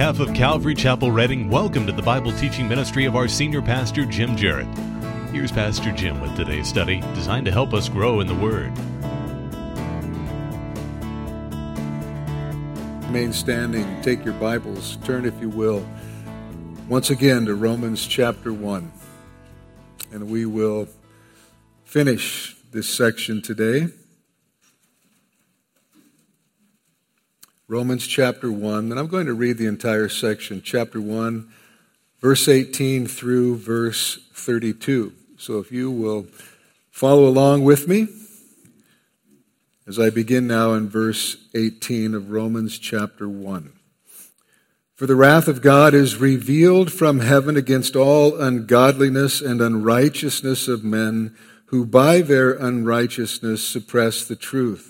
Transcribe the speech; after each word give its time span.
Behalf 0.00 0.18
of 0.18 0.32
Calvary 0.32 0.74
Chapel 0.74 1.12
Reading, 1.12 1.50
welcome 1.50 1.84
to 1.84 1.92
the 1.92 2.00
Bible 2.00 2.32
teaching 2.32 2.66
ministry 2.66 3.04
of 3.04 3.14
our 3.14 3.28
senior 3.28 3.60
pastor, 3.60 4.06
Jim 4.06 4.34
Jarrett. 4.34 4.66
Here's 5.30 5.52
Pastor 5.52 5.92
Jim 5.92 6.22
with 6.22 6.34
today's 6.34 6.66
study, 6.66 7.00
designed 7.14 7.44
to 7.44 7.52
help 7.52 7.74
us 7.74 7.90
grow 7.90 8.20
in 8.20 8.26
the 8.26 8.34
Word. 8.34 8.72
Remain 13.08 13.34
standing. 13.34 14.00
Take 14.00 14.24
your 14.24 14.32
Bibles. 14.32 14.96
Turn, 15.04 15.26
if 15.26 15.38
you 15.38 15.50
will, 15.50 15.86
once 16.88 17.10
again 17.10 17.44
to 17.44 17.54
Romans 17.54 18.06
chapter 18.06 18.54
1. 18.54 18.90
And 20.12 20.30
we 20.30 20.46
will 20.46 20.88
finish 21.84 22.56
this 22.72 22.88
section 22.88 23.42
today. 23.42 23.88
Romans 27.70 28.04
chapter 28.04 28.50
1, 28.50 28.90
and 28.90 28.98
I'm 28.98 29.06
going 29.06 29.26
to 29.26 29.32
read 29.32 29.56
the 29.56 29.68
entire 29.68 30.08
section, 30.08 30.60
chapter 30.60 31.00
1, 31.00 31.48
verse 32.20 32.48
18 32.48 33.06
through 33.06 33.58
verse 33.58 34.18
32. 34.32 35.12
So 35.38 35.60
if 35.60 35.70
you 35.70 35.88
will 35.88 36.26
follow 36.90 37.28
along 37.28 37.62
with 37.62 37.86
me 37.86 38.08
as 39.86 40.00
I 40.00 40.10
begin 40.10 40.48
now 40.48 40.72
in 40.72 40.88
verse 40.88 41.36
18 41.54 42.12
of 42.12 42.32
Romans 42.32 42.76
chapter 42.76 43.28
1. 43.28 43.72
For 44.96 45.06
the 45.06 45.14
wrath 45.14 45.46
of 45.46 45.62
God 45.62 45.94
is 45.94 46.16
revealed 46.16 46.92
from 46.92 47.20
heaven 47.20 47.56
against 47.56 47.94
all 47.94 48.36
ungodliness 48.36 49.40
and 49.40 49.60
unrighteousness 49.60 50.66
of 50.66 50.82
men 50.82 51.36
who 51.66 51.86
by 51.86 52.20
their 52.20 52.50
unrighteousness 52.50 53.62
suppress 53.62 54.24
the 54.24 54.34
truth. 54.34 54.89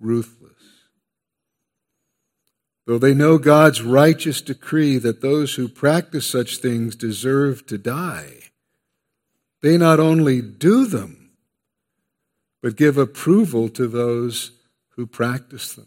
ruthless. 0.00 0.50
Though 2.86 2.98
they 2.98 3.14
know 3.14 3.38
God's 3.38 3.82
righteous 3.82 4.40
decree 4.40 4.98
that 4.98 5.20
those 5.20 5.54
who 5.54 5.68
practice 5.68 6.26
such 6.26 6.56
things 6.56 6.96
deserve 6.96 7.66
to 7.66 7.78
die, 7.78 8.50
they 9.62 9.76
not 9.76 10.00
only 10.00 10.40
do 10.40 10.86
them, 10.86 11.30
but 12.62 12.76
give 12.76 12.98
approval 12.98 13.68
to 13.68 13.86
those 13.86 14.52
who 14.96 15.06
practice 15.06 15.72
them. 15.74 15.86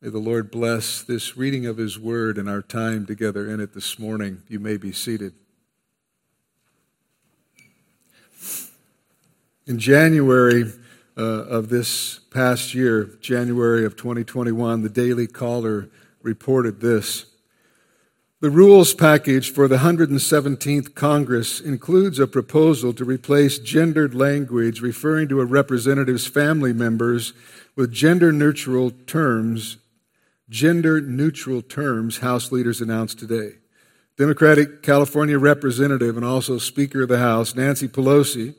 May 0.00 0.10
the 0.10 0.18
Lord 0.18 0.50
bless 0.50 1.00
this 1.00 1.36
reading 1.36 1.64
of 1.64 1.76
His 1.76 1.98
Word 1.98 2.36
and 2.36 2.48
our 2.48 2.60
time 2.60 3.06
together 3.06 3.48
in 3.48 3.60
it 3.60 3.72
this 3.72 3.98
morning. 3.98 4.42
You 4.48 4.58
may 4.58 4.76
be 4.76 4.92
seated. 4.92 5.32
In 9.66 9.78
January, 9.78 10.72
uh, 11.22 11.44
of 11.44 11.68
this 11.68 12.18
past 12.30 12.74
year, 12.74 13.04
January 13.20 13.84
of 13.84 13.96
2021, 13.96 14.82
the 14.82 14.88
Daily 14.88 15.28
Caller 15.28 15.88
reported 16.20 16.80
this. 16.80 17.26
The 18.40 18.50
rules 18.50 18.92
package 18.92 19.52
for 19.52 19.68
the 19.68 19.76
117th 19.76 20.96
Congress 20.96 21.60
includes 21.60 22.18
a 22.18 22.26
proposal 22.26 22.92
to 22.94 23.04
replace 23.04 23.60
gendered 23.60 24.16
language 24.16 24.80
referring 24.80 25.28
to 25.28 25.40
a 25.40 25.44
representative's 25.44 26.26
family 26.26 26.72
members 26.72 27.32
with 27.76 27.92
gender 27.92 28.32
neutral 28.32 28.90
terms. 28.90 29.76
Gender 30.50 31.00
neutral 31.00 31.62
terms, 31.62 32.18
House 32.18 32.50
leaders 32.50 32.80
announced 32.80 33.20
today. 33.20 33.58
Democratic 34.18 34.82
California 34.82 35.38
Representative 35.38 36.16
and 36.16 36.26
also 36.26 36.58
Speaker 36.58 37.02
of 37.02 37.08
the 37.08 37.18
House, 37.18 37.54
Nancy 37.54 37.86
Pelosi, 37.86 38.56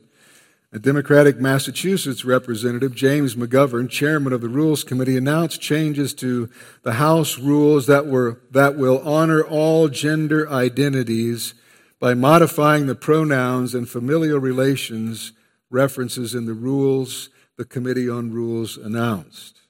a 0.74 0.80
Democratic 0.80 1.40
Massachusetts 1.40 2.26
representative, 2.26 2.96
James 2.96 3.36
McGovern, 3.36 3.88
chairman 3.88 4.34
of 4.34 4.42
the 4.42 4.50
Rules 4.50 4.84
Committee, 4.84 5.16
announced 5.16 5.62
changes 5.62 6.16
to 6.16 6.50
the 6.82 6.94
House 6.94 7.38
rules 7.38 7.86
that, 7.86 8.08
were, 8.08 8.42
that 8.50 8.76
will 8.76 9.00
honor 9.08 9.44
all 9.44 9.88
gender 9.88 10.50
identities 10.50 11.54
by 12.00 12.16
modifying 12.16 12.88
the 12.88 12.96
pronouns 12.96 13.76
and 13.76 13.88
familial 13.88 14.40
relations 14.40 15.34
references 15.70 16.34
in 16.34 16.48
the 16.48 16.56
rules 16.56 17.30
the 17.56 17.66
Committee 17.66 18.10
on 18.10 18.34
Rules 18.34 18.76
announced. 18.76 19.62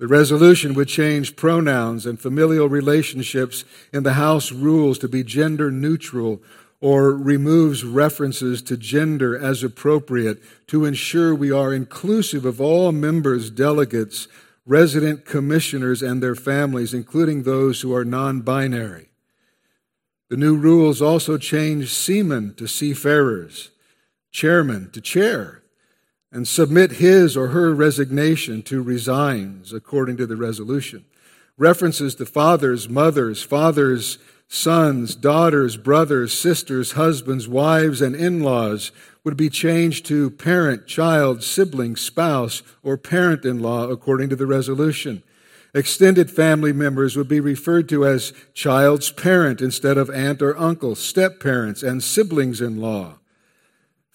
The 0.00 0.08
resolution 0.08 0.74
would 0.74 0.88
change 0.88 1.36
pronouns 1.36 2.04
and 2.04 2.20
familial 2.20 2.68
relationships 2.68 3.64
in 3.92 4.02
the 4.02 4.14
House 4.14 4.50
rules 4.50 4.98
to 4.98 5.08
be 5.08 5.22
gender 5.22 5.70
neutral 5.70 6.42
or 6.80 7.12
removes 7.12 7.84
references 7.84 8.60
to 8.62 8.76
gender 8.76 9.36
as 9.36 9.62
appropriate 9.62 10.42
to 10.66 10.84
ensure 10.84 11.34
we 11.34 11.50
are 11.50 11.72
inclusive 11.72 12.44
of 12.44 12.60
all 12.60 12.92
members, 12.92 13.50
delegates, 13.50 14.28
resident 14.66 15.24
commissioners, 15.24 16.02
and 16.02 16.22
their 16.22 16.34
families, 16.34 16.92
including 16.92 17.42
those 17.42 17.80
who 17.80 17.94
are 17.94 18.04
non 18.04 18.40
binary. 18.40 19.08
The 20.28 20.36
new 20.36 20.56
rules 20.56 21.00
also 21.00 21.38
change 21.38 21.94
seaman 21.94 22.54
to 22.54 22.66
seafarers, 22.66 23.70
chairman 24.32 24.90
to 24.90 25.00
chair, 25.00 25.62
and 26.32 26.46
submit 26.46 26.92
his 26.92 27.36
or 27.36 27.48
her 27.48 27.72
resignation 27.74 28.62
to 28.64 28.82
resigns, 28.82 29.72
according 29.72 30.16
to 30.18 30.26
the 30.26 30.36
resolution. 30.36 31.04
References 31.56 32.14
to 32.16 32.26
fathers, 32.26 32.88
mothers, 32.88 33.42
fathers, 33.42 34.18
sons, 34.48 35.14
daughters, 35.14 35.76
brothers, 35.76 36.32
sisters, 36.32 36.92
husbands, 36.92 37.48
wives, 37.48 38.00
and 38.00 38.14
in 38.14 38.40
laws 38.42 38.92
would 39.24 39.36
be 39.36 39.50
changed 39.50 40.06
to 40.06 40.30
parent, 40.30 40.86
child, 40.86 41.42
sibling, 41.42 41.96
spouse, 41.96 42.62
or 42.82 42.96
parent 42.96 43.44
in 43.44 43.58
law 43.58 43.88
according 43.88 44.28
to 44.28 44.36
the 44.36 44.46
resolution. 44.46 45.22
Extended 45.74 46.30
family 46.30 46.72
members 46.72 47.16
would 47.16 47.28
be 47.28 47.40
referred 47.40 47.88
to 47.88 48.06
as 48.06 48.32
child's 48.54 49.10
parent 49.10 49.60
instead 49.60 49.98
of 49.98 50.08
aunt 50.10 50.40
or 50.40 50.56
uncle, 50.56 50.94
step 50.94 51.40
parents, 51.40 51.82
and 51.82 52.02
siblings 52.02 52.60
in 52.60 52.80
law. 52.80 53.18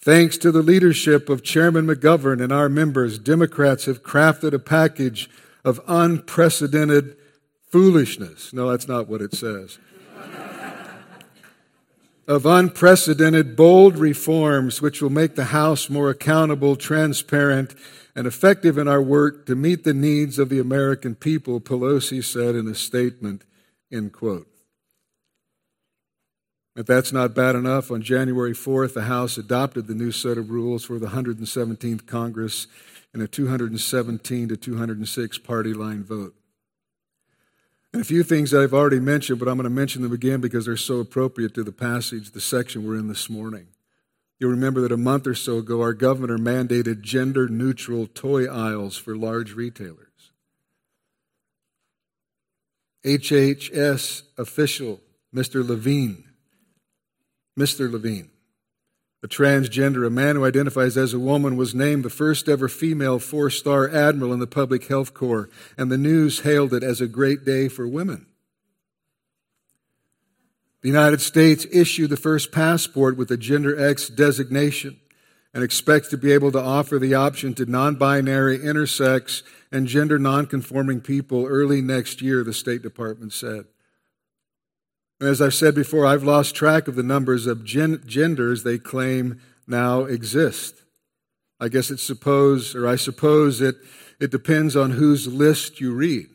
Thanks 0.00 0.36
to 0.38 0.50
the 0.50 0.62
leadership 0.62 1.28
of 1.28 1.44
Chairman 1.44 1.86
McGovern 1.86 2.42
and 2.42 2.50
our 2.50 2.68
members, 2.68 3.18
Democrats 3.20 3.84
have 3.84 4.02
crafted 4.02 4.52
a 4.52 4.58
package 4.58 5.30
of 5.64 5.80
unprecedented 5.86 7.16
foolishness. 7.68 8.52
No, 8.52 8.70
that's 8.70 8.88
not 8.88 9.06
what 9.06 9.22
it 9.22 9.32
says. 9.32 9.78
Of 12.32 12.46
unprecedented, 12.46 13.54
bold 13.54 13.98
reforms 13.98 14.80
which 14.80 15.02
will 15.02 15.10
make 15.10 15.34
the 15.34 15.44
House 15.44 15.90
more 15.90 16.08
accountable, 16.08 16.76
transparent, 16.76 17.74
and 18.16 18.26
effective 18.26 18.78
in 18.78 18.88
our 18.88 19.02
work 19.02 19.44
to 19.46 19.54
meet 19.54 19.84
the 19.84 19.92
needs 19.92 20.38
of 20.38 20.48
the 20.48 20.58
American 20.58 21.14
people, 21.14 21.60
Pelosi 21.60 22.24
said 22.24 22.54
in 22.54 22.66
a 22.66 22.74
statement, 22.74 23.44
end 23.92 24.14
quote. 24.14 24.48
If 26.74 26.86
that's 26.86 27.12
not 27.12 27.34
bad 27.34 27.54
enough, 27.54 27.90
on 27.90 28.00
January 28.00 28.54
4th, 28.54 28.94
the 28.94 29.02
House 29.02 29.36
adopted 29.36 29.86
the 29.86 29.94
new 29.94 30.10
set 30.10 30.38
of 30.38 30.50
rules 30.50 30.86
for 30.86 30.98
the 30.98 31.08
117th 31.08 32.06
Congress 32.06 32.66
in 33.12 33.20
a 33.20 33.28
217 33.28 34.48
to 34.48 34.56
206 34.56 35.38
party 35.38 35.74
line 35.74 36.02
vote. 36.02 36.34
And 37.92 38.00
a 38.00 38.04
few 38.04 38.22
things 38.22 38.50
that 38.50 38.62
I've 38.62 38.72
already 38.72 39.00
mentioned, 39.00 39.38
but 39.38 39.48
I'm 39.48 39.56
going 39.56 39.64
to 39.64 39.70
mention 39.70 40.02
them 40.02 40.12
again 40.12 40.40
because 40.40 40.64
they're 40.64 40.76
so 40.76 41.00
appropriate 41.00 41.54
to 41.54 41.62
the 41.62 41.72
passage, 41.72 42.30
the 42.30 42.40
section 42.40 42.86
we're 42.86 42.96
in 42.96 43.08
this 43.08 43.28
morning. 43.28 43.68
You'll 44.38 44.50
remember 44.50 44.80
that 44.80 44.92
a 44.92 44.96
month 44.96 45.26
or 45.26 45.34
so 45.34 45.58
ago, 45.58 45.82
our 45.82 45.92
governor 45.92 46.38
mandated 46.38 47.02
gender 47.02 47.48
neutral 47.48 48.06
toy 48.06 48.46
aisles 48.46 48.96
for 48.96 49.14
large 49.14 49.52
retailers. 49.52 50.08
HHS 53.04 54.22
official 54.38 55.00
Mr. 55.34 55.66
Levine 55.66 56.24
Mr. 57.58 57.90
Levine, 57.90 58.30
a 59.22 59.28
transgender, 59.28 60.06
a 60.06 60.10
man 60.10 60.36
who 60.36 60.44
identifies 60.44 60.96
as 60.96 61.14
a 61.14 61.18
woman, 61.18 61.56
was 61.56 61.74
named 61.74 62.04
the 62.04 62.10
first 62.10 62.48
ever 62.48 62.68
female 62.68 63.18
four 63.18 63.50
star 63.50 63.88
admiral 63.88 64.32
in 64.32 64.40
the 64.40 64.46
Public 64.46 64.88
Health 64.88 65.14
Corps, 65.14 65.48
and 65.78 65.90
the 65.90 65.98
news 65.98 66.40
hailed 66.40 66.74
it 66.74 66.82
as 66.82 67.00
a 67.00 67.06
great 67.06 67.44
day 67.44 67.68
for 67.68 67.86
women. 67.86 68.26
The 70.82 70.88
United 70.88 71.20
States 71.20 71.64
issued 71.70 72.10
the 72.10 72.16
first 72.16 72.50
passport 72.50 73.16
with 73.16 73.30
a 73.30 73.36
Gender 73.36 73.78
X 73.78 74.08
designation 74.08 74.98
and 75.54 75.62
expects 75.62 76.08
to 76.08 76.16
be 76.16 76.32
able 76.32 76.50
to 76.50 76.60
offer 76.60 76.98
the 76.98 77.14
option 77.14 77.54
to 77.54 77.66
non 77.66 77.94
binary, 77.94 78.58
intersex, 78.58 79.42
and 79.70 79.86
gender 79.86 80.18
non-conforming 80.18 81.00
people 81.00 81.46
early 81.46 81.80
next 81.80 82.20
year, 82.20 82.42
the 82.42 82.52
State 82.52 82.82
Department 82.82 83.32
said. 83.32 83.66
And 85.22 85.30
as 85.30 85.40
I've 85.40 85.54
said 85.54 85.76
before, 85.76 86.04
I've 86.04 86.24
lost 86.24 86.56
track 86.56 86.88
of 86.88 86.96
the 86.96 87.02
numbers 87.04 87.46
of 87.46 87.64
gen- 87.64 88.02
genders 88.04 88.64
they 88.64 88.76
claim 88.76 89.40
now 89.68 90.00
exist. 90.00 90.82
I 91.60 91.68
guess 91.68 91.92
it's 91.92 92.02
suppose, 92.02 92.74
or 92.74 92.88
I 92.88 92.96
suppose 92.96 93.60
it, 93.60 93.76
it 94.18 94.32
depends 94.32 94.74
on 94.74 94.90
whose 94.90 95.28
list 95.28 95.80
you 95.80 95.94
read. 95.94 96.26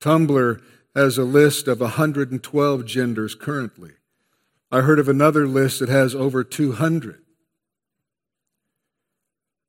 Tumblr 0.00 0.62
has 0.94 1.18
a 1.18 1.24
list 1.24 1.68
of 1.68 1.80
112 1.80 2.86
genders 2.86 3.34
currently. 3.34 3.90
I 4.72 4.80
heard 4.80 4.98
of 4.98 5.10
another 5.10 5.46
list 5.46 5.80
that 5.80 5.90
has 5.90 6.14
over 6.14 6.42
200. 6.42 7.20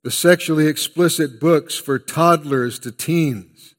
The 0.06 0.12
sexually 0.12 0.68
explicit 0.68 1.38
books 1.38 1.76
for 1.76 2.00
toddlers 2.00 2.80
to 2.80 2.94
teens 2.94 3.76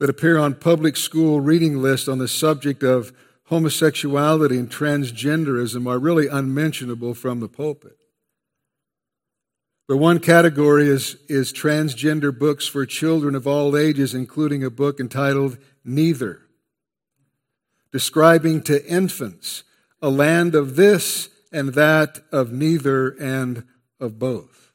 that 0.00 0.10
appear 0.10 0.38
on 0.38 0.56
public 0.56 0.96
school 0.96 1.40
reading 1.40 1.80
lists 1.80 2.08
on 2.08 2.18
the 2.18 2.26
subject 2.26 2.82
of 2.82 3.12
homosexuality 3.48 4.58
and 4.58 4.70
transgenderism 4.70 5.88
are 5.90 5.98
really 5.98 6.28
unmentionable 6.28 7.14
from 7.14 7.40
the 7.40 7.48
pulpit. 7.48 7.96
But 9.86 9.96
one 9.96 10.20
category 10.20 10.86
is, 10.86 11.16
is 11.28 11.50
transgender 11.50 12.36
books 12.36 12.66
for 12.66 12.84
children 12.84 13.34
of 13.34 13.46
all 13.46 13.74
ages, 13.74 14.14
including 14.14 14.62
a 14.62 14.70
book 14.70 15.00
entitled 15.00 15.56
Neither, 15.82 16.42
describing 17.90 18.62
to 18.64 18.86
infants 18.86 19.64
a 20.02 20.10
land 20.10 20.54
of 20.54 20.76
this 20.76 21.30
and 21.50 21.70
that, 21.70 22.20
of 22.30 22.52
neither 22.52 23.08
and 23.18 23.64
of 23.98 24.18
both. 24.18 24.72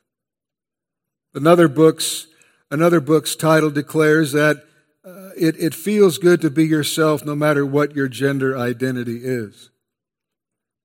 Another 1.35 1.67
book's, 1.67 2.25
another 2.71 2.99
book's 2.99 3.35
title 3.35 3.69
declares 3.69 4.31
that 4.31 4.63
it, 5.37 5.55
it 5.57 5.75
feels 5.75 6.17
good 6.17 6.41
to 6.41 6.49
be 6.49 6.65
yourself 6.65 7.25
no 7.25 7.35
matter 7.35 7.65
what 7.65 7.95
your 7.95 8.07
gender 8.07 8.57
identity 8.57 9.21
is. 9.23 9.69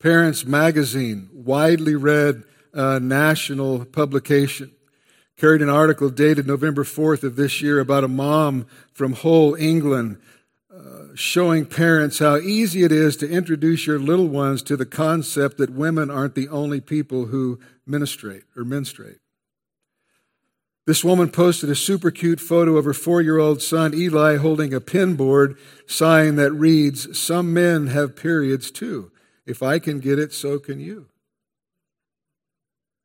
Parents 0.00 0.44
Magazine, 0.44 1.28
widely 1.32 1.94
read 1.94 2.44
uh, 2.72 2.98
national 3.00 3.84
publication, 3.84 4.70
carried 5.36 5.62
an 5.62 5.68
article 5.68 6.08
dated 6.08 6.46
November 6.46 6.84
4th 6.84 7.24
of 7.24 7.36
this 7.36 7.60
year 7.60 7.80
about 7.80 8.04
a 8.04 8.08
mom 8.08 8.66
from 8.92 9.12
Hull, 9.12 9.54
England, 9.56 10.20
uh, 10.72 11.14
showing 11.14 11.66
parents 11.66 12.20
how 12.20 12.36
easy 12.36 12.84
it 12.84 12.92
is 12.92 13.16
to 13.16 13.28
introduce 13.28 13.86
your 13.86 13.98
little 13.98 14.28
ones 14.28 14.62
to 14.62 14.76
the 14.76 14.86
concept 14.86 15.58
that 15.58 15.70
women 15.70 16.10
aren't 16.10 16.34
the 16.34 16.48
only 16.48 16.80
people 16.80 17.26
who 17.26 17.58
menstruate 17.84 18.44
or 18.56 18.64
menstruate. 18.64 19.18
This 20.88 21.04
woman 21.04 21.28
posted 21.28 21.68
a 21.68 21.74
super 21.74 22.10
cute 22.10 22.40
photo 22.40 22.78
of 22.78 22.86
her 22.86 22.94
four 22.94 23.20
year 23.20 23.36
old 23.36 23.60
son 23.60 23.92
Eli 23.92 24.38
holding 24.38 24.72
a 24.72 24.80
pinboard 24.80 25.58
sign 25.86 26.36
that 26.36 26.50
reads, 26.52 27.18
Some 27.18 27.52
men 27.52 27.88
have 27.88 28.16
periods 28.16 28.70
too. 28.70 29.12
If 29.44 29.62
I 29.62 29.80
can 29.80 30.00
get 30.00 30.18
it, 30.18 30.32
so 30.32 30.58
can 30.58 30.80
you. 30.80 31.08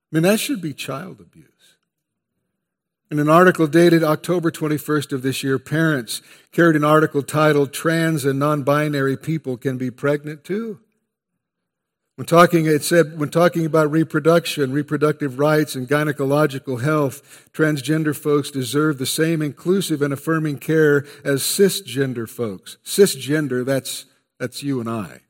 I 0.10 0.16
mean, 0.16 0.24
that 0.24 0.40
should 0.40 0.62
be 0.62 0.74
child 0.74 1.20
abuse. 1.20 1.76
In 3.12 3.20
an 3.20 3.28
article 3.28 3.68
dated 3.68 4.02
October 4.02 4.50
21st 4.50 5.12
of 5.12 5.22
this 5.22 5.44
year, 5.44 5.60
parents 5.60 6.22
carried 6.54 6.78
an 6.78 6.86
article 6.86 7.22
titled 7.22 7.74
Trans 7.74 8.24
and 8.24 8.40
Non 8.40 8.64
Binary 8.64 9.18
People 9.18 9.58
Can 9.58 9.78
Be 9.78 9.92
Pregnant 9.92 10.46
Too. 10.46 10.80
When 12.16 12.28
talking, 12.28 12.68
it 12.68 12.84
said, 12.84 13.20
when 13.20 13.30
talking 13.30 13.66
about 13.66 13.90
reproduction, 13.90 14.72
reproductive 14.72 15.40
rights, 15.40 15.74
and 15.74 15.88
gynecological 15.88 16.82
health, 16.82 17.50
transgender 17.54 18.16
folks 18.16 18.52
deserve 18.52 19.00
the 19.00 19.08
same 19.08 19.42
inclusive 19.42 20.02
and 20.02 20.14
affirming 20.14 20.60
care 20.60 21.06
as 21.26 21.42
cisgender 21.42 22.30
folks. 22.30 22.78
Cisgender, 22.86 23.66
that's, 23.66 24.06
that's 24.40 24.62
you 24.62 24.80
and 24.80 24.90
I. 24.90 25.22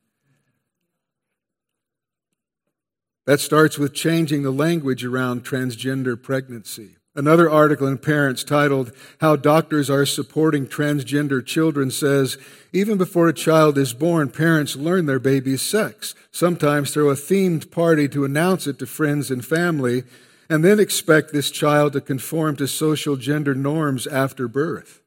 That 3.26 3.40
starts 3.40 3.78
with 3.78 3.94
changing 3.94 4.44
the 4.44 4.52
language 4.52 5.06
around 5.06 5.46
transgender 5.46 6.22
pregnancy. 6.22 6.98
Another 7.16 7.48
article 7.48 7.86
in 7.86 8.00
Parents 8.00 8.44
titled 8.44 8.92
How 9.22 9.36
Doctors 9.36 9.88
Are 9.88 10.06
Supporting 10.06 10.66
Transgender 10.66 11.46
Children 11.46 11.92
says, 11.92 12.40
even 12.72 12.98
before 12.98 13.28
a 13.28 13.34
child 13.34 13.78
is 13.78 13.94
born, 13.94 14.30
parents 14.30 14.76
learn 14.76 15.06
their 15.06 15.20
baby's 15.20 15.62
sex, 15.62 16.16
sometimes 16.32 16.92
throw 16.92 17.10
a 17.10 17.16
themed 17.16 17.70
party 17.70 18.08
to 18.10 18.26
announce 18.26 18.66
it 18.66 18.80
to 18.80 18.88
friends 18.88 19.30
and 19.30 19.46
family, 19.46 20.04
and 20.50 20.66
then 20.66 20.80
expect 20.80 21.32
this 21.32 21.52
child 21.52 21.94
to 21.94 22.02
conform 22.02 22.56
to 22.56 22.68
social 22.68 23.16
gender 23.16 23.54
norms 23.54 24.08
after 24.08 24.48
birth. 24.48 25.04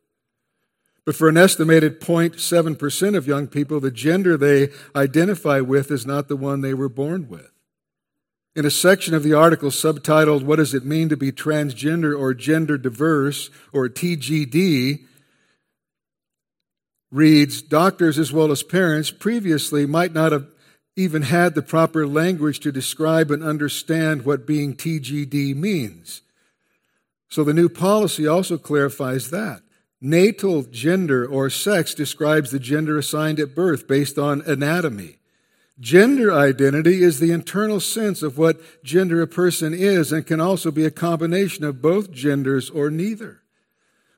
But 1.05 1.17
for 1.17 1.29
an 1.29 1.37
estimated 1.37 2.01
0.7% 2.01 3.17
of 3.17 3.27
young 3.27 3.49
people, 3.49 3.81
the 3.81 3.91
gender 3.91 4.37
they 4.37 4.69
identify 4.95 5.59
with 5.61 5.91
is 5.91 6.07
not 6.07 6.29
the 6.29 6.37
one 6.37 6.61
they 6.61 6.75
were 6.75 6.89
born 6.89 7.29
with. 7.29 7.56
In 8.57 8.65
a 8.65 8.71
section 8.71 9.13
of 9.13 9.23
the 9.23 9.35
article 9.35 9.69
subtitled, 9.69 10.43
What 10.43 10.57
Does 10.57 10.73
It 10.73 10.87
Mean 10.87 11.11
to 11.11 11.17
Be 11.17 11.31
Transgender 11.31 12.19
or 12.19 12.33
Gender 12.33 12.79
Diverse, 12.79 13.51
or 13.71 13.87
TGD, 13.87 15.01
reads 17.13 17.61
Doctors 17.61 18.19
as 18.19 18.33
well 18.33 18.51
as 18.51 18.63
parents 18.63 19.11
previously 19.11 19.85
might 19.85 20.15
not 20.15 20.33
have 20.33 20.47
even 20.97 21.21
had 21.21 21.55
the 21.55 21.61
proper 21.61 22.07
language 22.07 22.61
to 22.61 22.73
describe 22.73 23.31
and 23.31 23.43
understand 23.43 24.25
what 24.25 24.47
being 24.47 24.75
TGD 24.75 25.55
means. 25.55 26.23
So 27.29 27.45
the 27.45 27.53
new 27.53 27.69
policy 27.69 28.27
also 28.27 28.57
clarifies 28.57 29.29
that. 29.29 29.61
Natal 30.01 30.63
gender 30.63 31.27
or 31.27 31.51
sex 31.51 31.93
describes 31.93 32.53
the 32.53 32.59
gender 32.59 32.97
assigned 32.97 33.39
at 33.39 33.55
birth 33.55 33.87
based 33.87 34.17
on 34.17 34.41
anatomy. 34.47 35.19
Gender 35.79 36.33
identity 36.33 37.03
is 37.03 37.21
the 37.21 37.33
internal 37.33 37.81
sense 37.81 38.23
of 38.23 38.39
what 38.39 38.83
gender 38.83 39.21
a 39.21 39.27
person 39.27 39.75
is 39.75 40.11
and 40.11 40.27
can 40.27 40.41
also 40.41 40.71
be 40.71 40.87
a 40.87 40.91
combination 40.91 41.65
of 41.65 41.83
both 41.83 42.11
genders 42.11 42.71
or 42.71 42.91
neither. 42.91 43.43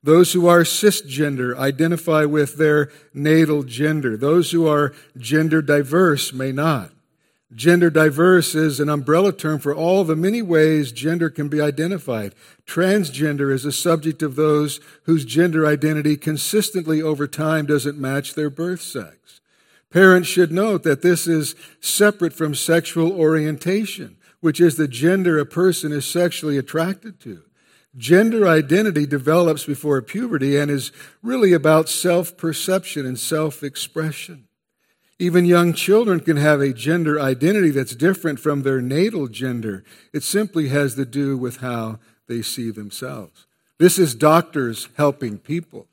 Those 0.03 0.33
who 0.33 0.47
are 0.47 0.61
cisgender 0.61 1.57
identify 1.57 2.25
with 2.25 2.57
their 2.57 2.93
natal 3.13 3.65
gender. 3.65 4.17
Those 4.17 4.53
who 4.53 4.69
are 4.69 4.95
gender 5.17 5.61
diverse 5.61 6.33
may 6.33 6.53
not. 6.53 6.93
Gender 7.53 7.91
diverse 7.91 8.55
is 8.55 8.79
an 8.79 8.89
umbrella 8.89 9.33
term 9.33 9.59
for 9.59 9.75
all 9.75 10.05
the 10.05 10.15
many 10.15 10.43
ways 10.43 10.93
gender 10.93 11.31
can 11.31 11.49
be 11.49 11.61
identified. 11.61 12.35
Transgender 12.67 13.53
is 13.53 13.65
a 13.65 13.73
subject 13.73 14.23
of 14.23 14.37
those 14.37 14.79
whose 15.05 15.25
gender 15.25 15.67
identity 15.67 16.17
consistently 16.17 17.03
over 17.03 17.27
time 17.27 17.67
doesn't 17.67 17.99
match 17.99 18.35
their 18.35 18.51
birth 18.51 18.83
sex. 18.83 19.41
Parents 19.91 20.29
should 20.29 20.53
note 20.53 20.83
that 20.83 21.03
this 21.03 21.27
is 21.27 21.55
separate 21.81 22.33
from 22.33 22.55
sexual 22.55 23.13
orientation. 23.13 24.17
which 24.41 24.61
is 24.61 24.77
the 24.77 24.89
gender 24.89 25.39
a 25.39 25.45
person 25.45 25.91
is 25.93 26.07
sexually 26.07 26.57
attracted 26.57 27.19
to. 27.21 27.43
Gender 27.97 28.47
identity 28.47 29.07
develops 29.07 29.65
before 29.65 30.01
puberty 30.03 30.57
and 30.57 30.71
is 30.71 30.93
really 31.23 31.53
about 31.53 31.89
self 31.89 32.37
perception 32.37 33.05
and 33.05 33.19
self 33.19 33.63
expression. 33.63 34.47
Even 35.19 35.45
young 35.45 35.73
children 35.73 36.21
can 36.21 36.37
have 36.37 36.61
a 36.61 36.73
gender 36.73 37.19
identity 37.19 37.71
that's 37.71 37.97
different 37.97 38.39
from 38.39 38.63
their 38.63 38.81
natal 38.81 39.27
gender. 39.27 39.83
It 40.13 40.23
simply 40.23 40.69
has 40.69 40.95
to 40.95 41.05
do 41.05 41.37
with 41.37 41.57
how 41.57 41.99
they 42.29 42.43
see 42.43 42.71
themselves. 42.71 43.47
This 43.79 43.99
is 43.99 44.15
doctors 44.15 44.89
helping 44.97 45.39
people. 45.39 45.89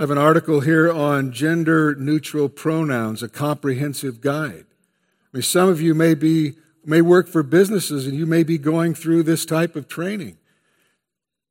I 0.00 0.02
have 0.04 0.10
an 0.10 0.16
article 0.16 0.60
here 0.60 0.90
on 0.90 1.30
gender 1.30 1.94
neutral 1.94 2.48
pronouns, 2.48 3.22
a 3.22 3.28
comprehensive 3.28 4.22
guide. 4.22 4.64
I 4.64 5.36
mean, 5.36 5.42
some 5.42 5.68
of 5.68 5.82
you 5.82 5.94
may 5.94 6.14
be 6.14 6.54
may 6.82 7.02
work 7.02 7.28
for 7.28 7.42
businesses 7.42 8.06
and 8.06 8.16
you 8.16 8.24
may 8.24 8.42
be 8.42 8.56
going 8.56 8.94
through 8.94 9.24
this 9.24 9.44
type 9.44 9.76
of 9.76 9.88
training. 9.88 10.38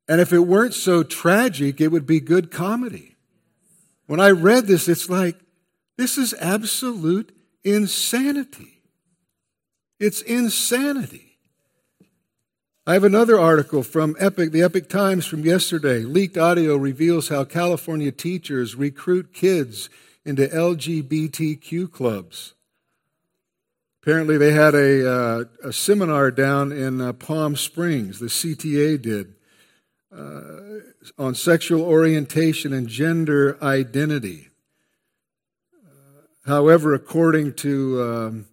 And 0.08 0.20
if 0.20 0.32
it 0.32 0.40
weren't 0.40 0.74
so 0.74 1.04
tragic, 1.04 1.80
it 1.80 1.92
would 1.92 2.08
be 2.08 2.18
good 2.18 2.50
comedy. 2.50 3.14
When 4.06 4.18
I 4.18 4.30
read 4.30 4.66
this, 4.66 4.88
it's 4.88 5.08
like, 5.08 5.36
this 5.96 6.18
is 6.18 6.34
absolute 6.40 7.30
insanity. 7.62 8.82
It's 10.00 10.22
insanity. 10.22 11.29
I 12.86 12.94
have 12.94 13.04
another 13.04 13.38
article 13.38 13.82
from 13.82 14.16
Epoch, 14.18 14.52
the 14.52 14.62
Epoch 14.62 14.88
Times 14.88 15.26
from 15.26 15.44
yesterday. 15.44 15.98
Leaked 15.98 16.38
audio 16.38 16.76
reveals 16.76 17.28
how 17.28 17.44
California 17.44 18.10
teachers 18.10 18.74
recruit 18.74 19.34
kids 19.34 19.90
into 20.24 20.48
LGBTQ 20.48 21.92
clubs. 21.92 22.54
Apparently, 24.02 24.38
they 24.38 24.52
had 24.52 24.74
a, 24.74 25.12
uh, 25.12 25.44
a 25.62 25.74
seminar 25.74 26.30
down 26.30 26.72
in 26.72 27.02
uh, 27.02 27.12
Palm 27.12 27.54
Springs, 27.54 28.18
the 28.18 28.26
CTA 28.26 29.00
did, 29.00 29.34
uh, 30.10 30.80
on 31.18 31.34
sexual 31.34 31.82
orientation 31.82 32.72
and 32.72 32.88
gender 32.88 33.62
identity. 33.62 34.48
however, 36.46 36.94
according 36.94 37.52
to 37.52 38.02
um, 38.02 38.46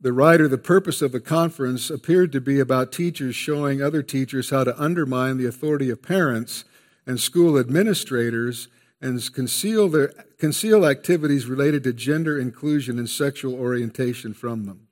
the 0.00 0.12
writer, 0.12 0.48
the 0.48 0.58
purpose 0.58 1.02
of 1.02 1.12
the 1.12 1.20
conference 1.20 1.90
appeared 1.90 2.32
to 2.32 2.40
be 2.40 2.58
about 2.58 2.92
teachers 2.92 3.36
showing 3.36 3.82
other 3.82 4.02
teachers 4.02 4.50
how 4.50 4.64
to 4.64 4.80
undermine 4.80 5.36
the 5.36 5.46
authority 5.46 5.90
of 5.90 6.02
parents 6.02 6.64
and 7.06 7.20
school 7.20 7.58
administrators 7.58 8.68
and 9.02 9.32
conceal, 9.32 9.88
their, 9.88 10.08
conceal 10.38 10.86
activities 10.86 11.46
related 11.46 11.84
to 11.84 11.92
gender 11.92 12.38
inclusion 12.38 12.98
and 12.98 13.08
sexual 13.08 13.54
orientation 13.54 14.32
from 14.32 14.64
them. 14.64 14.86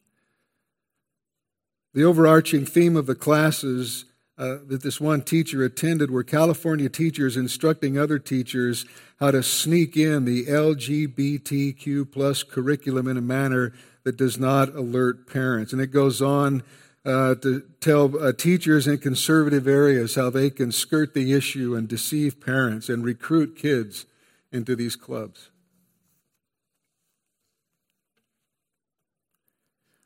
The 1.94 2.04
overarching 2.04 2.66
theme 2.66 2.96
of 2.96 3.06
the 3.06 3.14
classes 3.14 4.04
uh, 4.36 4.58
that 4.68 4.82
this 4.82 5.00
one 5.00 5.22
teacher 5.22 5.64
attended 5.64 6.10
were 6.10 6.22
California 6.22 6.88
teachers 6.88 7.36
instructing 7.36 7.98
other 7.98 8.18
teachers 8.18 8.86
how 9.18 9.32
to 9.32 9.42
sneak 9.42 9.96
in 9.96 10.24
the 10.24 10.46
LGBTQ 10.46 12.12
plus 12.12 12.44
curriculum 12.44 13.08
in 13.08 13.16
a 13.16 13.22
manner 13.22 13.72
that 14.08 14.16
does 14.16 14.38
not 14.38 14.74
alert 14.74 15.30
parents. 15.30 15.74
And 15.74 15.82
it 15.82 15.88
goes 15.88 16.22
on 16.22 16.62
uh, 17.04 17.34
to 17.34 17.62
tell 17.78 18.18
uh, 18.18 18.32
teachers 18.32 18.86
in 18.86 18.96
conservative 18.96 19.68
areas 19.68 20.14
how 20.14 20.30
they 20.30 20.48
can 20.48 20.72
skirt 20.72 21.12
the 21.12 21.34
issue 21.34 21.74
and 21.74 21.86
deceive 21.86 22.40
parents 22.40 22.88
and 22.88 23.04
recruit 23.04 23.54
kids 23.54 24.06
into 24.50 24.74
these 24.74 24.96
clubs. 24.96 25.50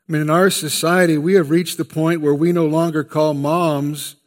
I 0.09 0.11
mean, 0.11 0.23
in 0.23 0.29
our 0.29 0.49
society, 0.49 1.17
we 1.17 1.35
have 1.35 1.49
reached 1.49 1.77
the 1.77 1.85
point 1.85 2.19
where 2.19 2.35
we 2.35 2.51
no 2.51 2.65
longer 2.65 3.05
call 3.05 3.33
moms 3.33 4.17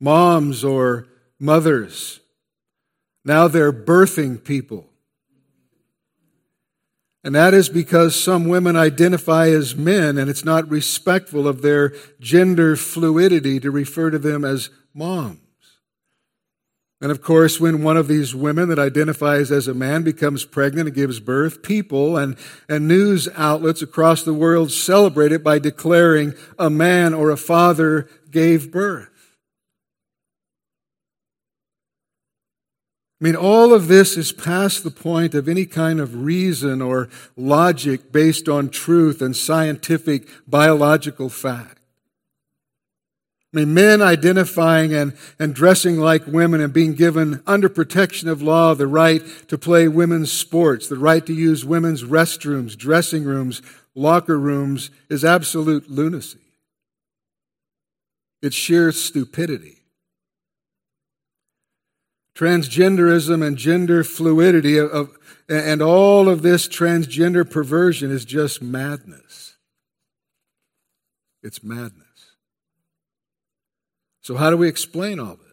moms 0.00 0.64
or 0.64 1.06
mothers. 1.38 2.20
Now 3.26 3.46
they're 3.46 3.74
birthing 3.74 4.42
people. 4.42 4.88
And 7.24 7.34
that 7.34 7.52
is 7.52 7.68
because 7.68 8.14
some 8.14 8.48
women 8.48 8.76
identify 8.76 9.48
as 9.48 9.74
men, 9.74 10.18
and 10.18 10.30
it's 10.30 10.44
not 10.44 10.70
respectful 10.70 11.48
of 11.48 11.62
their 11.62 11.92
gender 12.20 12.76
fluidity 12.76 13.58
to 13.60 13.70
refer 13.70 14.10
to 14.10 14.18
them 14.18 14.44
as 14.44 14.70
moms. 14.94 15.40
And 17.00 17.12
of 17.12 17.22
course, 17.22 17.60
when 17.60 17.82
one 17.82 17.96
of 17.96 18.08
these 18.08 18.34
women 18.34 18.68
that 18.70 18.78
identifies 18.78 19.52
as 19.52 19.68
a 19.68 19.74
man 19.74 20.02
becomes 20.02 20.44
pregnant 20.44 20.88
and 20.88 20.96
gives 20.96 21.20
birth, 21.20 21.62
people 21.62 22.16
and, 22.16 22.36
and 22.68 22.88
news 22.88 23.28
outlets 23.36 23.82
across 23.82 24.22
the 24.24 24.34
world 24.34 24.72
celebrate 24.72 25.30
it 25.30 25.44
by 25.44 25.60
declaring 25.60 26.34
a 26.58 26.70
man 26.70 27.14
or 27.14 27.30
a 27.30 27.36
father 27.36 28.08
gave 28.30 28.72
birth. 28.72 29.17
I 33.20 33.24
mean, 33.24 33.34
all 33.34 33.74
of 33.74 33.88
this 33.88 34.16
is 34.16 34.30
past 34.30 34.84
the 34.84 34.92
point 34.92 35.34
of 35.34 35.48
any 35.48 35.66
kind 35.66 35.98
of 35.98 36.22
reason 36.22 36.80
or 36.80 37.08
logic 37.36 38.12
based 38.12 38.48
on 38.48 38.70
truth 38.70 39.20
and 39.20 39.36
scientific 39.36 40.28
biological 40.46 41.28
fact. 41.28 41.78
I 43.52 43.56
mean, 43.56 43.74
men 43.74 44.02
identifying 44.02 44.94
and, 44.94 45.16
and 45.38 45.54
dressing 45.54 45.96
like 45.96 46.26
women 46.26 46.60
and 46.60 46.72
being 46.72 46.94
given, 46.94 47.42
under 47.46 47.68
protection 47.68 48.28
of 48.28 48.42
law, 48.42 48.74
the 48.74 48.86
right 48.86 49.22
to 49.48 49.56
play 49.58 49.88
women's 49.88 50.30
sports, 50.30 50.86
the 50.86 50.98
right 50.98 51.24
to 51.24 51.32
use 51.32 51.64
women's 51.64 52.04
restrooms, 52.04 52.76
dressing 52.76 53.24
rooms, 53.24 53.62
locker 53.94 54.38
rooms 54.38 54.90
is 55.08 55.24
absolute 55.24 55.90
lunacy. 55.90 56.38
It's 58.42 58.54
sheer 58.54 58.92
stupidity. 58.92 59.77
Transgenderism 62.38 63.44
and 63.44 63.56
gender 63.56 64.04
fluidity 64.04 64.78
of, 64.78 64.90
of, 64.92 65.18
and 65.48 65.82
all 65.82 66.28
of 66.28 66.42
this 66.42 66.68
transgender 66.68 67.48
perversion 67.48 68.12
is 68.12 68.24
just 68.24 68.62
madness. 68.62 69.56
It's 71.42 71.64
madness. 71.64 72.36
So, 74.20 74.36
how 74.36 74.50
do 74.50 74.56
we 74.56 74.68
explain 74.68 75.18
all 75.18 75.34
this? 75.34 75.46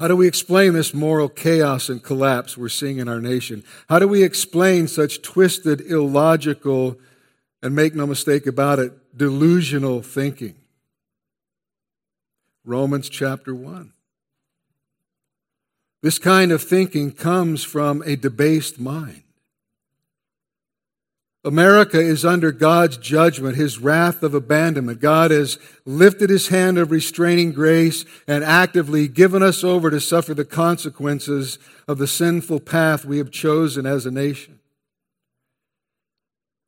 How 0.00 0.08
do 0.08 0.16
we 0.16 0.26
explain 0.26 0.72
this 0.72 0.92
moral 0.92 1.28
chaos 1.28 1.88
and 1.88 2.02
collapse 2.02 2.58
we're 2.58 2.68
seeing 2.68 2.98
in 2.98 3.06
our 3.06 3.20
nation? 3.20 3.62
How 3.88 4.00
do 4.00 4.08
we 4.08 4.24
explain 4.24 4.88
such 4.88 5.22
twisted, 5.22 5.80
illogical, 5.82 6.98
and 7.62 7.76
make 7.76 7.94
no 7.94 8.08
mistake 8.08 8.48
about 8.48 8.80
it, 8.80 9.16
delusional 9.16 10.02
thinking? 10.02 10.56
Romans 12.64 13.08
chapter 13.08 13.54
1. 13.54 13.92
This 16.02 16.18
kind 16.18 16.50
of 16.50 16.62
thinking 16.62 17.12
comes 17.12 17.62
from 17.62 18.02
a 18.04 18.16
debased 18.16 18.80
mind. 18.80 19.22
America 21.44 22.00
is 22.00 22.24
under 22.24 22.52
God's 22.52 22.96
judgment, 22.96 23.56
His 23.56 23.78
wrath 23.78 24.22
of 24.22 24.32
abandonment. 24.32 25.00
God 25.00 25.32
has 25.32 25.58
lifted 25.84 26.30
His 26.30 26.48
hand 26.48 26.78
of 26.78 26.92
restraining 26.92 27.52
grace 27.52 28.04
and 28.28 28.44
actively 28.44 29.08
given 29.08 29.42
us 29.42 29.64
over 29.64 29.90
to 29.90 30.00
suffer 30.00 30.34
the 30.34 30.44
consequences 30.44 31.58
of 31.88 31.98
the 31.98 32.06
sinful 32.06 32.60
path 32.60 33.04
we 33.04 33.18
have 33.18 33.32
chosen 33.32 33.86
as 33.86 34.06
a 34.06 34.10
nation. 34.10 34.60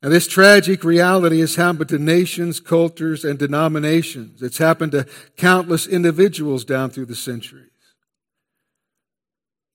And 0.02 0.12
this 0.12 0.28
tragic 0.28 0.84
reality 0.84 1.40
has 1.40 1.54
happened 1.54 1.88
to 1.88 1.98
nations, 1.98 2.60
cultures, 2.60 3.24
and 3.24 3.38
denominations. 3.38 4.42
It's 4.42 4.58
happened 4.58 4.92
to 4.92 5.06
countless 5.36 5.86
individuals 5.86 6.64
down 6.64 6.90
through 6.90 7.06
the 7.06 7.16
centuries. 7.16 7.70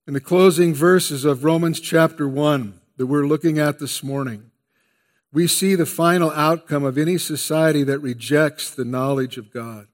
In 0.10 0.14
the 0.14 0.20
closing 0.20 0.74
verses 0.74 1.24
of 1.24 1.44
Romans 1.44 1.80
chapter 1.80 2.28
1 2.28 2.82
that 2.98 3.06
we're 3.06 3.28
looking 3.28 3.60
at 3.60 3.78
this 3.78 4.02
morning, 4.02 4.50
we 5.32 5.46
see 5.46 5.76
the 5.76 5.86
final 5.86 6.32
outcome 6.32 6.84
of 6.84 6.98
any 6.98 7.20
society 7.20 7.84
that 7.84 8.00
rejects 8.00 8.72
the 8.72 8.86
knowledge 8.86 9.38
of 9.38 9.54
God. 9.54 9.86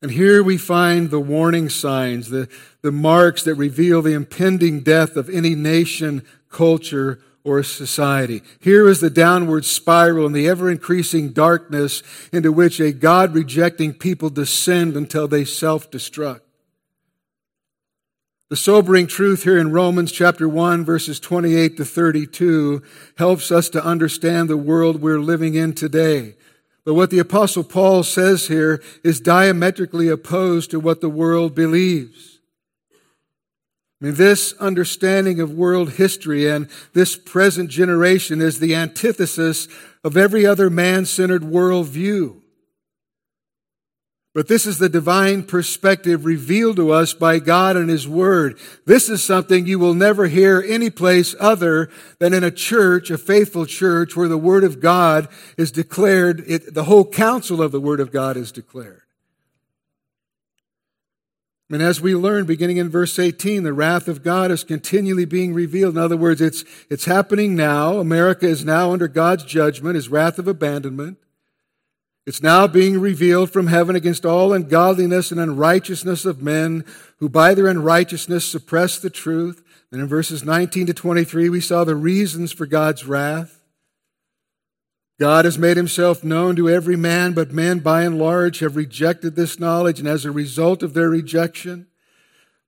And 0.00 0.12
here 0.12 0.40
we 0.40 0.56
find 0.56 1.10
the 1.10 1.18
warning 1.18 1.68
signs, 1.68 2.30
the, 2.30 2.48
the 2.82 2.92
marks 2.92 3.42
that 3.42 3.56
reveal 3.56 4.02
the 4.02 4.12
impending 4.12 4.84
death 4.84 5.16
of 5.16 5.28
any 5.30 5.56
nation, 5.56 6.24
culture, 6.48 7.18
or 7.42 7.64
society. 7.64 8.40
Here 8.60 8.88
is 8.88 9.00
the 9.00 9.10
downward 9.10 9.64
spiral 9.64 10.26
and 10.26 10.34
the 10.36 10.48
ever 10.48 10.70
increasing 10.70 11.30
darkness 11.30 12.04
into 12.32 12.52
which 12.52 12.78
a 12.78 12.92
God 12.92 13.34
rejecting 13.34 13.94
people 13.94 14.30
descend 14.30 14.96
until 14.96 15.26
they 15.26 15.44
self 15.44 15.90
destruct. 15.90 16.42
The 18.48 18.54
sobering 18.54 19.08
truth 19.08 19.42
here 19.42 19.58
in 19.58 19.72
Romans 19.72 20.12
chapter 20.12 20.48
1 20.48 20.84
verses 20.84 21.18
28 21.18 21.76
to 21.78 21.84
32 21.84 22.80
helps 23.18 23.50
us 23.50 23.68
to 23.70 23.84
understand 23.84 24.48
the 24.48 24.56
world 24.56 25.02
we're 25.02 25.18
living 25.18 25.54
in 25.54 25.72
today. 25.72 26.36
But 26.84 26.94
what 26.94 27.10
the 27.10 27.18
apostle 27.18 27.64
Paul 27.64 28.04
says 28.04 28.46
here 28.46 28.80
is 29.02 29.18
diametrically 29.18 30.06
opposed 30.06 30.70
to 30.70 30.78
what 30.78 31.00
the 31.00 31.08
world 31.08 31.56
believes. 31.56 32.38
I 34.00 34.04
mean, 34.04 34.14
this 34.14 34.52
understanding 34.60 35.40
of 35.40 35.50
world 35.50 35.94
history 35.94 36.48
and 36.48 36.68
this 36.92 37.16
present 37.16 37.68
generation 37.68 38.40
is 38.40 38.60
the 38.60 38.76
antithesis 38.76 39.66
of 40.04 40.16
every 40.16 40.46
other 40.46 40.70
man 40.70 41.04
centered 41.04 41.42
worldview. 41.42 42.42
But 44.36 44.48
this 44.48 44.66
is 44.66 44.76
the 44.76 44.90
divine 44.90 45.44
perspective 45.44 46.26
revealed 46.26 46.76
to 46.76 46.90
us 46.90 47.14
by 47.14 47.38
God 47.38 47.74
and 47.74 47.88
His 47.88 48.06
Word. 48.06 48.58
This 48.84 49.08
is 49.08 49.24
something 49.24 49.66
you 49.66 49.78
will 49.78 49.94
never 49.94 50.26
hear 50.26 50.62
any 50.68 50.90
place 50.90 51.34
other 51.40 51.88
than 52.18 52.34
in 52.34 52.44
a 52.44 52.50
church, 52.50 53.10
a 53.10 53.16
faithful 53.16 53.64
church, 53.64 54.14
where 54.14 54.28
the 54.28 54.36
Word 54.36 54.62
of 54.62 54.78
God 54.78 55.28
is 55.56 55.72
declared, 55.72 56.44
it, 56.46 56.74
the 56.74 56.84
whole 56.84 57.06
counsel 57.06 57.62
of 57.62 57.72
the 57.72 57.80
Word 57.80 57.98
of 57.98 58.12
God 58.12 58.36
is 58.36 58.52
declared. 58.52 59.00
And 61.70 61.80
as 61.80 62.02
we 62.02 62.14
learn, 62.14 62.44
beginning 62.44 62.76
in 62.76 62.90
verse 62.90 63.18
18, 63.18 63.62
the 63.62 63.72
wrath 63.72 64.06
of 64.06 64.22
God 64.22 64.50
is 64.50 64.64
continually 64.64 65.24
being 65.24 65.54
revealed. 65.54 65.96
In 65.96 66.02
other 66.02 66.18
words, 66.18 66.42
it's, 66.42 66.62
it's 66.90 67.06
happening 67.06 67.56
now. 67.56 68.00
America 68.00 68.46
is 68.46 68.66
now 68.66 68.92
under 68.92 69.08
God's 69.08 69.44
judgment, 69.44 69.94
his 69.94 70.10
wrath 70.10 70.38
of 70.38 70.46
abandonment. 70.46 71.16
It's 72.26 72.42
now 72.42 72.66
being 72.66 73.00
revealed 73.00 73.52
from 73.52 73.68
heaven 73.68 73.94
against 73.94 74.26
all 74.26 74.52
ungodliness 74.52 75.30
and 75.30 75.38
unrighteousness 75.38 76.24
of 76.24 76.42
men 76.42 76.84
who 77.18 77.28
by 77.28 77.54
their 77.54 77.68
unrighteousness 77.68 78.44
suppress 78.44 78.98
the 78.98 79.10
truth. 79.10 79.62
And 79.92 80.00
in 80.00 80.08
verses 80.08 80.44
19 80.44 80.86
to 80.86 80.94
23, 80.94 81.48
we 81.48 81.60
saw 81.60 81.84
the 81.84 81.94
reasons 81.94 82.50
for 82.50 82.66
God's 82.66 83.06
wrath. 83.06 83.62
God 85.20 85.44
has 85.44 85.56
made 85.56 85.76
himself 85.76 86.24
known 86.24 86.56
to 86.56 86.68
every 86.68 86.96
man, 86.96 87.32
but 87.32 87.52
men 87.52 87.78
by 87.78 88.02
and 88.02 88.18
large 88.18 88.58
have 88.58 88.76
rejected 88.76 89.34
this 89.34 89.58
knowledge, 89.58 89.98
and 89.98 90.08
as 90.08 90.24
a 90.24 90.30
result 90.30 90.82
of 90.82 90.92
their 90.92 91.08
rejection, 91.08 91.86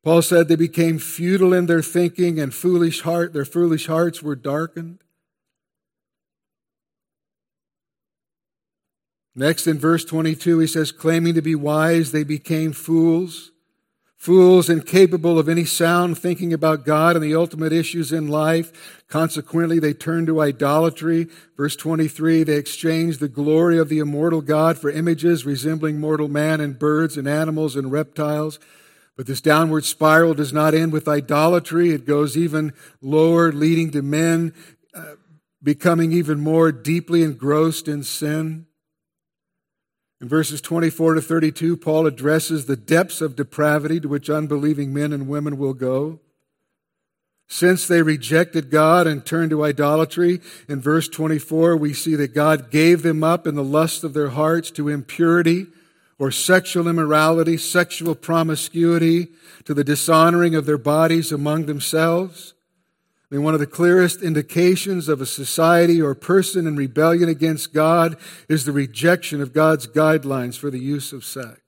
Paul 0.02 0.22
said 0.22 0.48
they 0.48 0.56
became 0.56 0.98
futile 0.98 1.52
in 1.52 1.66
their 1.66 1.82
thinking 1.82 2.40
and 2.40 2.54
foolish 2.54 3.02
heart, 3.02 3.34
their 3.34 3.44
foolish 3.44 3.86
hearts 3.88 4.22
were 4.22 4.36
darkened. 4.36 5.00
Next 9.38 9.66
in 9.66 9.78
verse 9.78 10.04
22, 10.04 10.58
he 10.58 10.66
says, 10.66 10.92
claiming 10.92 11.34
to 11.34 11.42
be 11.42 11.54
wise, 11.54 12.12
they 12.12 12.24
became 12.24 12.72
fools 12.72 13.52
Fools 14.18 14.68
incapable 14.68 15.38
of 15.38 15.48
any 15.48 15.64
sound 15.64 16.18
thinking 16.18 16.52
about 16.52 16.84
God 16.84 17.14
and 17.14 17.24
the 17.24 17.36
ultimate 17.36 17.72
issues 17.72 18.12
in 18.12 18.26
life. 18.26 19.00
Consequently, 19.06 19.78
they 19.78 19.94
turned 19.94 20.26
to 20.26 20.40
idolatry. 20.40 21.28
Verse 21.56 21.76
23, 21.76 22.42
they 22.42 22.56
exchanged 22.56 23.20
the 23.20 23.28
glory 23.28 23.78
of 23.78 23.88
the 23.88 24.00
immortal 24.00 24.40
God 24.40 24.76
for 24.76 24.90
images 24.90 25.46
resembling 25.46 26.00
mortal 26.00 26.26
man 26.26 26.60
and 26.60 26.80
birds 26.80 27.16
and 27.16 27.28
animals 27.28 27.76
and 27.76 27.92
reptiles. 27.92 28.58
But 29.16 29.26
this 29.26 29.40
downward 29.40 29.84
spiral 29.84 30.34
does 30.34 30.52
not 30.52 30.74
end 30.74 30.92
with 30.92 31.06
idolatry. 31.06 31.90
It 31.90 32.04
goes 32.04 32.36
even 32.36 32.72
lower, 33.00 33.52
leading 33.52 33.92
to 33.92 34.02
men 34.02 34.52
uh, 34.94 35.14
becoming 35.62 36.10
even 36.10 36.40
more 36.40 36.72
deeply 36.72 37.22
engrossed 37.22 37.86
in 37.86 38.02
sin. 38.02 38.66
In 40.20 40.28
verses 40.28 40.60
24 40.60 41.14
to 41.14 41.20
32, 41.20 41.76
Paul 41.76 42.06
addresses 42.06 42.66
the 42.66 42.76
depths 42.76 43.20
of 43.20 43.36
depravity 43.36 44.00
to 44.00 44.08
which 44.08 44.28
unbelieving 44.28 44.92
men 44.92 45.12
and 45.12 45.28
women 45.28 45.58
will 45.58 45.74
go. 45.74 46.18
Since 47.46 47.86
they 47.86 48.02
rejected 48.02 48.70
God 48.70 49.06
and 49.06 49.24
turned 49.24 49.50
to 49.50 49.64
idolatry, 49.64 50.40
in 50.68 50.80
verse 50.80 51.08
24, 51.08 51.76
we 51.76 51.94
see 51.94 52.14
that 52.16 52.34
God 52.34 52.70
gave 52.70 53.02
them 53.02 53.24
up 53.24 53.46
in 53.46 53.54
the 53.54 53.64
lust 53.64 54.04
of 54.04 54.12
their 54.12 54.30
hearts 54.30 54.70
to 54.72 54.88
impurity 54.88 55.66
or 56.18 56.30
sexual 56.30 56.88
immorality, 56.88 57.56
sexual 57.56 58.14
promiscuity, 58.14 59.28
to 59.64 59.72
the 59.72 59.84
dishonoring 59.84 60.54
of 60.54 60.66
their 60.66 60.78
bodies 60.78 61.30
among 61.30 61.66
themselves. 61.66 62.54
I 63.30 63.34
mean, 63.34 63.44
one 63.44 63.52
of 63.52 63.60
the 63.60 63.66
clearest 63.66 64.22
indications 64.22 65.06
of 65.08 65.20
a 65.20 65.26
society 65.26 66.00
or 66.00 66.14
person 66.14 66.66
in 66.66 66.76
rebellion 66.76 67.28
against 67.28 67.74
God 67.74 68.16
is 68.48 68.64
the 68.64 68.72
rejection 68.72 69.42
of 69.42 69.52
God's 69.52 69.86
guidelines 69.86 70.58
for 70.58 70.70
the 70.70 70.78
use 70.78 71.12
of 71.12 71.24
sex. 71.24 71.60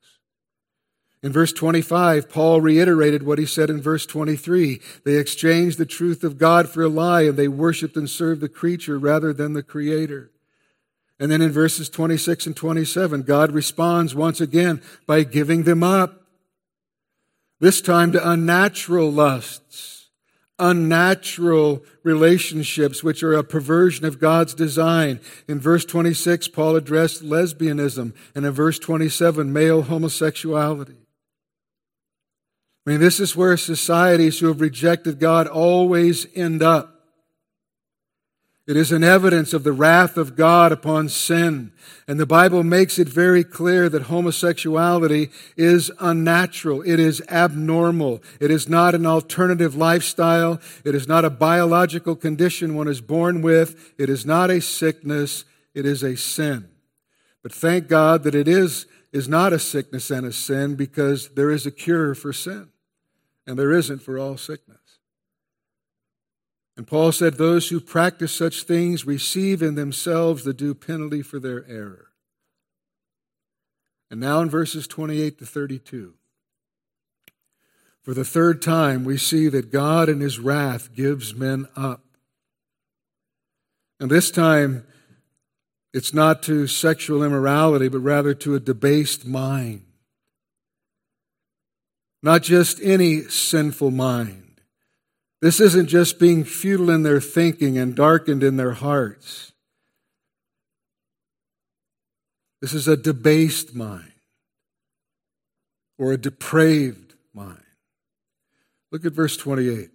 In 1.23 1.33
verse 1.33 1.53
25, 1.53 2.31
Paul 2.31 2.63
reiterated 2.63 3.25
what 3.25 3.39
he 3.39 3.45
said 3.45 3.69
in 3.69 3.83
verse 3.83 4.07
23. 4.07 4.81
They 5.05 5.17
exchanged 5.17 5.77
the 5.77 5.85
truth 5.85 6.25
of 6.25 6.39
God 6.39 6.67
for 6.67 6.83
a 6.83 6.89
lie 6.89 7.23
and 7.23 7.37
they 7.37 7.49
worshiped 7.49 7.95
and 7.95 8.09
served 8.09 8.41
the 8.41 8.49
creature 8.49 8.99
rather 8.99 9.35
than 9.35 9.53
the 9.53 9.63
creator. 9.63 10.31
And 11.19 11.31
then 11.31 11.43
in 11.43 11.53
verses 11.53 11.91
26 11.91 12.47
and 12.47 12.57
27, 12.57 13.23
God 13.25 13.53
responds 13.53 14.15
once 14.15 14.41
again 14.41 14.81
by 15.07 15.25
giving 15.25 15.65
them 15.65 15.83
up. 15.83 16.23
This 17.59 17.83
time 17.83 18.13
to 18.13 18.31
unnatural 18.31 19.13
lusts 19.13 20.00
unnatural 20.61 21.83
relationships, 22.05 23.03
which 23.03 23.23
are 23.23 23.35
a 23.35 23.43
perversion 23.43 24.05
of 24.05 24.21
God's 24.21 24.55
design. 24.55 25.19
In 25.49 25.59
verse 25.59 25.85
26, 25.85 26.49
Paul 26.49 26.77
addressed 26.77 27.25
lesbianism, 27.25 28.15
and 28.35 28.47
in 28.47 28.53
verse 28.53 28.79
27, 28.79 29.53
male 29.53 29.83
homosexuality. 29.83 30.97
I 32.87 32.91
mean, 32.91 33.01
this 33.01 33.21
is 33.21 33.37
where 33.37 33.57
societies 33.57 34.39
who 34.39 34.49
have 34.49 34.61
rejected 34.61 35.19
God 35.19 35.47
always 35.47 36.27
end 36.35 36.63
up. 36.63 37.00
It 38.71 38.77
is 38.77 38.93
an 38.93 39.03
evidence 39.03 39.53
of 39.53 39.65
the 39.65 39.73
wrath 39.73 40.17
of 40.17 40.37
God 40.37 40.71
upon 40.71 41.09
sin. 41.09 41.73
And 42.07 42.21
the 42.21 42.25
Bible 42.25 42.63
makes 42.63 43.01
it 43.01 43.09
very 43.09 43.43
clear 43.43 43.89
that 43.89 44.03
homosexuality 44.03 45.31
is 45.57 45.91
unnatural. 45.99 46.81
It 46.83 47.01
is 47.01 47.21
abnormal. 47.29 48.23
It 48.39 48.53
is 48.53 48.69
not 48.69 48.95
an 48.95 49.07
alternative 49.07 49.75
lifestyle. 49.75 50.61
It 50.85 50.95
is 50.95 51.09
not 51.09 51.25
a 51.25 51.31
biological 51.31 52.15
condition 52.15 52.77
one 52.77 52.87
is 52.87 53.01
born 53.01 53.43
with. 53.43 53.93
It 53.99 54.09
is 54.09 54.25
not 54.25 54.51
a 54.51 54.61
sickness. 54.61 55.45
It 55.75 55.85
is 55.85 56.05
a 56.05 56.17
sin. 56.17 56.69
But 57.43 57.53
thank 57.53 57.89
God 57.89 58.23
that 58.23 58.37
it 58.37 58.47
is, 58.47 58.87
is 59.13 59.29
not 59.29 59.53
a 59.53 59.59
sickness 59.59 60.13
and 60.13 60.25
a 60.25 60.33
sin 60.33 60.77
because 60.77 61.31
there 61.31 61.51
is 61.51 61.67
a 61.67 61.73
cure 61.73 62.15
for 62.15 62.33
sin. 62.33 62.69
And 63.49 63.59
there 63.59 63.73
isn't 63.73 64.03
for 64.03 64.17
all 64.17 64.37
sickness. 64.37 64.80
And 66.81 66.87
Paul 66.87 67.13
said, 67.13 67.35
Those 67.35 67.69
who 67.69 67.79
practice 67.79 68.33
such 68.33 68.63
things 68.63 69.05
receive 69.05 69.61
in 69.61 69.75
themselves 69.75 70.45
the 70.45 70.55
due 70.55 70.75
penalty 70.75 71.21
for 71.21 71.39
their 71.39 71.63
error. 71.69 72.07
And 74.11 74.19
now 74.19 74.41
in 74.41 74.49
verses 74.49 74.87
28 74.87 75.41
to 75.41 75.45
32, 75.45 76.15
for 78.01 78.15
the 78.15 78.25
third 78.25 78.63
time, 78.63 79.05
we 79.05 79.19
see 79.19 79.49
that 79.49 79.71
God 79.71 80.09
in 80.09 80.21
his 80.21 80.39
wrath 80.39 80.95
gives 80.95 81.35
men 81.35 81.69
up. 81.77 82.03
And 84.01 84.11
this 84.11 84.31
time, 84.31 84.87
it's 85.93 86.15
not 86.15 86.43
to 86.45 86.67
sexual 86.67 87.23
immorality, 87.23 87.89
but 87.89 87.99
rather 87.99 88.33
to 88.33 88.55
a 88.55 88.59
debased 88.59 89.27
mind. 89.27 89.83
Not 92.23 92.43
just 92.43 92.81
any 92.81 93.25
sinful 93.25 93.91
mind 93.91 94.50
this 95.41 95.61
isn't 95.61 95.87
just 95.87 96.19
being 96.19 96.45
futile 96.45 96.91
in 96.91 97.03
their 97.03 97.21
thinking 97.21 97.79
and 97.79 97.95
darkened 97.95 98.43
in 98.43 98.57
their 98.57 98.73
hearts. 98.73 99.53
This 102.61 102.75
is 102.75 102.87
a 102.87 102.97
debased 102.97 103.75
mind 103.75 104.13
or 105.99 106.13
a 106.13 106.19
depraved 106.19 107.15
mind. 107.33 107.59
Look 108.91 109.05
at 109.05 109.13
verse 109.13 109.37
28. 109.37 109.91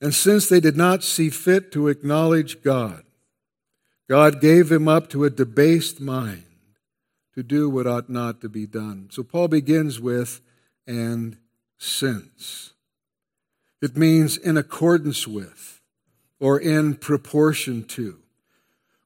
And 0.00 0.14
since 0.14 0.48
they 0.48 0.60
did 0.60 0.76
not 0.76 1.02
see 1.02 1.30
fit 1.30 1.72
to 1.72 1.88
acknowledge 1.88 2.62
God, 2.62 3.04
God 4.08 4.40
gave 4.40 4.70
him 4.70 4.88
up 4.88 5.08
to 5.10 5.24
a 5.24 5.30
debased 5.30 6.00
mind 6.00 6.44
to 7.34 7.42
do 7.42 7.70
what 7.70 7.86
ought 7.86 8.10
not 8.10 8.40
to 8.40 8.48
be 8.48 8.66
done. 8.66 9.08
So 9.10 9.22
Paul 9.22 9.48
begins 9.48 9.98
with, 9.98 10.40
and 10.86 11.38
since. 11.78 12.71
It 13.82 13.96
means 13.96 14.36
in 14.36 14.56
accordance 14.56 15.26
with 15.26 15.80
or 16.38 16.58
in 16.58 16.94
proportion 16.94 17.84
to. 17.84 18.20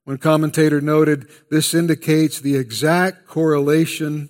One 0.04 0.18
commentator 0.18 0.80
noted 0.80 1.28
this 1.50 1.74
indicates 1.74 2.38
the 2.38 2.56
exact 2.56 3.26
correlation 3.26 4.28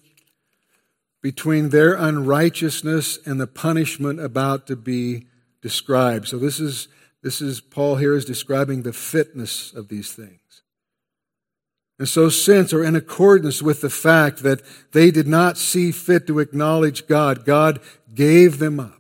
between 1.20 1.70
their 1.70 1.94
unrighteousness 1.94 3.18
and 3.26 3.40
the 3.40 3.48
punishment 3.48 4.20
about 4.20 4.68
to 4.68 4.76
be 4.76 5.26
described. 5.60 6.28
So 6.28 6.38
this 6.38 6.60
is 6.60 6.88
this 7.22 7.40
is 7.40 7.60
Paul 7.60 7.96
here 7.96 8.14
is 8.14 8.24
describing 8.24 8.82
the 8.82 8.92
fitness 8.92 9.72
of 9.72 9.88
these 9.88 10.12
things. 10.12 10.62
And 11.98 12.08
so 12.08 12.28
since 12.28 12.72
or 12.72 12.84
in 12.84 12.94
accordance 12.94 13.62
with 13.62 13.80
the 13.80 13.90
fact 13.90 14.44
that 14.44 14.62
they 14.92 15.10
did 15.10 15.26
not 15.26 15.58
see 15.58 15.90
fit 15.90 16.26
to 16.28 16.38
acknowledge 16.38 17.08
God, 17.08 17.44
God 17.44 17.80
gave 18.14 18.58
them 18.58 18.78
up. 18.78 18.95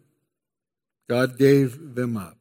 God 1.08 1.38
gave 1.38 1.94
them 1.94 2.16
up. 2.16 2.36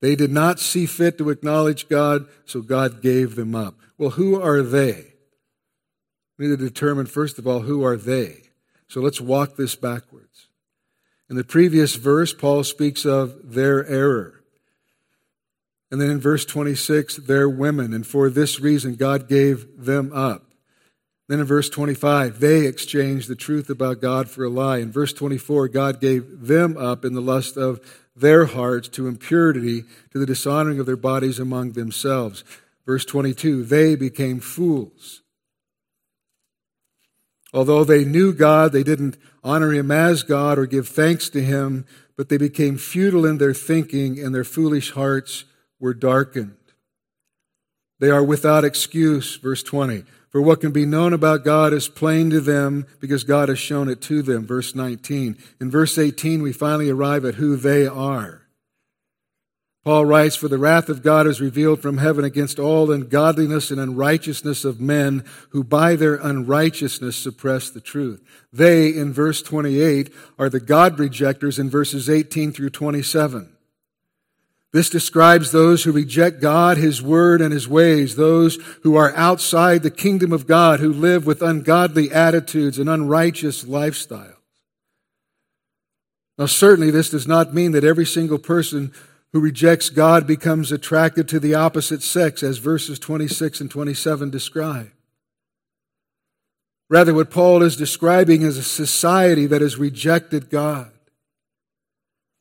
They 0.00 0.14
did 0.14 0.30
not 0.30 0.60
see 0.60 0.86
fit 0.86 1.18
to 1.18 1.30
acknowledge 1.30 1.88
God, 1.88 2.26
so 2.44 2.62
God 2.62 3.02
gave 3.02 3.34
them 3.34 3.54
up. 3.54 3.74
Well, 3.96 4.10
who 4.10 4.40
are 4.40 4.62
they? 4.62 5.14
We 6.38 6.46
need 6.46 6.58
to 6.58 6.64
determine, 6.64 7.06
first 7.06 7.38
of 7.38 7.46
all, 7.46 7.60
who 7.60 7.84
are 7.84 7.96
they. 7.96 8.42
So 8.86 9.00
let's 9.00 9.20
walk 9.20 9.56
this 9.56 9.74
backwards. 9.74 10.46
In 11.28 11.36
the 11.36 11.44
previous 11.44 11.96
verse, 11.96 12.32
Paul 12.32 12.64
speaks 12.64 13.04
of 13.04 13.52
their 13.54 13.84
error. 13.86 14.42
And 15.90 16.00
then 16.00 16.10
in 16.10 16.20
verse 16.20 16.44
26, 16.44 17.16
their 17.16 17.48
women, 17.48 17.92
and 17.92 18.06
for 18.06 18.30
this 18.30 18.60
reason 18.60 18.94
God 18.94 19.28
gave 19.28 19.84
them 19.84 20.12
up. 20.12 20.47
Then 21.28 21.40
in 21.40 21.46
verse 21.46 21.68
25, 21.68 22.40
they 22.40 22.66
exchanged 22.66 23.28
the 23.28 23.36
truth 23.36 23.68
about 23.68 24.00
God 24.00 24.30
for 24.30 24.44
a 24.44 24.48
lie. 24.48 24.78
In 24.78 24.90
verse 24.90 25.12
24, 25.12 25.68
God 25.68 26.00
gave 26.00 26.46
them 26.46 26.76
up 26.78 27.04
in 27.04 27.12
the 27.12 27.20
lust 27.20 27.58
of 27.58 27.80
their 28.16 28.46
hearts 28.46 28.88
to 28.88 29.06
impurity, 29.06 29.84
to 30.12 30.18
the 30.18 30.26
dishonoring 30.26 30.80
of 30.80 30.86
their 30.86 30.96
bodies 30.96 31.38
among 31.38 31.72
themselves. 31.72 32.44
Verse 32.86 33.04
22, 33.04 33.64
they 33.64 33.94
became 33.94 34.40
fools. 34.40 35.22
Although 37.52 37.84
they 37.84 38.04
knew 38.04 38.32
God, 38.32 38.72
they 38.72 38.82
didn't 38.82 39.18
honor 39.44 39.72
Him 39.72 39.90
as 39.90 40.22
God 40.22 40.58
or 40.58 40.66
give 40.66 40.88
thanks 40.88 41.28
to 41.30 41.42
Him, 41.42 41.86
but 42.16 42.30
they 42.30 42.38
became 42.38 42.78
futile 42.78 43.26
in 43.26 43.38
their 43.38 43.54
thinking 43.54 44.18
and 44.18 44.34
their 44.34 44.44
foolish 44.44 44.92
hearts 44.92 45.44
were 45.78 45.94
darkened. 45.94 46.56
They 48.00 48.10
are 48.10 48.24
without 48.24 48.64
excuse, 48.64 49.36
verse 49.36 49.62
20. 49.62 50.04
For 50.30 50.42
what 50.42 50.60
can 50.60 50.72
be 50.72 50.84
known 50.84 51.12
about 51.12 51.44
God 51.44 51.72
is 51.72 51.88
plain 51.88 52.30
to 52.30 52.40
them 52.40 52.86
because 53.00 53.24
God 53.24 53.48
has 53.48 53.58
shown 53.58 53.88
it 53.88 54.02
to 54.02 54.20
them, 54.22 54.46
verse 54.46 54.74
19. 54.74 55.38
In 55.60 55.70
verse 55.70 55.96
18, 55.96 56.42
we 56.42 56.52
finally 56.52 56.90
arrive 56.90 57.24
at 57.24 57.36
who 57.36 57.56
they 57.56 57.86
are. 57.86 58.42
Paul 59.84 60.04
writes, 60.04 60.36
For 60.36 60.48
the 60.48 60.58
wrath 60.58 60.90
of 60.90 61.02
God 61.02 61.26
is 61.26 61.40
revealed 61.40 61.80
from 61.80 61.96
heaven 61.96 62.22
against 62.22 62.58
all 62.58 62.90
ungodliness 62.90 63.70
and 63.70 63.80
unrighteousness 63.80 64.66
of 64.66 64.82
men 64.82 65.24
who 65.50 65.64
by 65.64 65.96
their 65.96 66.16
unrighteousness 66.16 67.16
suppress 67.16 67.70
the 67.70 67.80
truth. 67.80 68.22
They, 68.52 68.88
in 68.88 69.14
verse 69.14 69.40
28, 69.40 70.12
are 70.38 70.50
the 70.50 70.60
God 70.60 70.98
rejectors 70.98 71.58
in 71.58 71.70
verses 71.70 72.10
18 72.10 72.52
through 72.52 72.68
27. 72.68 73.56
This 74.72 74.90
describes 74.90 75.50
those 75.50 75.84
who 75.84 75.92
reject 75.92 76.40
God, 76.40 76.76
His 76.76 77.00
Word, 77.00 77.40
and 77.40 77.52
His 77.52 77.66
ways, 77.66 78.16
those 78.16 78.56
who 78.82 78.96
are 78.96 79.16
outside 79.16 79.82
the 79.82 79.90
kingdom 79.90 80.32
of 80.32 80.46
God, 80.46 80.80
who 80.80 80.92
live 80.92 81.24
with 81.24 81.40
ungodly 81.40 82.10
attitudes 82.12 82.78
and 82.78 82.88
unrighteous 82.88 83.64
lifestyles. 83.64 84.34
Now, 86.36 86.46
certainly, 86.46 86.90
this 86.90 87.10
does 87.10 87.26
not 87.26 87.54
mean 87.54 87.72
that 87.72 87.82
every 87.82 88.06
single 88.06 88.38
person 88.38 88.92
who 89.32 89.40
rejects 89.40 89.90
God 89.90 90.26
becomes 90.26 90.70
attracted 90.70 91.28
to 91.28 91.40
the 91.40 91.54
opposite 91.54 92.02
sex, 92.02 92.42
as 92.42 92.58
verses 92.58 92.98
26 92.98 93.62
and 93.62 93.70
27 93.70 94.30
describe. 94.30 94.90
Rather, 96.90 97.12
what 97.12 97.30
Paul 97.30 97.62
is 97.62 97.76
describing 97.76 98.42
is 98.42 98.56
a 98.56 98.62
society 98.62 99.46
that 99.46 99.60
has 99.60 99.76
rejected 99.76 100.48
God. 100.48 100.90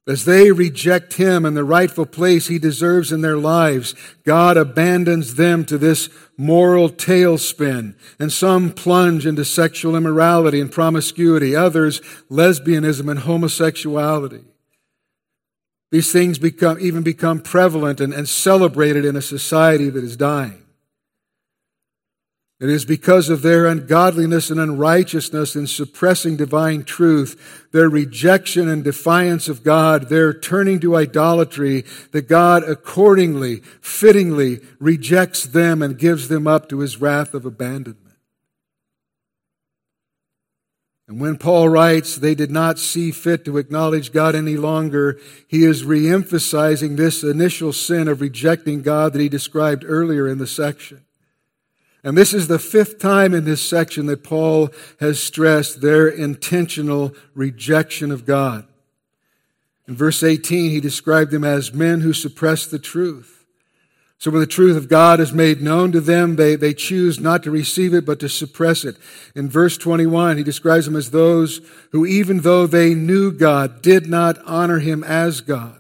As 0.07 0.23
they 0.23 0.53
reject 0.53 1.15
him 1.15 1.45
and 1.45 1.57
the 1.57 1.65
rightful 1.65 2.05
place 2.05 2.47
he 2.47 2.59
deserves 2.59 3.11
in 3.11 3.19
their 3.19 3.35
lives, 3.35 3.93
God 4.23 4.55
abandons 4.55 5.35
them 5.35 5.65
to 5.65 5.77
this 5.77 6.09
moral 6.37 6.89
tailspin, 6.89 7.93
and 8.17 8.31
some 8.31 8.71
plunge 8.71 9.25
into 9.25 9.43
sexual 9.43 9.97
immorality 9.97 10.61
and 10.61 10.71
promiscuity, 10.71 11.57
others 11.57 11.99
lesbianism 12.31 13.11
and 13.11 13.19
homosexuality. 13.19 14.45
These 15.91 16.13
things 16.13 16.39
become, 16.39 16.77
even 16.79 17.03
become 17.03 17.41
prevalent 17.41 17.99
and, 17.99 18.13
and 18.13 18.29
celebrated 18.29 19.03
in 19.03 19.17
a 19.17 19.21
society 19.21 19.89
that 19.89 20.03
is 20.03 20.15
dying. 20.15 20.63
It 22.59 22.69
is 22.69 22.85
because 22.85 23.29
of 23.29 23.43
their 23.43 23.67
ungodliness 23.67 24.49
and 24.49 24.59
unrighteousness 24.59 25.55
in 25.55 25.67
suppressing 25.67 26.37
divine 26.37 26.85
truth, 26.85 27.67
their 27.71 27.87
rejection 27.87 28.67
and 28.67 28.83
defiance 28.83 29.47
of 29.47 29.63
God, 29.63 30.09
their 30.09 30.33
turning 30.33 30.79
to 30.79 30.95
idolatry, 30.95 31.85
that 32.13 32.27
God 32.27 32.63
accordingly, 32.63 33.57
fittingly 33.79 34.59
rejects 34.79 35.43
them 35.43 35.83
and 35.83 35.99
gives 35.99 36.29
them 36.29 36.47
up 36.47 36.67
to 36.69 36.79
his 36.79 36.99
wrath 36.99 37.35
of 37.35 37.45
abandonment. 37.45 38.15
And 41.07 41.21
when 41.21 41.37
Paul 41.37 41.69
writes, 41.69 42.15
they 42.15 42.33
did 42.33 42.51
not 42.51 42.79
see 42.79 43.11
fit 43.11 43.45
to 43.45 43.59
acknowledge 43.59 44.11
God 44.11 44.33
any 44.33 44.57
longer, 44.57 45.19
he 45.47 45.63
is 45.63 45.83
reemphasizing 45.83 46.97
this 46.97 47.23
initial 47.23 47.71
sin 47.71 48.07
of 48.07 48.19
rejecting 48.19 48.81
God 48.81 49.13
that 49.13 49.21
he 49.21 49.29
described 49.29 49.85
earlier 49.87 50.27
in 50.27 50.39
the 50.39 50.47
section. 50.47 51.06
And 52.07 52.17
this 52.17 52.33
is 52.33 52.47
the 52.47 52.57
fifth 52.57 52.99
time 52.99 53.33
in 53.33 53.43
this 53.43 53.61
section 53.61 54.05
that 54.05 54.23
Paul 54.23 54.69
has 55.01 55.21
stressed 55.21 55.81
their 55.81 56.07
intentional 56.07 57.13
rejection 57.35 58.13
of 58.13 58.25
God. 58.25 58.65
In 59.89 59.93
verse 59.93 60.23
18, 60.23 60.71
he 60.71 60.79
described 60.79 61.31
them 61.31 61.43
as 61.43 61.73
men 61.73 61.99
who 61.99 62.13
suppress 62.13 62.65
the 62.65 62.79
truth. 62.79 63.45
So 64.19 64.31
when 64.31 64.39
the 64.39 64.47
truth 64.47 64.77
of 64.77 64.87
God 64.87 65.19
is 65.19 65.33
made 65.33 65.61
known 65.61 65.91
to 65.91 65.99
them, 65.99 66.37
they, 66.37 66.55
they 66.55 66.73
choose 66.73 67.19
not 67.19 67.43
to 67.43 67.51
receive 67.51 67.93
it, 67.93 68.05
but 68.05 68.21
to 68.21 68.29
suppress 68.29 68.85
it. 68.85 68.95
In 69.35 69.49
verse 69.49 69.77
21, 69.77 70.37
he 70.37 70.43
describes 70.43 70.85
them 70.85 70.95
as 70.95 71.11
those 71.11 71.59
who, 71.91 72.05
even 72.05 72.39
though 72.39 72.67
they 72.67 72.93
knew 72.93 73.33
God, 73.33 73.81
did 73.81 74.07
not 74.07 74.37
honor 74.45 74.79
him 74.79 75.03
as 75.03 75.41
God. 75.41 75.76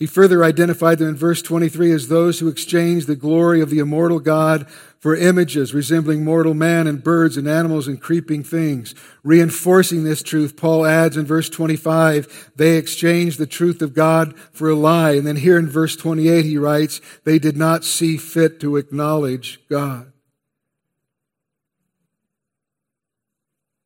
He 0.00 0.06
further 0.06 0.42
identified 0.42 0.98
them 0.98 1.10
in 1.10 1.14
verse 1.14 1.42
23 1.42 1.92
as 1.92 2.08
those 2.08 2.40
who 2.40 2.48
exchanged 2.48 3.06
the 3.06 3.14
glory 3.14 3.60
of 3.60 3.68
the 3.68 3.80
immortal 3.80 4.18
God 4.18 4.66
for 4.98 5.14
images 5.14 5.74
resembling 5.74 6.24
mortal 6.24 6.54
man 6.54 6.86
and 6.86 7.04
birds 7.04 7.36
and 7.36 7.46
animals 7.46 7.86
and 7.86 8.00
creeping 8.00 8.42
things. 8.42 8.94
Reinforcing 9.22 10.04
this 10.04 10.22
truth, 10.22 10.56
Paul 10.56 10.86
adds 10.86 11.18
in 11.18 11.26
verse 11.26 11.50
25, 11.50 12.52
they 12.56 12.78
exchanged 12.78 13.38
the 13.38 13.46
truth 13.46 13.82
of 13.82 13.92
God 13.92 14.34
for 14.52 14.70
a 14.70 14.74
lie. 14.74 15.12
And 15.12 15.26
then 15.26 15.36
here 15.36 15.58
in 15.58 15.68
verse 15.68 15.96
28, 15.96 16.46
he 16.46 16.56
writes, 16.56 17.02
they 17.26 17.38
did 17.38 17.58
not 17.58 17.84
see 17.84 18.16
fit 18.16 18.58
to 18.60 18.78
acknowledge 18.78 19.60
God. 19.68 20.14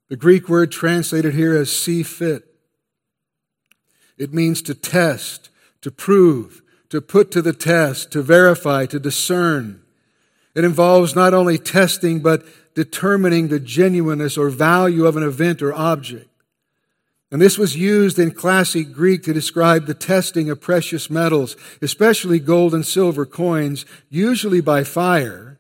The 0.09 0.17
Greek 0.17 0.49
word 0.49 0.71
translated 0.71 1.35
here 1.35 1.57
as 1.57 1.77
see 1.77 2.05
fit. 2.05 2.45
It 4.17 4.33
means 4.33 4.63
to 4.63 4.75
test 4.75 5.51
to 5.85 5.91
prove, 5.91 6.63
to 6.89 7.03
put 7.03 7.31
to 7.31 7.43
the 7.43 7.53
test, 7.53 8.11
to 8.11 8.23
verify, 8.23 8.87
to 8.87 8.99
discern. 8.99 9.83
It 10.55 10.65
involves 10.65 11.15
not 11.15 11.35
only 11.35 11.59
testing, 11.59 12.21
but 12.21 12.43
determining 12.75 13.49
the 13.49 13.61
genuineness 13.61 14.39
or 14.39 14.49
value 14.49 15.05
of 15.05 15.19
an 15.19 15.23
event 15.23 15.61
or 15.61 15.75
object. 15.75 16.31
And 17.31 17.39
this 17.39 17.59
was 17.59 17.77
used 17.77 18.19
in 18.19 18.31
classic 18.31 18.95
Greek 18.95 19.25
to 19.25 19.35
describe 19.35 19.85
the 19.85 19.93
testing 19.93 20.49
of 20.49 20.59
precious 20.59 21.11
metals, 21.11 21.55
especially 21.83 22.39
gold 22.39 22.73
and 22.73 22.87
silver 22.87 23.27
coins, 23.27 23.85
usually 24.09 24.63
by 24.63 24.85
fire, 24.85 25.59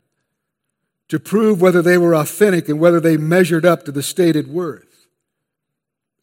to 1.08 1.20
prove 1.20 1.60
whether 1.60 1.82
they 1.82 1.98
were 1.98 2.14
authentic 2.14 2.70
and 2.70 2.80
whether 2.80 2.98
they 2.98 3.18
measured 3.18 3.66
up 3.66 3.84
to 3.84 3.92
the 3.92 4.02
stated 4.02 4.48
worth. 4.48 4.93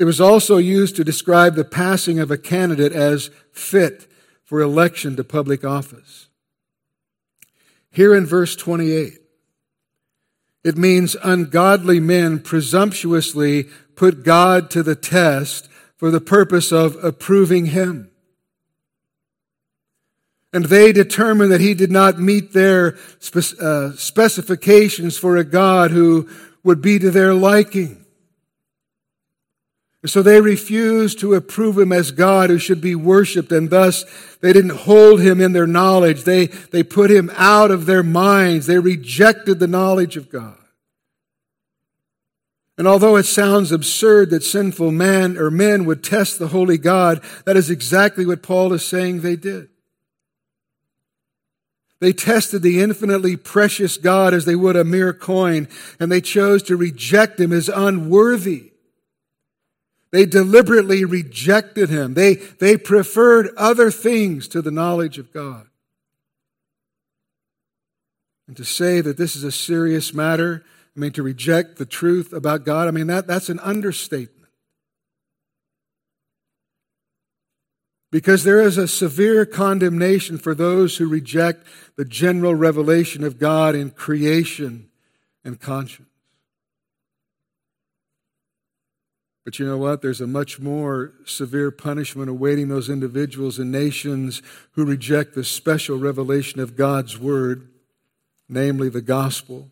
It 0.01 0.05
was 0.05 0.19
also 0.19 0.57
used 0.57 0.95
to 0.95 1.03
describe 1.03 1.53
the 1.53 1.63
passing 1.63 2.17
of 2.17 2.31
a 2.31 2.37
candidate 2.37 2.91
as 2.91 3.29
fit 3.51 4.07
for 4.43 4.59
election 4.59 5.15
to 5.15 5.23
public 5.23 5.63
office. 5.63 6.27
Here 7.91 8.15
in 8.15 8.25
verse 8.25 8.55
28, 8.55 9.19
it 10.63 10.75
means 10.75 11.15
ungodly 11.23 11.99
men 11.99 12.39
presumptuously 12.39 13.65
put 13.95 14.23
God 14.23 14.71
to 14.71 14.81
the 14.81 14.95
test 14.95 15.69
for 15.97 16.09
the 16.09 16.19
purpose 16.19 16.71
of 16.71 16.95
approving 17.03 17.67
him. 17.67 18.09
And 20.51 20.65
they 20.65 20.91
determined 20.91 21.51
that 21.51 21.61
he 21.61 21.75
did 21.75 21.91
not 21.91 22.19
meet 22.19 22.53
their 22.53 22.97
uh, 23.61 23.91
specifications 23.91 25.19
for 25.19 25.37
a 25.37 25.43
God 25.43 25.91
who 25.91 26.27
would 26.63 26.81
be 26.81 26.97
to 26.97 27.11
their 27.11 27.35
liking. 27.35 28.00
So 30.05 30.23
they 30.23 30.41
refused 30.41 31.19
to 31.19 31.35
approve 31.35 31.77
him 31.77 31.91
as 31.91 32.09
God 32.09 32.49
who 32.49 32.57
should 32.57 32.81
be 32.81 32.95
worshiped, 32.95 33.51
and 33.51 33.69
thus 33.69 34.03
they 34.41 34.51
didn't 34.51 34.71
hold 34.71 35.21
him 35.21 35.39
in 35.39 35.53
their 35.53 35.67
knowledge. 35.67 36.23
They, 36.23 36.47
they 36.47 36.81
put 36.81 37.11
him 37.11 37.31
out 37.35 37.69
of 37.69 37.85
their 37.85 38.01
minds. 38.01 38.65
They 38.65 38.79
rejected 38.79 39.59
the 39.59 39.67
knowledge 39.67 40.17
of 40.17 40.31
God. 40.31 40.57
And 42.79 42.87
although 42.87 43.15
it 43.15 43.27
sounds 43.27 43.71
absurd 43.71 44.31
that 44.31 44.43
sinful 44.43 44.91
man 44.91 45.37
or 45.37 45.51
men 45.51 45.85
would 45.85 46.03
test 46.03 46.39
the 46.39 46.47
holy 46.47 46.79
God, 46.79 47.21
that 47.45 47.55
is 47.55 47.69
exactly 47.69 48.25
what 48.25 48.41
Paul 48.41 48.73
is 48.73 48.83
saying 48.83 49.21
they 49.21 49.35
did. 49.35 49.69
They 51.99 52.11
tested 52.11 52.63
the 52.63 52.81
infinitely 52.81 53.37
precious 53.37 53.97
God 53.97 54.33
as 54.33 54.45
they 54.45 54.55
would 54.55 54.75
a 54.75 54.83
mere 54.83 55.13
coin, 55.13 55.67
and 55.99 56.11
they 56.11 56.21
chose 56.21 56.63
to 56.63 56.75
reject 56.75 57.39
him 57.39 57.53
as 57.53 57.69
unworthy. 57.69 58.70
They 60.11 60.25
deliberately 60.25 61.05
rejected 61.05 61.89
him. 61.89 62.13
They, 62.13 62.35
they 62.35 62.77
preferred 62.77 63.49
other 63.55 63.89
things 63.89 64.47
to 64.49 64.61
the 64.61 64.71
knowledge 64.71 65.17
of 65.17 65.31
God. 65.31 65.67
And 68.47 68.57
to 68.57 68.65
say 68.65 68.99
that 68.99 69.17
this 69.17 69.35
is 69.35 69.45
a 69.45 69.51
serious 69.51 70.13
matter, 70.13 70.65
I 70.95 70.99
mean, 70.99 71.13
to 71.13 71.23
reject 71.23 71.77
the 71.77 71.85
truth 71.85 72.33
about 72.33 72.65
God, 72.65 72.89
I 72.89 72.91
mean, 72.91 73.07
that, 73.07 73.25
that's 73.25 73.47
an 73.47 73.59
understatement. 73.59 74.41
because 78.11 78.43
there 78.43 78.61
is 78.61 78.77
a 78.77 78.87
severe 78.87 79.45
condemnation 79.45 80.37
for 80.37 80.53
those 80.53 80.97
who 80.97 81.07
reject 81.07 81.65
the 81.95 82.05
general 82.05 82.53
revelation 82.53 83.23
of 83.23 83.39
God 83.39 83.73
in 83.73 83.89
creation 83.89 84.89
and 85.43 85.59
conscience. 85.59 86.10
But 89.43 89.57
you 89.57 89.65
know 89.65 89.77
what? 89.77 90.01
There's 90.01 90.21
a 90.21 90.27
much 90.27 90.59
more 90.59 91.13
severe 91.25 91.71
punishment 91.71 92.29
awaiting 92.29 92.67
those 92.67 92.89
individuals 92.89 93.57
and 93.57 93.71
nations 93.71 94.41
who 94.73 94.85
reject 94.85 95.33
the 95.33 95.43
special 95.43 95.97
revelation 95.97 96.59
of 96.59 96.75
God's 96.75 97.17
Word, 97.17 97.67
namely 98.47 98.89
the 98.89 99.01
gospel. 99.01 99.69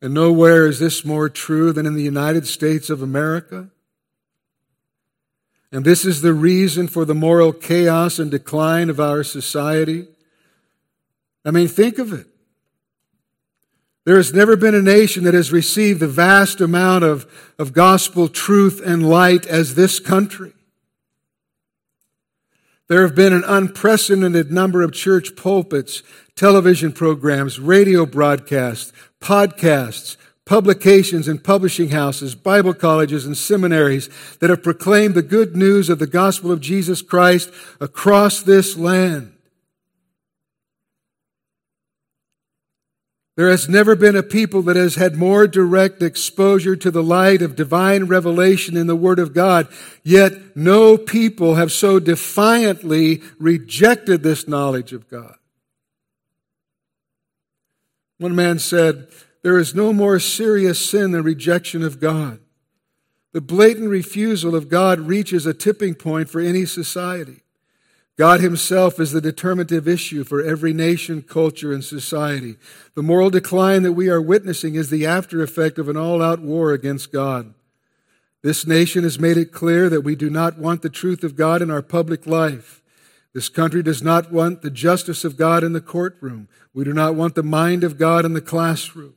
And 0.00 0.14
nowhere 0.14 0.66
is 0.66 0.78
this 0.78 1.04
more 1.04 1.28
true 1.28 1.72
than 1.72 1.84
in 1.84 1.94
the 1.94 2.02
United 2.02 2.46
States 2.46 2.90
of 2.90 3.02
America. 3.02 3.70
And 5.72 5.84
this 5.84 6.04
is 6.04 6.22
the 6.22 6.32
reason 6.32 6.88
for 6.88 7.04
the 7.04 7.14
moral 7.14 7.52
chaos 7.52 8.18
and 8.18 8.30
decline 8.30 8.88
of 8.88 8.98
our 8.98 9.22
society. 9.22 10.06
I 11.44 11.50
mean, 11.50 11.68
think 11.68 11.98
of 11.98 12.12
it. 12.12 12.26
There 14.06 14.16
has 14.16 14.32
never 14.32 14.56
been 14.56 14.74
a 14.74 14.82
nation 14.82 15.24
that 15.24 15.34
has 15.34 15.52
received 15.52 16.00
the 16.00 16.08
vast 16.08 16.60
amount 16.60 17.04
of, 17.04 17.30
of 17.58 17.72
gospel 17.72 18.28
truth 18.28 18.80
and 18.84 19.08
light 19.08 19.46
as 19.46 19.74
this 19.74 20.00
country. 20.00 20.52
There 22.88 23.02
have 23.02 23.14
been 23.14 23.32
an 23.32 23.44
unprecedented 23.46 24.50
number 24.50 24.82
of 24.82 24.92
church 24.92 25.36
pulpits, 25.36 26.02
television 26.34 26.92
programs, 26.92 27.60
radio 27.60 28.04
broadcasts, 28.06 28.92
podcasts, 29.20 30.16
publications 30.44 31.28
and 31.28 31.44
publishing 31.44 31.90
houses, 31.90 32.34
Bible 32.34 32.74
colleges 32.74 33.24
and 33.24 33.36
seminaries 33.36 34.08
that 34.40 34.50
have 34.50 34.64
proclaimed 34.64 35.14
the 35.14 35.22
good 35.22 35.54
news 35.54 35.88
of 35.88 36.00
the 36.00 36.08
gospel 36.08 36.50
of 36.50 36.60
Jesus 36.60 37.02
Christ 37.02 37.52
across 37.80 38.42
this 38.42 38.76
land. 38.76 39.34
There 43.36 43.48
has 43.48 43.68
never 43.68 43.94
been 43.94 44.16
a 44.16 44.22
people 44.22 44.62
that 44.62 44.76
has 44.76 44.96
had 44.96 45.16
more 45.16 45.46
direct 45.46 46.02
exposure 46.02 46.76
to 46.76 46.90
the 46.90 47.02
light 47.02 47.42
of 47.42 47.56
divine 47.56 48.04
revelation 48.04 48.76
in 48.76 48.86
the 48.86 48.96
Word 48.96 49.18
of 49.18 49.32
God, 49.32 49.68
yet 50.02 50.56
no 50.56 50.98
people 50.98 51.54
have 51.54 51.72
so 51.72 52.00
defiantly 52.00 53.22
rejected 53.38 54.22
this 54.22 54.48
knowledge 54.48 54.92
of 54.92 55.08
God. 55.08 55.36
One 58.18 58.36
man 58.36 58.58
said, 58.58 59.08
There 59.42 59.58
is 59.58 59.74
no 59.74 59.92
more 59.92 60.18
serious 60.18 60.84
sin 60.84 61.12
than 61.12 61.22
rejection 61.22 61.82
of 61.82 62.00
God. 62.00 62.40
The 63.32 63.40
blatant 63.40 63.88
refusal 63.88 64.56
of 64.56 64.68
God 64.68 65.00
reaches 65.00 65.46
a 65.46 65.54
tipping 65.54 65.94
point 65.94 66.28
for 66.28 66.40
any 66.40 66.66
society. 66.66 67.44
God 68.18 68.40
Himself 68.40 69.00
is 69.00 69.12
the 69.12 69.20
determinative 69.20 69.88
issue 69.88 70.24
for 70.24 70.42
every 70.42 70.72
nation, 70.72 71.22
culture, 71.22 71.72
and 71.72 71.82
society. 71.82 72.56
The 72.94 73.02
moral 73.02 73.30
decline 73.30 73.82
that 73.82 73.92
we 73.92 74.10
are 74.10 74.20
witnessing 74.20 74.74
is 74.74 74.90
the 74.90 75.06
after 75.06 75.42
effect 75.42 75.78
of 75.78 75.88
an 75.88 75.96
all 75.96 76.22
out 76.22 76.40
war 76.40 76.72
against 76.72 77.12
God. 77.12 77.54
This 78.42 78.66
nation 78.66 79.04
has 79.04 79.18
made 79.18 79.36
it 79.36 79.52
clear 79.52 79.88
that 79.88 80.00
we 80.00 80.16
do 80.16 80.30
not 80.30 80.58
want 80.58 80.82
the 80.82 80.90
truth 80.90 81.24
of 81.24 81.36
God 81.36 81.62
in 81.62 81.70
our 81.70 81.82
public 81.82 82.26
life. 82.26 82.82
This 83.32 83.48
country 83.48 83.82
does 83.82 84.02
not 84.02 84.32
want 84.32 84.62
the 84.62 84.70
justice 84.70 85.24
of 85.24 85.36
God 85.36 85.62
in 85.62 85.72
the 85.72 85.80
courtroom. 85.80 86.48
We 86.74 86.84
do 86.84 86.92
not 86.92 87.14
want 87.14 87.34
the 87.34 87.42
mind 87.42 87.84
of 87.84 87.98
God 87.98 88.24
in 88.24 88.32
the 88.32 88.40
classroom. 88.40 89.14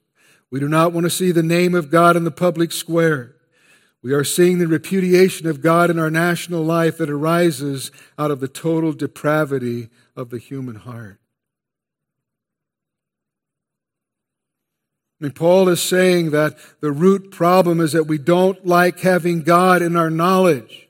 We 0.51 0.59
do 0.59 0.67
not 0.67 0.93
want 0.93 1.05
to 1.05 1.09
see 1.09 1.31
the 1.31 1.41
name 1.41 1.73
of 1.73 1.89
God 1.89 2.15
in 2.15 2.25
the 2.25 2.31
public 2.31 2.71
square. 2.71 3.35
We 4.03 4.13
are 4.13 4.23
seeing 4.23 4.59
the 4.59 4.67
repudiation 4.67 5.47
of 5.47 5.61
God 5.61 5.89
in 5.89 5.97
our 5.97 6.11
national 6.11 6.63
life 6.63 6.97
that 6.97 7.09
arises 7.09 7.89
out 8.19 8.31
of 8.31 8.41
the 8.41 8.47
total 8.47 8.93
depravity 8.93 9.89
of 10.15 10.29
the 10.29 10.39
human 10.39 10.75
heart. 10.75 11.19
Mean, 15.23 15.31
Paul 15.31 15.69
is 15.69 15.81
saying 15.81 16.31
that 16.31 16.57
the 16.81 16.91
root 16.91 17.31
problem 17.31 17.79
is 17.79 17.93
that 17.93 18.07
we 18.07 18.17
don't 18.17 18.65
like 18.65 18.99
having 18.99 19.41
God 19.41 19.81
in 19.81 19.95
our 19.95 20.09
knowledge. 20.09 20.89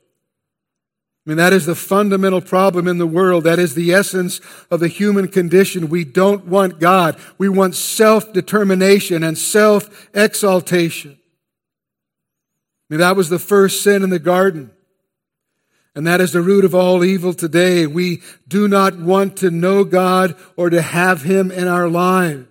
I 1.24 1.30
mean, 1.30 1.36
that 1.36 1.52
is 1.52 1.66
the 1.66 1.76
fundamental 1.76 2.40
problem 2.40 2.88
in 2.88 2.98
the 2.98 3.06
world. 3.06 3.44
That 3.44 3.60
is 3.60 3.76
the 3.76 3.94
essence 3.94 4.40
of 4.72 4.80
the 4.80 4.88
human 4.88 5.28
condition. 5.28 5.88
We 5.88 6.02
don't 6.02 6.46
want 6.46 6.80
God. 6.80 7.16
We 7.38 7.48
want 7.48 7.76
self 7.76 8.32
determination 8.32 9.22
and 9.22 9.38
self 9.38 10.08
that 12.90 13.16
was 13.16 13.28
the 13.28 13.38
first 13.38 13.82
sin 13.82 14.02
in 14.02 14.10
the 14.10 14.18
garden. 14.18 14.70
And 15.94 16.06
that 16.06 16.20
is 16.20 16.32
the 16.32 16.42
root 16.42 16.64
of 16.64 16.74
all 16.74 17.04
evil 17.04 17.32
today. 17.32 17.86
We 17.86 18.22
do 18.48 18.66
not 18.66 18.98
want 18.98 19.36
to 19.38 19.50
know 19.50 19.84
God 19.84 20.36
or 20.56 20.68
to 20.70 20.82
have 20.82 21.22
Him 21.22 21.50
in 21.50 21.68
our 21.68 21.88
lives. 21.88 22.48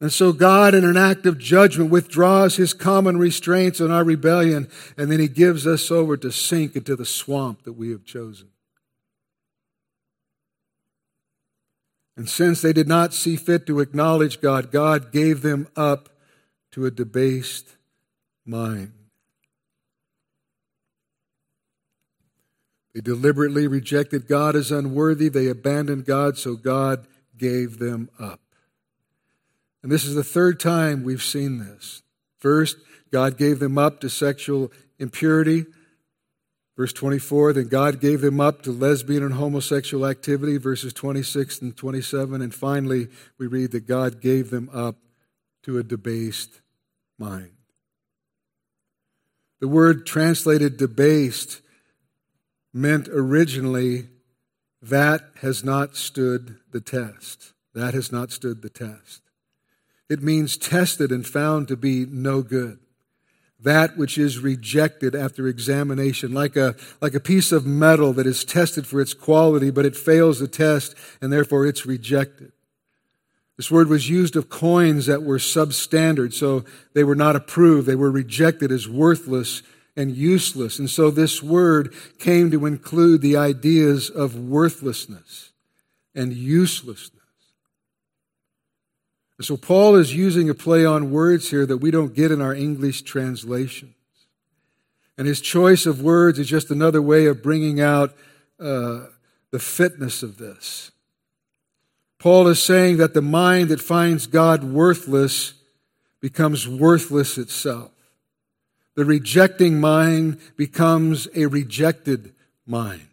And 0.00 0.12
so 0.12 0.32
God, 0.32 0.74
in 0.74 0.84
an 0.84 0.96
act 0.96 1.26
of 1.26 1.38
judgment, 1.38 1.90
withdraws 1.90 2.56
His 2.56 2.72
common 2.72 3.18
restraints 3.18 3.80
on 3.80 3.90
our 3.90 4.04
rebellion, 4.04 4.68
and 4.96 5.10
then 5.10 5.20
He 5.20 5.28
gives 5.28 5.66
us 5.66 5.90
over 5.90 6.16
to 6.16 6.30
sink 6.30 6.76
into 6.76 6.96
the 6.96 7.04
swamp 7.04 7.64
that 7.64 7.72
we 7.72 7.90
have 7.90 8.04
chosen. 8.04 8.48
And 12.16 12.28
since 12.28 12.62
they 12.62 12.72
did 12.72 12.88
not 12.88 13.12
see 13.12 13.36
fit 13.36 13.66
to 13.66 13.80
acknowledge 13.80 14.40
God, 14.40 14.72
God 14.72 15.12
gave 15.12 15.42
them 15.42 15.68
up 15.76 16.08
to 16.72 16.86
a 16.86 16.90
debased 16.90 17.76
mind. 18.48 18.92
They 22.94 23.00
deliberately 23.00 23.66
rejected 23.68 24.26
God 24.26 24.56
as 24.56 24.72
unworthy. 24.72 25.28
They 25.28 25.48
abandoned 25.48 26.04
God, 26.04 26.36
so 26.38 26.56
God 26.56 27.06
gave 27.36 27.78
them 27.78 28.10
up. 28.18 28.40
And 29.82 29.92
this 29.92 30.04
is 30.04 30.14
the 30.14 30.24
third 30.24 30.58
time 30.58 31.04
we've 31.04 31.22
seen 31.22 31.58
this. 31.58 32.02
First, 32.38 32.78
God 33.12 33.38
gave 33.38 33.58
them 33.58 33.78
up 33.78 34.00
to 34.00 34.08
sexual 34.08 34.72
impurity. 34.98 35.66
Verse 36.76 36.92
24, 36.92 37.54
then 37.54 37.68
God 37.68 38.00
gave 38.00 38.20
them 38.20 38.40
up 38.40 38.62
to 38.62 38.72
lesbian 38.72 39.22
and 39.22 39.34
homosexual 39.34 40.06
activity. 40.06 40.58
Verses 40.58 40.92
26 40.92 41.60
and 41.62 41.76
27. 41.76 42.40
And 42.40 42.54
finally, 42.54 43.08
we 43.38 43.46
read 43.46 43.72
that 43.72 43.86
God 43.86 44.20
gave 44.20 44.50
them 44.50 44.70
up 44.72 44.96
to 45.64 45.78
a 45.78 45.82
debased 45.82 46.60
mind. 47.18 47.57
The 49.60 49.68
word 49.68 50.06
translated 50.06 50.76
debased 50.76 51.60
meant 52.72 53.08
originally 53.08 54.08
that 54.80 55.22
has 55.40 55.64
not 55.64 55.96
stood 55.96 56.56
the 56.70 56.80
test. 56.80 57.52
That 57.74 57.94
has 57.94 58.12
not 58.12 58.30
stood 58.30 58.62
the 58.62 58.70
test. 58.70 59.22
It 60.08 60.22
means 60.22 60.56
tested 60.56 61.10
and 61.10 61.26
found 61.26 61.68
to 61.68 61.76
be 61.76 62.06
no 62.06 62.42
good. 62.42 62.78
That 63.60 63.96
which 63.96 64.16
is 64.16 64.38
rejected 64.38 65.16
after 65.16 65.48
examination, 65.48 66.32
like 66.32 66.54
a, 66.54 66.76
like 67.00 67.14
a 67.14 67.20
piece 67.20 67.50
of 67.50 67.66
metal 67.66 68.12
that 68.12 68.26
is 68.26 68.44
tested 68.44 68.86
for 68.86 69.00
its 69.00 69.14
quality, 69.14 69.70
but 69.70 69.84
it 69.84 69.96
fails 69.96 70.38
the 70.38 70.46
test 70.46 70.94
and 71.20 71.32
therefore 71.32 71.66
it's 71.66 71.84
rejected. 71.84 72.52
This 73.58 73.72
word 73.72 73.88
was 73.88 74.08
used 74.08 74.36
of 74.36 74.48
coins 74.48 75.06
that 75.06 75.24
were 75.24 75.38
substandard, 75.38 76.32
so 76.32 76.64
they 76.94 77.02
were 77.02 77.16
not 77.16 77.34
approved. 77.34 77.88
They 77.88 77.96
were 77.96 78.10
rejected 78.10 78.70
as 78.70 78.88
worthless 78.88 79.62
and 79.96 80.16
useless. 80.16 80.78
And 80.78 80.88
so 80.88 81.10
this 81.10 81.42
word 81.42 81.92
came 82.20 82.52
to 82.52 82.66
include 82.66 83.20
the 83.20 83.36
ideas 83.36 84.10
of 84.10 84.38
worthlessness 84.38 85.50
and 86.14 86.32
uselessness. 86.32 87.18
And 89.38 89.44
so 89.44 89.56
Paul 89.56 89.96
is 89.96 90.14
using 90.14 90.48
a 90.48 90.54
play 90.54 90.84
on 90.84 91.10
words 91.10 91.50
here 91.50 91.66
that 91.66 91.78
we 91.78 91.90
don't 91.90 92.14
get 92.14 92.30
in 92.30 92.40
our 92.40 92.54
English 92.54 93.02
translations. 93.02 93.94
And 95.16 95.26
his 95.26 95.40
choice 95.40 95.84
of 95.84 96.00
words 96.00 96.38
is 96.38 96.46
just 96.46 96.70
another 96.70 97.02
way 97.02 97.26
of 97.26 97.42
bringing 97.42 97.80
out 97.80 98.16
uh, 98.60 99.06
the 99.50 99.58
fitness 99.58 100.22
of 100.22 100.38
this. 100.38 100.92
Paul 102.18 102.48
is 102.48 102.60
saying 102.60 102.96
that 102.96 103.14
the 103.14 103.22
mind 103.22 103.68
that 103.68 103.80
finds 103.80 104.26
God 104.26 104.64
worthless 104.64 105.54
becomes 106.20 106.66
worthless 106.66 107.38
itself. 107.38 107.92
The 108.96 109.04
rejecting 109.04 109.80
mind 109.80 110.38
becomes 110.56 111.28
a 111.36 111.46
rejected 111.46 112.34
mind. 112.66 113.06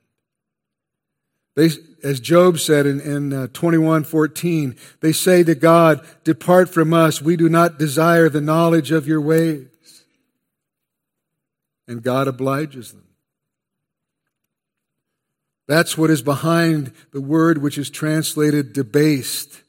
They, 1.55 1.69
as 2.03 2.19
Job 2.19 2.59
said 2.59 2.85
in, 2.85 2.99
in 2.99 3.31
uh, 3.31 3.47
21:14, 3.53 4.75
they 4.99 5.11
say 5.11 5.43
to 5.43 5.55
God, 5.55 6.05
"Depart 6.23 6.69
from 6.69 6.93
us; 6.93 7.21
we 7.21 7.37
do 7.37 7.47
not 7.47 7.77
desire 7.77 8.27
the 8.29 8.41
knowledge 8.41 8.91
of 8.91 9.07
your 9.07 9.21
ways." 9.21 9.67
And 11.87 12.01
God 12.01 12.27
obliges 12.27 12.91
them. 12.91 13.03
That's 15.67 15.97
what 15.97 16.12
is 16.12 16.21
behind 16.21 16.91
the 17.12 17.21
word 17.21 17.62
which 17.62 17.78
is 17.78 17.89
translated 17.89 18.73
debased. 18.73 19.62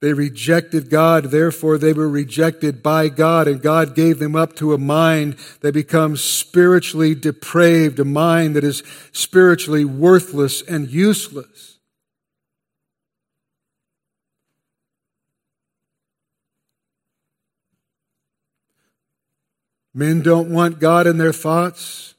They 0.00 0.14
rejected 0.14 0.88
God, 0.88 1.24
therefore 1.24 1.76
they 1.76 1.92
were 1.92 2.08
rejected 2.08 2.82
by 2.82 3.08
God, 3.08 3.46
and 3.46 3.60
God 3.60 3.94
gave 3.94 4.18
them 4.18 4.34
up 4.34 4.56
to 4.56 4.72
a 4.72 4.78
mind 4.78 5.36
that 5.60 5.74
becomes 5.74 6.22
spiritually 6.22 7.14
depraved, 7.14 7.98
a 7.98 8.04
mind 8.04 8.56
that 8.56 8.64
is 8.64 8.82
spiritually 9.12 9.84
worthless 9.84 10.62
and 10.62 10.88
useless. 10.88 11.78
Men 19.92 20.22
don't 20.22 20.50
want 20.50 20.78
God 20.78 21.06
in 21.06 21.18
their 21.18 21.32
thoughts. 21.32 22.14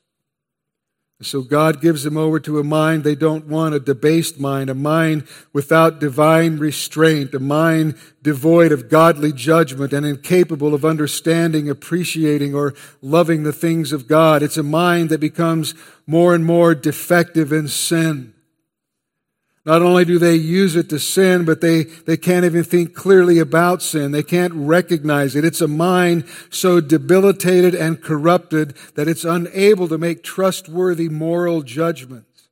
So 1.24 1.42
God 1.42 1.82
gives 1.82 2.04
them 2.04 2.18
over 2.18 2.40
to 2.40 2.60
a 2.60 2.64
mind 2.64 3.04
they 3.04 3.16
don't 3.16 3.48
want, 3.48 3.76
a 3.76 3.80
debased 3.80 4.40
mind, 4.40 4.70
a 4.70 4.76
mind 4.76 5.28
without 5.54 6.00
divine 6.00 6.58
restraint, 6.58 7.34
a 7.34 7.40
mind 7.40 7.96
devoid 8.22 8.72
of 8.72 8.90
godly 8.90 9.32
judgment 9.32 9.94
and 9.94 10.06
incapable 10.06 10.74
of 10.74 10.86
understanding, 10.86 11.70
appreciating, 11.70 12.56
or 12.56 12.74
loving 13.02 13.44
the 13.44 13.54
things 13.54 13.92
of 13.92 14.08
God. 14.08 14.44
It's 14.44 14.58
a 14.58 14.64
mind 14.64 15.10
that 15.10 15.20
becomes 15.20 15.74
more 16.08 16.36
and 16.36 16.46
more 16.46 16.76
defective 16.76 17.52
in 17.52 17.68
sin. 17.68 18.34
Not 19.64 19.84
only 19.84 20.06
do 20.06 20.18
they 20.18 20.36
use 20.36 20.76
it 20.76 20.90
to 20.90 21.00
sin, 21.00 21.46
but 21.46 21.62
they, 21.62 21.84
they 21.84 22.18
can't 22.18 22.46
even 22.46 22.64
think 22.64 22.96
clearly 22.96 23.38
about 23.38 23.84
sin. 23.84 24.12
They 24.12 24.24
can't 24.24 24.54
recognize 24.56 25.36
it. 25.36 25.46
It's 25.46 25.62
a 25.62 25.68
mind 25.68 26.26
so 26.50 26.82
debilitated 26.82 27.76
and 27.76 28.02
corrupted 28.02 28.76
that 28.96 29.08
it's 29.08 29.24
unable 29.24 29.88
to 29.88 30.00
make 30.00 30.24
trustworthy 30.24 31.10
moral 31.10 31.62
judgments. 31.62 32.50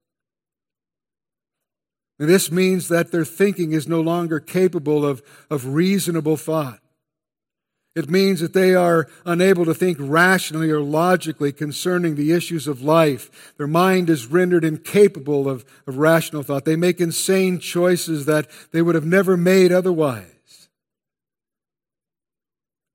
And 2.19 2.29
this 2.29 2.51
means 2.51 2.89
that 2.89 3.11
their 3.11 3.25
thinking 3.25 3.71
is 3.71 3.87
no 3.87 4.01
longer 4.01 4.39
capable 4.39 5.03
of, 5.03 5.23
of 5.49 5.67
reasonable 5.67 6.37
thought. 6.37 6.79
It 7.95 8.09
means 8.09 8.39
that 8.39 8.53
they 8.53 8.75
are 8.75 9.07
unable 9.25 9.65
to 9.65 9.73
think 9.73 9.97
rationally 9.99 10.69
or 10.69 10.79
logically 10.79 11.51
concerning 11.51 12.15
the 12.15 12.31
issues 12.31 12.67
of 12.67 12.81
life. 12.81 13.53
Their 13.57 13.67
mind 13.67 14.09
is 14.09 14.27
rendered 14.27 14.63
incapable 14.63 15.49
of, 15.49 15.65
of 15.87 15.97
rational 15.97 16.43
thought. 16.43 16.65
They 16.65 16.75
make 16.75 17.01
insane 17.01 17.59
choices 17.59 18.25
that 18.25 18.47
they 18.71 18.81
would 18.81 18.95
have 18.95 19.05
never 19.05 19.35
made 19.35 19.71
otherwise. 19.71 20.25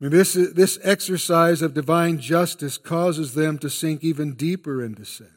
This, 0.01 0.35
this 0.35 0.79
exercise 0.83 1.63
of 1.63 1.75
divine 1.75 2.19
justice 2.19 2.79
causes 2.79 3.35
them 3.35 3.59
to 3.59 3.71
sink 3.71 4.05
even 4.05 4.35
deeper 4.35 4.85
into 4.85 5.05
sin. 5.05 5.31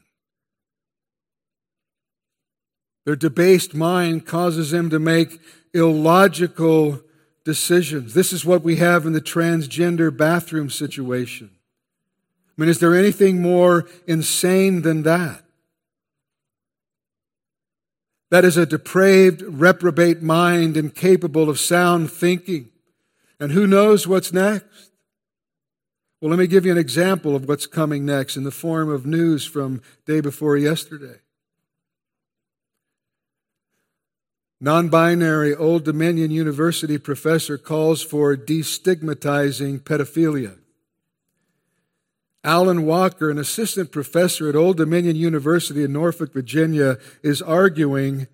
Their 3.05 3.15
debased 3.15 3.73
mind 3.73 4.25
causes 4.25 4.71
them 4.71 4.89
to 4.89 4.99
make 4.99 5.39
illogical 5.73 7.01
decisions. 7.47 8.13
This 8.13 8.33
is 8.33 8.43
what 8.43 8.61
we 8.61 8.75
have 8.75 9.05
in 9.05 9.13
the 9.13 9.21
transgender 9.21 10.15
bathroom 10.15 10.69
situation. 10.69 11.49
I 12.49 12.61
mean, 12.61 12.69
is 12.69 12.79
there 12.79 12.93
anything 12.93 13.41
more 13.41 13.87
insane 14.05 14.81
than 14.81 15.03
that? 15.03 15.45
That 18.31 18.43
is 18.43 18.57
a 18.57 18.65
depraved, 18.65 19.41
reprobate 19.43 20.21
mind 20.21 20.75
incapable 20.75 21.49
of 21.49 21.57
sound 21.57 22.11
thinking. 22.11 22.67
And 23.39 23.53
who 23.53 23.65
knows 23.65 24.05
what's 24.05 24.33
next? 24.33 24.91
Well, 26.19 26.29
let 26.29 26.39
me 26.39 26.47
give 26.47 26.65
you 26.65 26.73
an 26.73 26.77
example 26.77 27.33
of 27.33 27.47
what's 27.47 27.65
coming 27.65 28.05
next 28.05 28.35
in 28.35 28.43
the 28.43 28.51
form 28.51 28.89
of 28.89 29.05
news 29.05 29.45
from 29.45 29.81
day 30.05 30.19
before 30.19 30.57
yesterday. 30.57 31.21
Non 34.59 34.89
binary 34.89 35.53
Old 35.55 35.85
Dominion 35.85 36.31
University 36.31 36.97
professor 36.97 37.57
calls 37.57 38.01
for 38.01 38.35
destigmatizing 38.35 39.81
pedophilia. 39.81 40.57
Allyn 42.43 42.85
Walker, 42.85 43.29
an 43.29 43.37
assistant 43.37 43.91
professor 43.91 44.49
at 44.49 44.55
Old 44.55 44.77
Dominion 44.77 45.15
University 45.15 45.83
in 45.83 45.93
Norfolk, 45.93 46.33
Virginia, 46.33 46.97
is 47.21 47.41
arguing 47.41 48.27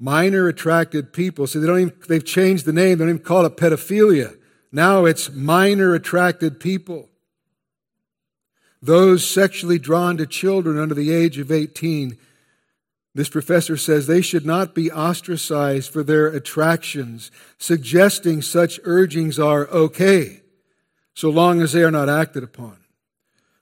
minor 0.00 0.48
attracted 0.48 1.12
people. 1.12 1.46
So 1.46 1.60
they 1.60 1.66
don't 1.66 1.80
even, 1.80 1.94
they've 2.08 2.24
changed 2.24 2.64
the 2.64 2.72
name. 2.72 2.98
They 2.98 3.04
don't 3.04 3.10
even 3.10 3.22
call 3.22 3.44
it 3.46 3.56
pedophilia. 3.56 4.36
Now 4.72 5.04
it's 5.04 5.30
minor 5.30 5.94
attracted 5.94 6.60
people. 6.60 7.08
Those 8.80 9.28
sexually 9.28 9.78
drawn 9.78 10.16
to 10.16 10.26
children 10.26 10.78
under 10.78 10.94
the 10.94 11.12
age 11.12 11.38
of 11.38 11.52
18 11.52 12.16
this 13.14 13.28
professor 13.28 13.76
says 13.76 14.06
they 14.06 14.20
should 14.20 14.46
not 14.46 14.74
be 14.74 14.92
ostracized 14.92 15.90
for 15.90 16.02
their 16.02 16.26
attractions, 16.26 17.30
suggesting 17.58 18.42
such 18.42 18.80
urgings 18.84 19.38
are 19.38 19.66
okay, 19.68 20.42
so 21.14 21.30
long 21.30 21.60
as 21.60 21.72
they 21.72 21.82
are 21.82 21.90
not 21.90 22.08
acted 22.08 22.44
upon. 22.44 22.76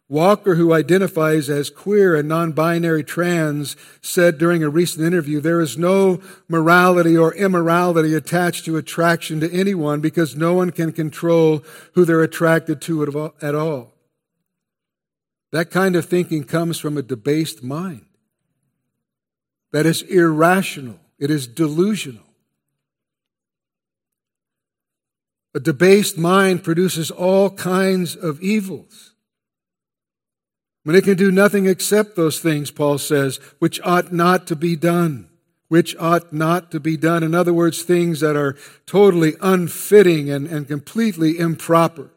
Walker, 0.09 0.55
who 0.55 0.73
identifies 0.73 1.51
as 1.51 1.69
queer 1.69 2.15
and 2.15 2.29
non 2.29 2.53
binary 2.53 3.03
trans, 3.03 3.77
said 4.01 4.39
during 4.39 4.63
a 4.63 4.69
recent 4.69 5.05
interview 5.05 5.41
there 5.41 5.61
is 5.61 5.77
no 5.77 6.21
morality 6.49 7.17
or 7.17 7.35
immorality 7.35 8.15
attached 8.15 8.65
to 8.67 8.77
attraction 8.77 9.41
to 9.41 9.53
anyone 9.53 10.01
because 10.01 10.37
no 10.37 10.55
one 10.55 10.71
can 10.71 10.93
control 10.93 11.65
who 11.95 12.05
they're 12.05 12.23
attracted 12.23 12.81
to 12.83 13.33
at 13.43 13.55
all. 13.55 13.95
That 15.51 15.71
kind 15.71 15.97
of 15.97 16.05
thinking 16.05 16.45
comes 16.45 16.79
from 16.79 16.97
a 16.97 17.03
debased 17.03 17.65
mind 17.65 18.07
that 19.77 19.85
is 19.85 20.01
irrational, 20.01 20.99
it 21.19 21.31
is 21.31 21.47
delusional. 21.47 22.25
A 25.55 25.61
debased 25.61 26.17
mind 26.17 26.65
produces 26.65 27.11
all 27.11 27.51
kinds 27.51 28.17
of 28.17 28.41
evils. 28.41 29.13
When 30.85 30.97
it 30.97 31.05
can 31.05 31.19
do 31.19 31.31
nothing 31.31 31.67
except 31.67 32.17
those 32.17 32.41
things, 32.41 32.71
Paul 32.71 32.97
says, 32.97 33.39
which 33.59 33.79
ought 33.85 34.15
not 34.15 34.47
to 34.47 34.57
be 34.57 34.77
done. 34.77 35.29
Which 35.69 35.95
ought 35.99 36.33
not 36.33 36.71
to 36.71 36.81
be 36.81 36.97
done. 36.97 37.23
In 37.23 37.35
other 37.35 37.53
words, 37.53 37.83
things 37.83 38.21
that 38.21 38.35
are 38.35 38.57
totally 38.87 39.35
unfitting 39.43 40.31
and, 40.31 40.47
and 40.47 40.67
completely 40.67 41.39
improper. 41.39 42.09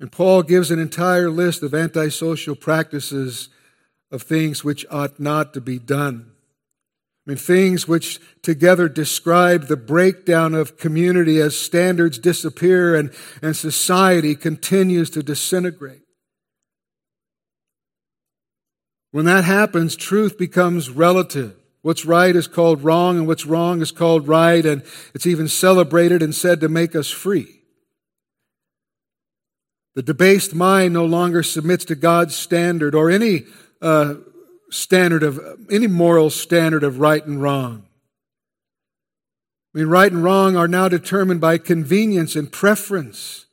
And 0.00 0.10
Paul 0.10 0.44
gives 0.44 0.70
an 0.70 0.78
entire 0.78 1.28
list 1.28 1.62
of 1.62 1.74
antisocial 1.74 2.56
practices 2.56 3.50
of 4.10 4.22
things 4.22 4.64
which 4.64 4.86
ought 4.90 5.20
not 5.20 5.52
to 5.54 5.60
be 5.60 5.78
done. 5.78 6.32
I 7.26 7.32
mean, 7.32 7.38
things 7.38 7.86
which 7.86 8.20
together 8.42 8.88
describe 8.88 9.66
the 9.66 9.76
breakdown 9.76 10.54
of 10.54 10.78
community 10.78 11.40
as 11.40 11.58
standards 11.58 12.18
disappear 12.18 12.94
and, 12.94 13.12
and 13.42 13.54
society 13.54 14.34
continues 14.34 15.10
to 15.10 15.22
disintegrate. 15.22 16.02
When 19.10 19.26
that 19.26 19.44
happens, 19.44 19.94
truth 19.94 20.38
becomes 20.38 20.90
relative. 20.90 21.54
What's 21.82 22.04
right 22.04 22.34
is 22.34 22.46
called 22.46 22.82
wrong, 22.82 23.18
and 23.18 23.26
what's 23.26 23.46
wrong 23.46 23.80
is 23.80 23.92
called 23.92 24.26
right, 24.26 24.64
and 24.64 24.82
it's 25.14 25.26
even 25.26 25.48
celebrated 25.48 26.22
and 26.22 26.34
said 26.34 26.60
to 26.60 26.68
make 26.68 26.96
us 26.96 27.10
free. 27.10 27.60
The 29.94 30.02
debased 30.02 30.54
mind 30.54 30.94
no 30.94 31.04
longer 31.04 31.42
submits 31.42 31.84
to 31.86 31.94
God's 31.94 32.36
standard 32.36 32.94
or 32.94 33.10
any 33.10 33.44
uh, 33.80 34.14
standard 34.70 35.22
of 35.22 35.40
any 35.70 35.86
moral 35.86 36.30
standard 36.30 36.84
of 36.84 36.98
right 36.98 37.24
and 37.24 37.42
wrong. 37.42 37.84
I 39.74 39.78
mean, 39.78 39.88
right 39.88 40.10
and 40.10 40.24
wrong 40.24 40.56
are 40.56 40.68
now 40.68 40.88
determined 40.88 41.40
by 41.40 41.58
convenience 41.58 42.36
and 42.36 42.50
preference 42.50 43.46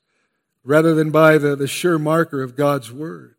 rather 0.63 0.95
than 0.95 1.11
by 1.11 1.37
the, 1.37 1.55
the 1.55 1.67
sure 1.67 1.99
marker 1.99 2.41
of 2.41 2.55
God's 2.55 2.91
Word. 2.91 3.35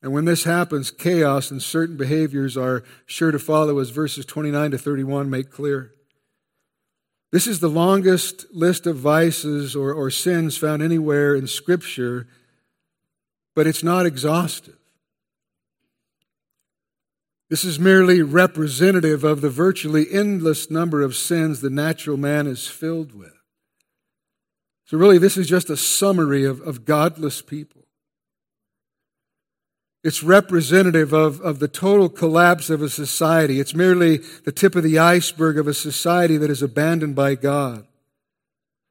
And 0.00 0.12
when 0.12 0.26
this 0.26 0.44
happens, 0.44 0.92
chaos 0.92 1.50
and 1.50 1.60
certain 1.60 1.96
behaviors 1.96 2.56
are 2.56 2.84
sure 3.04 3.32
to 3.32 3.38
follow, 3.38 3.80
as 3.80 3.90
verses 3.90 4.24
29 4.24 4.70
to 4.70 4.78
31 4.78 5.28
make 5.28 5.50
clear. 5.50 5.92
This 7.32 7.46
is 7.46 7.58
the 7.60 7.68
longest 7.68 8.46
list 8.52 8.86
of 8.86 8.96
vices 8.96 9.74
or, 9.74 9.92
or 9.92 10.10
sins 10.10 10.56
found 10.56 10.82
anywhere 10.82 11.34
in 11.34 11.46
Scripture 11.46 12.28
but 13.58 13.66
it's 13.66 13.82
not 13.82 14.06
exhaustive. 14.06 14.78
This 17.50 17.64
is 17.64 17.80
merely 17.80 18.22
representative 18.22 19.24
of 19.24 19.40
the 19.40 19.50
virtually 19.50 20.06
endless 20.12 20.70
number 20.70 21.02
of 21.02 21.16
sins 21.16 21.60
the 21.60 21.68
natural 21.68 22.16
man 22.16 22.46
is 22.46 22.68
filled 22.68 23.12
with. 23.12 23.34
So, 24.84 24.96
really, 24.96 25.18
this 25.18 25.36
is 25.36 25.48
just 25.48 25.70
a 25.70 25.76
summary 25.76 26.44
of, 26.44 26.60
of 26.60 26.84
godless 26.84 27.42
people. 27.42 27.82
It's 30.04 30.22
representative 30.22 31.12
of, 31.12 31.40
of 31.40 31.58
the 31.58 31.66
total 31.66 32.08
collapse 32.08 32.70
of 32.70 32.80
a 32.80 32.88
society. 32.88 33.58
It's 33.58 33.74
merely 33.74 34.18
the 34.44 34.52
tip 34.52 34.76
of 34.76 34.84
the 34.84 35.00
iceberg 35.00 35.58
of 35.58 35.66
a 35.66 35.74
society 35.74 36.36
that 36.36 36.48
is 36.48 36.62
abandoned 36.62 37.16
by 37.16 37.34
God. 37.34 37.87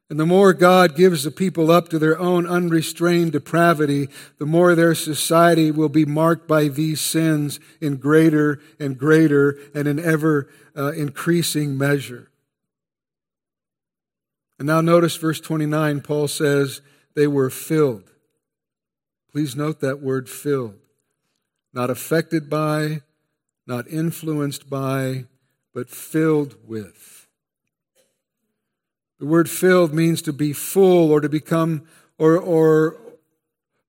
And 0.09 0.19
the 0.19 0.25
more 0.25 0.53
God 0.53 0.95
gives 0.95 1.23
the 1.23 1.31
people 1.31 1.69
up 1.69 1.89
to 1.89 1.99
their 1.99 2.17
own 2.17 2.47
unrestrained 2.47 3.33
depravity, 3.33 4.07
the 4.37 4.45
more 4.45 4.73
their 4.73 4.95
society 4.95 5.69
will 5.69 5.89
be 5.89 6.05
marked 6.05 6.47
by 6.47 6.69
these 6.69 7.01
sins 7.01 7.59
in 7.81 7.97
greater 7.97 8.61
and 8.79 8.97
greater 8.97 9.59
and 9.75 9.85
in 9.85 9.99
ever 9.99 10.49
uh, 10.77 10.93
increasing 10.93 11.77
measure. 11.77 12.31
And 14.57 14.67
now 14.67 14.79
notice 14.79 15.17
verse 15.17 15.41
29, 15.41 16.01
Paul 16.01 16.27
says, 16.29 16.81
they 17.13 17.27
were 17.27 17.49
filled. 17.49 18.11
Please 19.31 19.55
note 19.55 19.81
that 19.81 20.01
word 20.01 20.29
filled. 20.29 20.79
Not 21.73 21.89
affected 21.89 22.49
by, 22.49 23.01
not 23.65 23.87
influenced 23.87 24.69
by, 24.69 25.25
but 25.73 25.89
filled 25.89 26.55
with. 26.65 27.16
The 29.19 29.25
word 29.25 29.49
filled 29.49 29.93
means 29.93 30.21
to 30.23 30.33
be 30.33 30.53
full 30.53 31.11
or 31.11 31.21
to 31.21 31.29
become 31.29 31.87
or, 32.17 32.37
or 32.37 32.97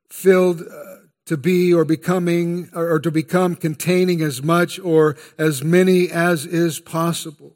filled 0.09 0.63
uh, 0.63 0.97
to 1.27 1.37
be 1.37 1.75
or 1.75 1.85
becoming 1.85 2.71
or, 2.75 2.93
or 2.93 3.01
to 3.01 3.11
become 3.11 3.55
containing 3.55 4.23
as 4.23 4.43
much 4.43 4.79
or 4.79 5.17
as 5.37 5.63
many 5.63 6.11
as 6.11 6.47
is 6.47 6.81
possible. 6.81 7.55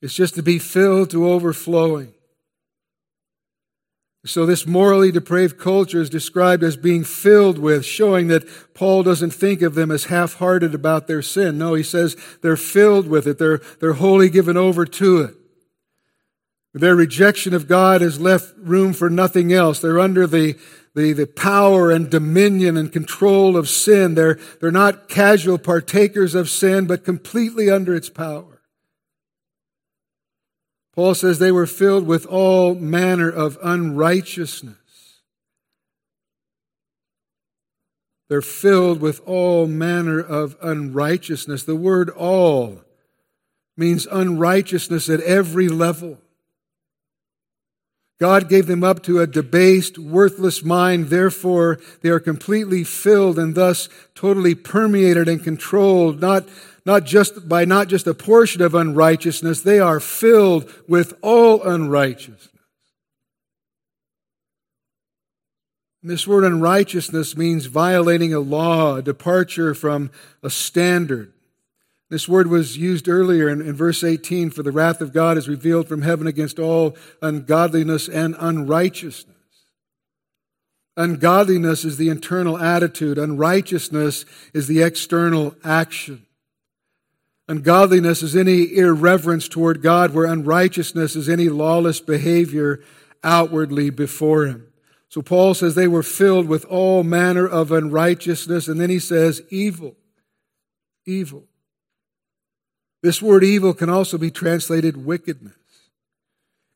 It's 0.00 0.14
just 0.14 0.34
to 0.34 0.42
be 0.42 0.58
filled 0.58 1.10
to 1.10 1.28
overflowing. 1.28 2.12
So, 4.24 4.46
this 4.46 4.68
morally 4.68 5.10
depraved 5.10 5.58
culture 5.58 6.00
is 6.00 6.08
described 6.08 6.62
as 6.62 6.76
being 6.76 7.02
filled 7.02 7.58
with, 7.58 7.84
showing 7.84 8.28
that 8.28 8.46
Paul 8.72 9.02
doesn't 9.02 9.32
think 9.32 9.62
of 9.62 9.74
them 9.74 9.90
as 9.90 10.04
half 10.04 10.34
hearted 10.34 10.76
about 10.76 11.08
their 11.08 11.22
sin. 11.22 11.58
No, 11.58 11.74
he 11.74 11.82
says 11.82 12.16
they're 12.40 12.56
filled 12.56 13.08
with 13.08 13.26
it, 13.26 13.38
they're, 13.38 13.60
they're 13.80 13.94
wholly 13.94 14.30
given 14.30 14.56
over 14.56 14.84
to 14.86 15.22
it. 15.22 15.34
Their 16.72 16.94
rejection 16.94 17.52
of 17.52 17.66
God 17.66 18.00
has 18.00 18.20
left 18.20 18.54
room 18.58 18.92
for 18.92 19.10
nothing 19.10 19.52
else. 19.52 19.80
They're 19.80 20.00
under 20.00 20.26
the, 20.26 20.56
the, 20.94 21.12
the 21.12 21.26
power 21.26 21.90
and 21.90 22.08
dominion 22.08 22.76
and 22.76 22.92
control 22.92 23.56
of 23.56 23.68
sin. 23.68 24.14
They're, 24.14 24.38
they're 24.60 24.70
not 24.70 25.08
casual 25.08 25.58
partakers 25.58 26.34
of 26.34 26.48
sin, 26.48 26.86
but 26.86 27.04
completely 27.04 27.68
under 27.68 27.94
its 27.94 28.08
power. 28.08 28.51
Paul 30.94 31.14
says 31.14 31.38
they 31.38 31.52
were 31.52 31.66
filled 31.66 32.06
with 32.06 32.26
all 32.26 32.74
manner 32.74 33.30
of 33.30 33.58
unrighteousness. 33.62 34.76
They're 38.28 38.42
filled 38.42 39.00
with 39.00 39.20
all 39.26 39.66
manner 39.66 40.18
of 40.18 40.56
unrighteousness. 40.62 41.64
The 41.64 41.76
word 41.76 42.08
all 42.10 42.82
means 43.76 44.06
unrighteousness 44.10 45.08
at 45.10 45.20
every 45.20 45.68
level. 45.68 46.18
God 48.20 48.48
gave 48.48 48.66
them 48.66 48.84
up 48.84 49.02
to 49.02 49.20
a 49.20 49.26
debased, 49.26 49.98
worthless 49.98 50.64
mind. 50.64 51.08
Therefore, 51.08 51.80
they 52.02 52.08
are 52.08 52.20
completely 52.20 52.84
filled 52.84 53.38
and 53.38 53.54
thus 53.54 53.88
totally 54.14 54.54
permeated 54.54 55.28
and 55.28 55.42
controlled, 55.42 56.20
not 56.20 56.48
not 56.84 57.04
just 57.04 57.48
by 57.48 57.64
not 57.64 57.88
just 57.88 58.06
a 58.06 58.14
portion 58.14 58.62
of 58.62 58.74
unrighteousness, 58.74 59.62
they 59.62 59.78
are 59.78 60.00
filled 60.00 60.72
with 60.88 61.14
all 61.22 61.62
unrighteousness. 61.62 62.48
And 66.02 66.10
this 66.10 66.26
word 66.26 66.44
unrighteousness 66.44 67.36
means 67.36 67.66
violating 67.66 68.34
a 68.34 68.40
law, 68.40 68.96
a 68.96 69.02
departure 69.02 69.72
from 69.72 70.10
a 70.42 70.50
standard. 70.50 71.32
This 72.10 72.28
word 72.28 72.48
was 72.48 72.76
used 72.76 73.08
earlier 73.08 73.48
in, 73.48 73.62
in, 73.62 73.74
verse 73.74 74.02
18 74.02 74.50
for 74.50 74.62
the 74.62 74.72
wrath 74.72 75.00
of 75.00 75.14
God 75.14 75.38
is 75.38 75.48
revealed 75.48 75.88
from 75.88 76.02
heaven 76.02 76.26
against 76.26 76.58
all 76.58 76.96
ungodliness 77.22 78.08
and 78.08 78.34
unrighteousness. 78.38 79.36
Ungodliness 80.96 81.86
is 81.86 81.96
the 81.96 82.10
internal 82.10 82.58
attitude, 82.58 83.16
unrighteousness 83.16 84.26
is 84.52 84.66
the 84.66 84.82
external 84.82 85.54
action. 85.64 86.26
Ungodliness 87.48 88.22
is 88.22 88.36
any 88.36 88.76
irreverence 88.76 89.48
toward 89.48 89.82
God, 89.82 90.14
where 90.14 90.26
unrighteousness 90.26 91.16
is 91.16 91.28
any 91.28 91.48
lawless 91.48 92.00
behavior 92.00 92.82
outwardly 93.24 93.90
before 93.90 94.46
Him. 94.46 94.72
So 95.12 95.20
Paul 95.20 95.52
says 95.52 95.74
they 95.74 95.88
were 95.88 96.02
filled 96.02 96.48
with 96.48 96.64
all 96.64 97.02
manner 97.02 97.46
of 97.46 97.70
unrighteousness, 97.70 98.66
and 98.66 98.80
then 98.80 98.88
he 98.88 98.98
says 98.98 99.42
evil. 99.50 99.94
Evil. 101.04 101.44
This 103.02 103.20
word 103.20 103.44
evil 103.44 103.74
can 103.74 103.90
also 103.90 104.16
be 104.16 104.30
translated 104.30 105.04
wickedness. 105.04 105.52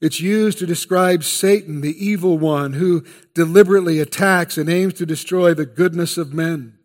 It's 0.03 0.21
used 0.21 0.59
to 0.59 0.67
describe 0.67 1.25
Satan, 1.25 1.81
the 1.81 1.97
evil 2.05 2.37
one, 2.37 2.75
who 2.75 3.05
deliberately 3.33 4.01
attacks 4.01 4.59
and 4.59 4.69
aims 4.69 4.93
to 4.95 5.07
destroy 5.07 5.55
the 5.55 5.65
goodness 5.65 6.19
of 6.19 6.35
men. 6.35 6.76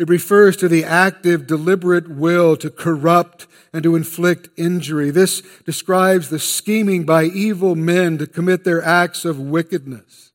It 0.00 0.08
refers 0.08 0.56
to 0.56 0.66
the 0.66 0.82
active, 0.82 1.46
deliberate 1.46 2.08
will 2.08 2.56
to 2.56 2.70
corrupt 2.70 3.46
and 3.70 3.82
to 3.82 3.96
inflict 3.96 4.48
injury. 4.56 5.10
This 5.10 5.42
describes 5.66 6.30
the 6.30 6.38
scheming 6.38 7.04
by 7.04 7.24
evil 7.24 7.74
men 7.74 8.16
to 8.16 8.26
commit 8.26 8.64
their 8.64 8.82
acts 8.82 9.26
of 9.26 9.38
wickedness. 9.38 10.32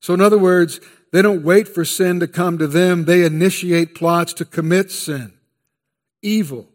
So, 0.00 0.14
in 0.14 0.22
other 0.22 0.38
words, 0.38 0.80
they 1.12 1.20
don't 1.20 1.44
wait 1.44 1.68
for 1.68 1.84
sin 1.84 2.18
to 2.20 2.26
come 2.26 2.56
to 2.56 2.66
them, 2.66 3.04
they 3.04 3.26
initiate 3.26 3.94
plots 3.94 4.32
to 4.32 4.46
commit 4.46 4.90
sin. 4.90 5.34
Evil. 6.22 6.70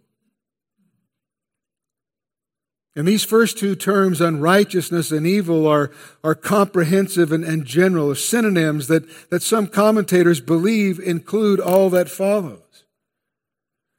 And 2.95 3.07
these 3.07 3.23
first 3.23 3.57
two 3.57 3.75
terms, 3.75 4.21
unrighteousness 4.21 5.11
and 5.11 5.25
evil, 5.25 5.65
are, 5.65 5.89
are 6.23 6.35
comprehensive 6.35 7.31
and, 7.31 7.43
and 7.43 7.65
general, 7.65 8.13
synonyms 8.13 8.87
that, 8.87 9.03
that 9.29 9.41
some 9.41 9.65
commentators 9.67 10.39
believe 10.39 10.99
include 10.99 11.59
all 11.59 11.89
that 11.89 12.09
follows. 12.09 12.83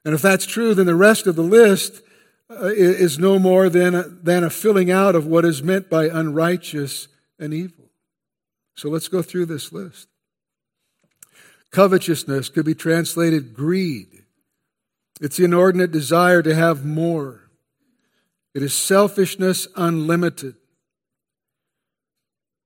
And 0.04 0.14
if 0.14 0.22
that's 0.22 0.46
true, 0.46 0.74
then 0.74 0.86
the 0.86 0.94
rest 0.94 1.26
of 1.26 1.34
the 1.34 1.42
list 1.42 2.02
uh, 2.50 2.66
is 2.66 3.18
no 3.18 3.38
more 3.38 3.68
than 3.68 3.94
a, 3.94 4.02
than 4.02 4.44
a 4.44 4.50
filling 4.50 4.90
out 4.90 5.16
of 5.16 5.26
what 5.26 5.44
is 5.44 5.62
meant 5.62 5.90
by 5.90 6.04
unrighteous 6.08 7.08
and 7.38 7.52
evil. 7.52 7.86
So 8.76 8.90
let's 8.90 9.08
go 9.08 9.22
through 9.22 9.46
this 9.46 9.72
list. 9.72 10.08
Covetousness 11.70 12.50
could 12.50 12.64
be 12.64 12.74
translated 12.74 13.54
greed. 13.54 14.24
It's 15.20 15.38
the 15.38 15.44
inordinate 15.44 15.90
desire 15.90 16.42
to 16.42 16.54
have 16.54 16.84
more. 16.84 17.43
It 18.54 18.62
is 18.62 18.72
selfishness 18.72 19.66
unlimited. 19.76 20.54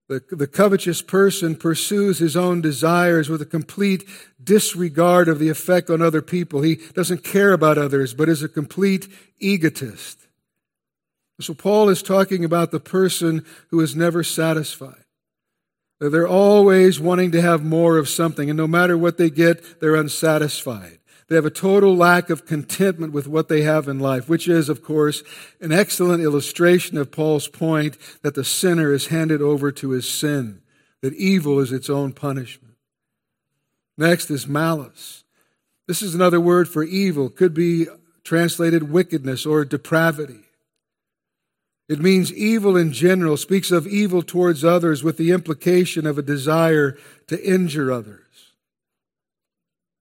The, 0.08 0.22
the 0.30 0.46
covetous 0.46 1.02
person 1.02 1.54
pursues 1.54 2.18
his 2.18 2.34
own 2.34 2.62
desires 2.62 3.28
with 3.28 3.42
a 3.42 3.46
complete 3.46 4.04
disregard 4.42 5.28
of 5.28 5.38
the 5.38 5.50
effect 5.50 5.90
on 5.90 6.00
other 6.00 6.22
people. 6.22 6.62
He 6.62 6.76
doesn't 6.94 7.24
care 7.24 7.52
about 7.52 7.76
others, 7.76 8.14
but 8.14 8.28
is 8.28 8.42
a 8.42 8.48
complete 8.48 9.06
egotist. 9.38 10.18
So 11.40 11.54
Paul 11.54 11.88
is 11.88 12.02
talking 12.02 12.44
about 12.44 12.70
the 12.70 12.80
person 12.80 13.44
who 13.70 13.80
is 13.80 13.94
never 13.94 14.24
satisfied. 14.24 15.04
They're 16.00 16.28
always 16.28 17.00
wanting 17.00 17.32
to 17.32 17.42
have 17.42 17.62
more 17.62 17.98
of 17.98 18.08
something, 18.08 18.48
and 18.48 18.56
no 18.56 18.66
matter 18.66 18.96
what 18.96 19.18
they 19.18 19.30
get, 19.30 19.80
they're 19.80 19.94
unsatisfied. 19.94 20.97
They 21.28 21.36
have 21.36 21.44
a 21.44 21.50
total 21.50 21.94
lack 21.94 22.30
of 22.30 22.46
contentment 22.46 23.12
with 23.12 23.28
what 23.28 23.48
they 23.48 23.60
have 23.62 23.86
in 23.86 23.98
life, 23.98 24.28
which 24.28 24.48
is, 24.48 24.68
of 24.68 24.82
course, 24.82 25.22
an 25.60 25.72
excellent 25.72 26.22
illustration 26.22 26.96
of 26.96 27.12
Paul's 27.12 27.48
point 27.48 27.98
that 28.22 28.34
the 28.34 28.44
sinner 28.44 28.92
is 28.94 29.08
handed 29.08 29.42
over 29.42 29.70
to 29.72 29.90
his 29.90 30.08
sin, 30.08 30.62
that 31.02 31.12
evil 31.14 31.60
is 31.60 31.70
its 31.70 31.90
own 31.90 32.12
punishment. 32.12 32.74
Next 33.98 34.30
is 34.30 34.46
malice. 34.46 35.24
This 35.86 36.00
is 36.00 36.14
another 36.14 36.40
word 36.40 36.68
for 36.68 36.82
evil, 36.82 37.28
could 37.28 37.52
be 37.52 37.86
translated 38.24 38.90
wickedness 38.90 39.44
or 39.44 39.64
depravity. 39.64 40.44
It 41.88 42.00
means 42.00 42.32
evil 42.32 42.76
in 42.76 42.92
general, 42.92 43.36
speaks 43.36 43.70
of 43.70 43.86
evil 43.86 44.22
towards 44.22 44.64
others 44.64 45.02
with 45.02 45.16
the 45.16 45.30
implication 45.30 46.06
of 46.06 46.18
a 46.18 46.22
desire 46.22 46.96
to 47.26 47.42
injure 47.42 47.90
others. 47.90 48.27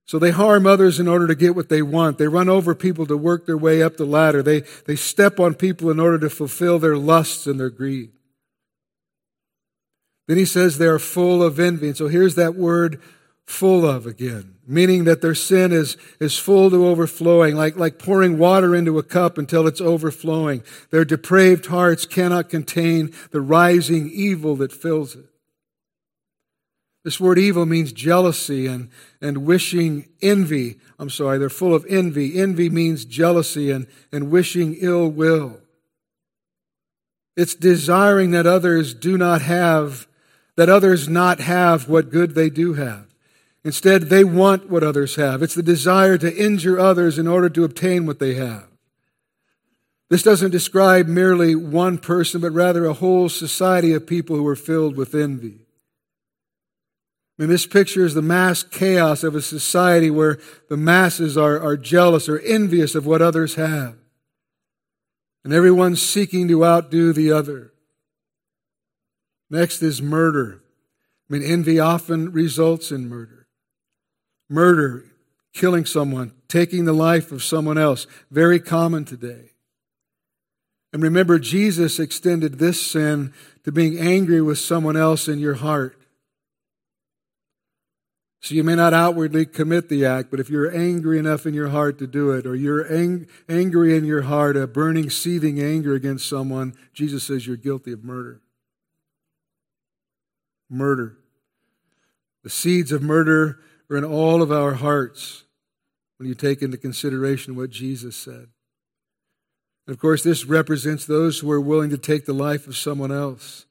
So 0.07 0.17
they 0.17 0.31
harm 0.31 0.65
others 0.65 1.01
in 1.01 1.07
order 1.09 1.27
to 1.27 1.35
get 1.35 1.53
what 1.53 1.67
they 1.67 1.81
want. 1.81 2.17
They 2.17 2.29
run 2.29 2.47
over 2.47 2.73
people 2.73 3.05
to 3.07 3.17
work 3.17 3.45
their 3.45 3.57
way 3.57 3.83
up 3.83 3.97
the 3.97 4.05
ladder. 4.05 4.41
They, 4.41 4.61
they 4.85 4.95
step 4.95 5.37
on 5.37 5.53
people 5.53 5.91
in 5.91 5.99
order 5.99 6.17
to 6.19 6.29
fulfill 6.29 6.79
their 6.79 6.95
lusts 6.95 7.45
and 7.45 7.59
their 7.59 7.69
greed. 7.69 8.13
Then 10.27 10.37
he 10.37 10.45
says 10.45 10.77
they 10.77 10.87
are 10.87 10.97
full 10.97 11.43
of 11.43 11.59
envy. 11.59 11.87
And 11.87 11.97
so 11.97 12.07
here's 12.07 12.35
that 12.35 12.55
word 12.55 13.01
full 13.45 13.85
of 13.85 14.05
again, 14.05 14.55
meaning 14.65 15.03
that 15.03 15.21
their 15.21 15.35
sin 15.35 15.73
is, 15.73 15.97
is 16.21 16.39
full 16.39 16.69
to 16.69 16.87
overflowing, 16.87 17.55
like, 17.55 17.75
like 17.75 17.99
pouring 17.99 18.37
water 18.37 18.73
into 18.73 18.97
a 18.97 19.03
cup 19.03 19.37
until 19.37 19.67
it's 19.67 19.81
overflowing. 19.81 20.63
Their 20.89 21.05
depraved 21.05 21.65
hearts 21.65 22.05
cannot 22.05 22.49
contain 22.49 23.13
the 23.31 23.41
rising 23.41 24.09
evil 24.09 24.55
that 24.57 24.71
fills 24.71 25.15
it. 25.15 25.26
This 27.07 27.21
word 27.21 27.39
evil 27.39 27.65
means 27.65 27.93
jealousy 27.93 28.67
and, 28.67 28.89
and 29.21 29.45
wishing 29.45 30.09
envy. 30.21 30.77
I'm 30.99 31.09
sorry, 31.09 31.37
they're 31.37 31.49
full 31.49 31.73
of 31.73 31.85
envy. 31.87 32.37
Envy 32.37 32.69
means 32.69 33.05
jealousy 33.05 33.71
and, 33.71 33.87
and 34.11 34.29
wishing 34.29 34.75
ill 34.81 35.07
will. 35.07 35.61
It's 37.37 37.55
desiring 37.55 38.31
that 38.31 38.45
others 38.45 38.93
do 38.93 39.17
not 39.17 39.41
have, 39.41 40.05
that 40.57 40.67
others 40.67 41.07
not 41.07 41.39
have 41.39 41.87
what 41.87 42.11
good 42.11 42.35
they 42.35 42.49
do 42.49 42.73
have. 42.73 43.05
Instead, 43.63 44.09
they 44.09 44.25
want 44.25 44.69
what 44.69 44.83
others 44.83 45.15
have. 45.15 45.41
It's 45.41 45.55
the 45.55 45.63
desire 45.63 46.17
to 46.17 46.35
injure 46.35 46.77
others 46.77 47.17
in 47.17 47.25
order 47.25 47.47
to 47.51 47.63
obtain 47.63 48.05
what 48.05 48.19
they 48.19 48.33
have. 48.33 48.67
This 50.09 50.23
doesn't 50.23 50.51
describe 50.51 51.07
merely 51.07 51.55
one 51.55 51.99
person, 51.99 52.41
but 52.41 52.51
rather 52.51 52.85
a 52.85 52.91
whole 52.91 53.29
society 53.29 53.93
of 53.93 54.05
people 54.05 54.35
who 54.35 54.47
are 54.47 54.57
filled 54.57 54.97
with 54.97 55.15
envy. 55.15 55.66
I 57.37 57.43
mean, 57.43 57.49
this 57.49 57.67
picture 57.67 58.03
is 58.03 58.15
the 58.15 58.21
mass 58.21 58.63
chaos 58.63 59.23
of 59.23 59.35
a 59.35 59.41
society 59.41 60.09
where 60.09 60.39
the 60.69 60.77
masses 60.77 61.37
are, 61.37 61.59
are 61.59 61.77
jealous 61.77 62.27
or 62.27 62.39
envious 62.39 62.95
of 62.95 63.05
what 63.05 63.21
others 63.21 63.55
have. 63.55 63.95
And 65.43 65.53
everyone's 65.53 66.01
seeking 66.01 66.47
to 66.47 66.65
outdo 66.65 67.13
the 67.13 67.31
other. 67.31 67.73
Next 69.49 69.83
is 69.83 70.01
murder. 70.01 70.63
I 71.29 71.33
mean, 71.33 71.43
envy 71.43 71.79
often 71.79 72.31
results 72.31 72.91
in 72.91 73.07
murder. 73.07 73.47
Murder, 74.49 75.05
killing 75.53 75.85
someone, 75.85 76.33
taking 76.47 76.85
the 76.85 76.93
life 76.93 77.31
of 77.31 77.43
someone 77.43 77.77
else, 77.77 78.07
very 78.31 78.59
common 78.59 79.05
today. 79.05 79.51
And 80.91 81.03
remember, 81.03 81.37
Jesus 81.37 81.99
extended 81.99 82.57
this 82.57 82.81
sin 82.81 83.33
to 83.63 83.71
being 83.71 83.99
angry 83.99 84.41
with 84.41 84.57
someone 84.57 84.97
else 84.97 85.27
in 85.27 85.39
your 85.39 85.55
heart. 85.55 85.96
So 88.39 88.55
you 88.55 88.63
may 88.63 88.75
not 88.75 88.93
outwardly 88.93 89.45
commit 89.45 89.89
the 89.89 90.05
act, 90.05 90.29
but 90.29 90.39
if 90.39 90.49
you're 90.49 90.73
angry 90.75 91.17
enough 91.17 91.45
in 91.45 91.53
your 91.53 91.69
heart 91.69 91.97
to 91.99 92.07
do 92.07 92.31
it, 92.31 92.45
or 92.45 92.55
you're 92.55 92.85
ang- 92.91 93.27
angry 93.49 93.97
in 93.97 94.05
your 94.05 94.23
heart, 94.23 94.55
a 94.55 94.67
burning, 94.67 95.09
seething 95.09 95.59
anger 95.59 95.93
against 95.95 96.29
someone, 96.29 96.75
Jesus 96.93 97.23
says 97.23 97.47
you're 97.47 97.57
guilty 97.57 97.91
of 97.91 98.03
murder. 98.03 98.41
Murder. 100.69 101.17
The 102.43 102.49
seeds 102.49 102.91
of 102.91 103.01
murder 103.01 103.59
are 103.89 103.97
in 103.97 104.05
all 104.05 104.41
of 104.41 104.51
our 104.51 104.75
hearts 104.75 105.43
when 106.17 106.29
you 106.29 106.35
take 106.35 106.61
into 106.61 106.77
consideration 106.77 107.55
what 107.55 107.69
Jesus 107.69 108.15
said. 108.15 108.47
And 109.85 109.93
of 109.93 109.99
course, 109.99 110.23
this 110.23 110.45
represents 110.45 111.05
those 111.05 111.39
who 111.39 111.51
are 111.51 111.61
willing 111.61 111.89
to 111.91 111.97
take 111.97 112.25
the 112.25 112.33
life 112.33 112.67
of 112.67 112.75
someone 112.75 113.11
else. 113.11 113.66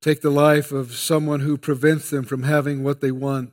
Take 0.00 0.20
the 0.20 0.30
life 0.30 0.72
of 0.72 0.94
someone 0.94 1.40
who 1.40 1.56
prevents 1.56 2.10
them 2.10 2.24
from 2.24 2.44
having 2.44 2.84
what 2.84 3.00
they 3.00 3.10
want. 3.10 3.52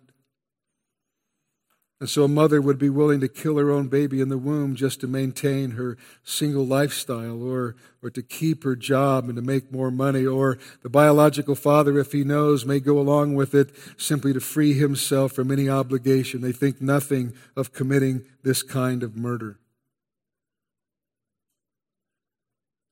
And 2.04 2.10
so 2.10 2.26
a 2.26 2.28
mother 2.28 2.62
would 2.62 2.78
be 2.78 2.90
willing 2.90 3.22
to 3.22 3.30
kill 3.30 3.58
her 3.58 3.72
own 3.72 3.88
baby 3.88 4.20
in 4.20 4.28
the 4.28 4.38
womb 4.38 4.76
just 4.76 5.00
to 5.00 5.08
maintain 5.08 5.72
her 5.72 5.98
single 6.22 6.66
lifestyle 6.66 7.42
or, 7.42 7.78
or 8.02 8.10
to 8.10 8.22
keep 8.22 8.66
her 8.66 8.76
job 8.76 9.30
and 9.30 9.38
to 9.38 9.42
make 9.42 9.72
more 9.72 9.90
money. 9.90 10.26
Or 10.26 10.58
the 10.82 10.90
biological 10.90 11.56
father, 11.56 11.98
if 11.98 12.12
he 12.12 12.26
knows, 12.26 12.66
may 12.66 12.82
go 12.82 13.00
along 13.00 13.36
with 13.36 13.56
it 13.56 13.70
simply 13.96 14.34
to 14.34 14.42
free 14.42 14.74
himself 14.74 15.32
from 15.32 15.50
any 15.50 15.70
obligation. 15.70 16.42
They 16.42 16.52
think 16.52 16.82
nothing 16.82 17.36
of 17.56 17.72
committing 17.72 18.26
this 18.44 18.64
kind 18.64 19.02
of 19.02 19.16
murder. 19.16 19.60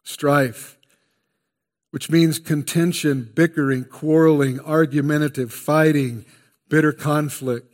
Strife, 0.03 0.77
which 1.91 2.09
means 2.09 2.39
contention, 2.39 3.31
bickering, 3.35 3.83
quarreling, 3.83 4.59
argumentative, 4.61 5.53
fighting, 5.53 6.25
bitter 6.69 6.93
conflict. 6.93 7.67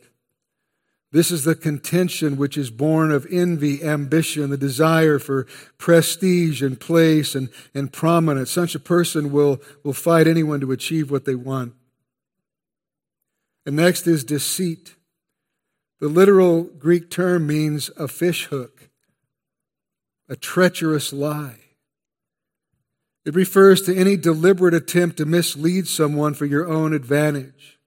This 1.10 1.30
is 1.30 1.44
the 1.44 1.54
contention 1.54 2.36
which 2.36 2.58
is 2.58 2.70
born 2.70 3.10
of 3.12 3.26
envy, 3.30 3.82
ambition, 3.82 4.50
the 4.50 4.58
desire 4.58 5.18
for 5.18 5.46
prestige 5.78 6.62
and 6.62 6.78
place 6.78 7.34
and, 7.34 7.48
and 7.72 7.90
prominence. 7.90 8.50
Such 8.50 8.74
a 8.74 8.80
person 8.80 9.32
will, 9.32 9.62
will 9.82 9.94
fight 9.94 10.26
anyone 10.26 10.60
to 10.60 10.72
achieve 10.72 11.10
what 11.10 11.24
they 11.24 11.34
want. 11.34 11.72
And 13.64 13.76
next 13.76 14.06
is 14.06 14.22
deceit. 14.22 14.96
The 16.00 16.08
literal 16.08 16.64
Greek 16.64 17.10
term 17.10 17.46
means 17.46 17.90
a 17.96 18.06
fish 18.06 18.46
hook, 18.46 18.90
a 20.28 20.36
treacherous 20.36 21.12
lie. 21.12 21.67
It 23.28 23.34
refers 23.34 23.82
to 23.82 23.94
any 23.94 24.16
deliberate 24.16 24.72
attempt 24.72 25.18
to 25.18 25.26
mislead 25.26 25.86
someone 25.86 26.32
for 26.32 26.46
your 26.46 26.66
own 26.66 26.94
advantage. 26.94 27.78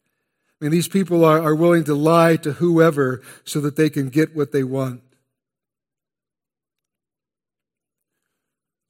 I 0.62 0.66
mean, 0.66 0.72
these 0.72 0.88
people 0.88 1.26
are, 1.26 1.42
are 1.42 1.56
willing 1.56 1.84
to 1.86 1.96
lie 1.96 2.36
to 2.36 2.52
whoever 2.52 3.24
so 3.44 3.60
that 3.62 3.76
they 3.76 3.90
can 3.90 4.10
get 4.10 4.36
what 4.36 4.52
they 4.52 4.64
want. 4.64 5.02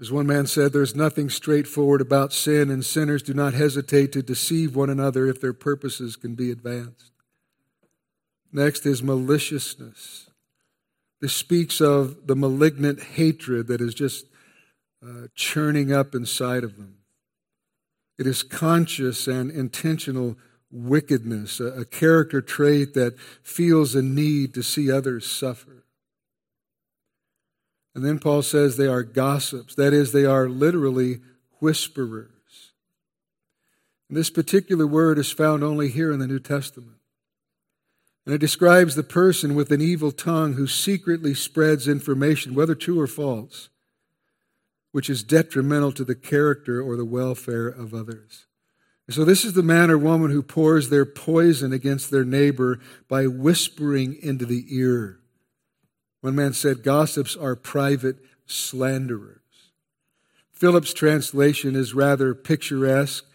As 0.01 0.11
one 0.11 0.27
man 0.27 0.45
said, 0.45 0.73
there's 0.73 0.93
nothing 0.93 1.29
straightforward 1.29 2.01
about 2.01 2.33
sin, 2.33 2.69
and 2.69 2.83
sinners 2.83 3.23
do 3.23 3.33
not 3.33 3.53
hesitate 3.53 4.11
to 4.11 4.21
deceive 4.21 4.75
one 4.75 4.89
another 4.89 5.27
if 5.27 5.39
their 5.39 5.53
purposes 5.53 6.17
can 6.17 6.35
be 6.35 6.51
advanced. 6.51 7.13
Next 8.51 8.85
is 8.85 9.01
maliciousness. 9.01 10.29
This 11.21 11.31
speaks 11.31 11.79
of 11.79 12.27
the 12.27 12.35
malignant 12.35 13.01
hatred 13.01 13.67
that 13.67 13.79
is 13.79 13.93
just 13.93 14.25
uh, 15.05 15.27
churning 15.35 15.91
up 15.91 16.13
inside 16.13 16.63
of 16.63 16.77
them. 16.77 16.97
It 18.17 18.27
is 18.27 18.43
conscious 18.43 19.27
and 19.27 19.49
intentional 19.49 20.37
wickedness, 20.71 21.59
a, 21.59 21.65
a 21.65 21.85
character 21.85 22.41
trait 22.41 22.93
that 22.93 23.19
feels 23.41 23.95
a 23.95 24.01
need 24.01 24.53
to 24.53 24.63
see 24.63 24.91
others 24.91 25.25
suffer. 25.25 25.85
And 27.93 28.05
then 28.05 28.19
Paul 28.19 28.41
says 28.41 28.77
they 28.77 28.87
are 28.87 29.03
gossips. 29.03 29.75
That 29.75 29.93
is, 29.93 30.11
they 30.11 30.25
are 30.25 30.47
literally 30.47 31.19
whisperers. 31.59 32.29
And 34.07 34.17
this 34.17 34.29
particular 34.29 34.87
word 34.87 35.17
is 35.17 35.31
found 35.31 35.63
only 35.63 35.89
here 35.89 36.11
in 36.11 36.19
the 36.19 36.27
New 36.27 36.39
Testament. 36.39 36.97
And 38.25 38.35
it 38.35 38.39
describes 38.39 38.95
the 38.95 39.03
person 39.03 39.55
with 39.55 39.71
an 39.71 39.81
evil 39.81 40.11
tongue 40.11 40.53
who 40.53 40.67
secretly 40.67 41.33
spreads 41.33 41.87
information, 41.87 42.53
whether 42.53 42.75
true 42.75 42.99
or 42.99 43.07
false, 43.07 43.69
which 44.91 45.09
is 45.09 45.23
detrimental 45.23 45.91
to 45.93 46.03
the 46.03 46.15
character 46.15 46.81
or 46.81 46.95
the 46.95 47.05
welfare 47.05 47.67
of 47.67 47.93
others. 47.93 48.45
So, 49.09 49.25
this 49.25 49.43
is 49.43 49.53
the 49.53 49.63
man 49.63 49.91
or 49.91 49.97
woman 49.97 50.31
who 50.31 50.41
pours 50.41 50.89
their 50.89 51.05
poison 51.05 51.73
against 51.73 52.11
their 52.11 52.23
neighbor 52.23 52.79
by 53.09 53.27
whispering 53.27 54.17
into 54.21 54.45
the 54.45 54.65
ear. 54.69 55.19
One 56.21 56.35
man 56.35 56.53
said, 56.53 56.83
Gossips 56.83 57.35
are 57.35 57.55
private 57.55 58.17
slanderers. 58.45 59.39
Phillips' 60.53 60.93
translation 60.93 61.75
is 61.75 61.93
rather 61.93 62.33
picturesque. 62.33 63.25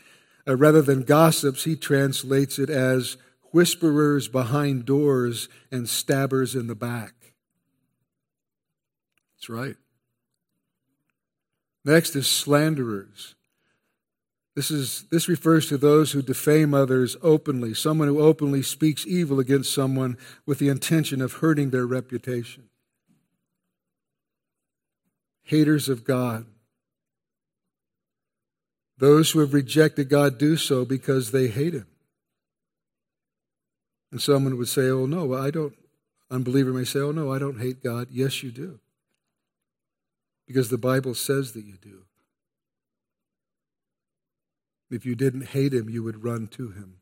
Uh, 0.48 0.56
rather 0.56 0.80
than 0.80 1.02
gossips, 1.02 1.64
he 1.64 1.76
translates 1.76 2.58
it 2.58 2.70
as 2.70 3.16
whisperers 3.52 4.28
behind 4.28 4.84
doors 4.84 5.48
and 5.70 5.88
stabbers 5.88 6.54
in 6.54 6.68
the 6.68 6.74
back. 6.74 7.34
That's 9.34 9.48
right. 9.48 9.76
Next 11.86 12.16
is 12.16 12.26
slanderers. 12.26 13.36
This, 14.56 14.72
is, 14.72 15.04
this 15.12 15.28
refers 15.28 15.68
to 15.68 15.78
those 15.78 16.10
who 16.10 16.20
defame 16.20 16.74
others 16.74 17.16
openly, 17.22 17.74
someone 17.74 18.08
who 18.08 18.20
openly 18.20 18.60
speaks 18.62 19.06
evil 19.06 19.38
against 19.38 19.72
someone 19.72 20.16
with 20.44 20.58
the 20.58 20.68
intention 20.68 21.22
of 21.22 21.34
hurting 21.34 21.70
their 21.70 21.86
reputation. 21.86 22.64
Haters 25.44 25.88
of 25.88 26.04
God. 26.04 26.46
Those 28.98 29.30
who 29.30 29.38
have 29.38 29.54
rejected 29.54 30.08
God 30.08 30.38
do 30.38 30.56
so 30.56 30.84
because 30.84 31.30
they 31.30 31.46
hate 31.46 31.74
Him. 31.74 31.86
And 34.10 34.20
someone 34.20 34.56
would 34.56 34.68
say, 34.68 34.88
Oh, 34.88 35.06
no, 35.06 35.34
I 35.34 35.52
don't. 35.52 35.74
Unbeliever 36.32 36.72
may 36.72 36.84
say, 36.84 36.98
Oh, 36.98 37.12
no, 37.12 37.32
I 37.32 37.38
don't 37.38 37.60
hate 37.60 37.80
God. 37.80 38.08
Yes, 38.10 38.42
you 38.42 38.50
do. 38.50 38.80
Because 40.46 40.68
the 40.68 40.78
Bible 40.78 41.14
says 41.14 41.52
that 41.52 41.64
you 41.64 41.76
do. 41.80 42.04
If 44.90 45.04
you 45.04 45.14
didn't 45.14 45.48
hate 45.48 45.74
him, 45.74 45.88
you 45.88 46.02
would 46.04 46.22
run 46.22 46.46
to 46.48 46.70
him. 46.70 47.00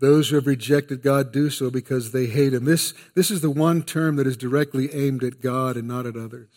Those 0.00 0.28
who 0.28 0.36
have 0.36 0.46
rejected 0.46 1.02
God 1.02 1.32
do 1.32 1.50
so 1.50 1.70
because 1.70 2.12
they 2.12 2.26
hate 2.26 2.54
him. 2.54 2.64
This, 2.64 2.94
this 3.14 3.30
is 3.30 3.40
the 3.40 3.50
one 3.50 3.82
term 3.82 4.16
that 4.16 4.26
is 4.26 4.36
directly 4.36 4.92
aimed 4.94 5.24
at 5.24 5.40
God 5.40 5.76
and 5.76 5.88
not 5.88 6.06
at 6.06 6.16
others. 6.16 6.48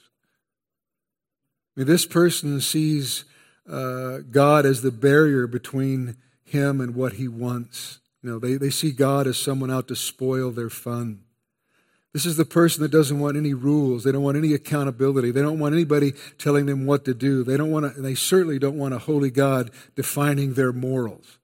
I 1.75 1.81
mean, 1.81 1.87
this 1.87 2.05
person 2.05 2.61
sees 2.61 3.25
uh, 3.69 4.19
God 4.29 4.65
as 4.65 4.81
the 4.81 4.91
barrier 4.91 5.47
between 5.47 6.17
him 6.43 6.79
and 6.79 6.95
what 6.95 7.13
he 7.13 7.27
wants. 7.27 7.99
You 8.21 8.29
know, 8.29 8.39
they, 8.39 8.57
they 8.57 8.69
see 8.69 8.91
God 8.91 9.25
as 9.25 9.37
someone 9.37 9.71
out 9.71 9.87
to 9.87 9.95
spoil 9.95 10.51
their 10.51 10.69
fun. 10.69 11.21
This 12.13 12.25
is 12.25 12.35
the 12.35 12.45
person 12.45 12.83
that 12.83 12.91
doesn't 12.91 13.19
want 13.19 13.37
any 13.37 13.53
rules. 13.53 14.03
They 14.03 14.11
don't 14.11 14.23
want 14.23 14.37
any 14.37 14.53
accountability. 14.53 15.31
They 15.31 15.41
don't 15.41 15.59
want 15.59 15.73
anybody 15.73 16.13
telling 16.37 16.65
them 16.65 16.85
what 16.85 17.05
to 17.05 17.13
do. 17.13 17.43
They 17.43 17.55
don't 17.55 17.71
want 17.71 17.95
to, 17.95 18.01
they 18.01 18.15
certainly 18.15 18.59
don't 18.59 18.77
want 18.77 18.93
a 18.93 18.99
holy 18.99 19.31
God 19.31 19.71
defining 19.95 20.53
their 20.53 20.73
morals. 20.73 21.37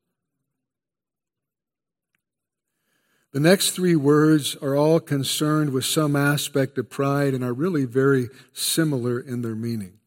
The 3.34 3.40
next 3.40 3.72
three 3.72 3.96
words 3.96 4.56
are 4.62 4.76
all 4.76 5.00
concerned 5.00 5.70
with 5.70 5.86
some 5.86 6.16
aspect 6.16 6.78
of 6.78 6.90
pride 6.90 7.34
and 7.34 7.44
are 7.44 7.54
really 7.54 7.86
very 7.86 8.30
similar 8.52 9.20
in 9.20 9.44
their 9.44 9.56
meaning. 9.56 10.00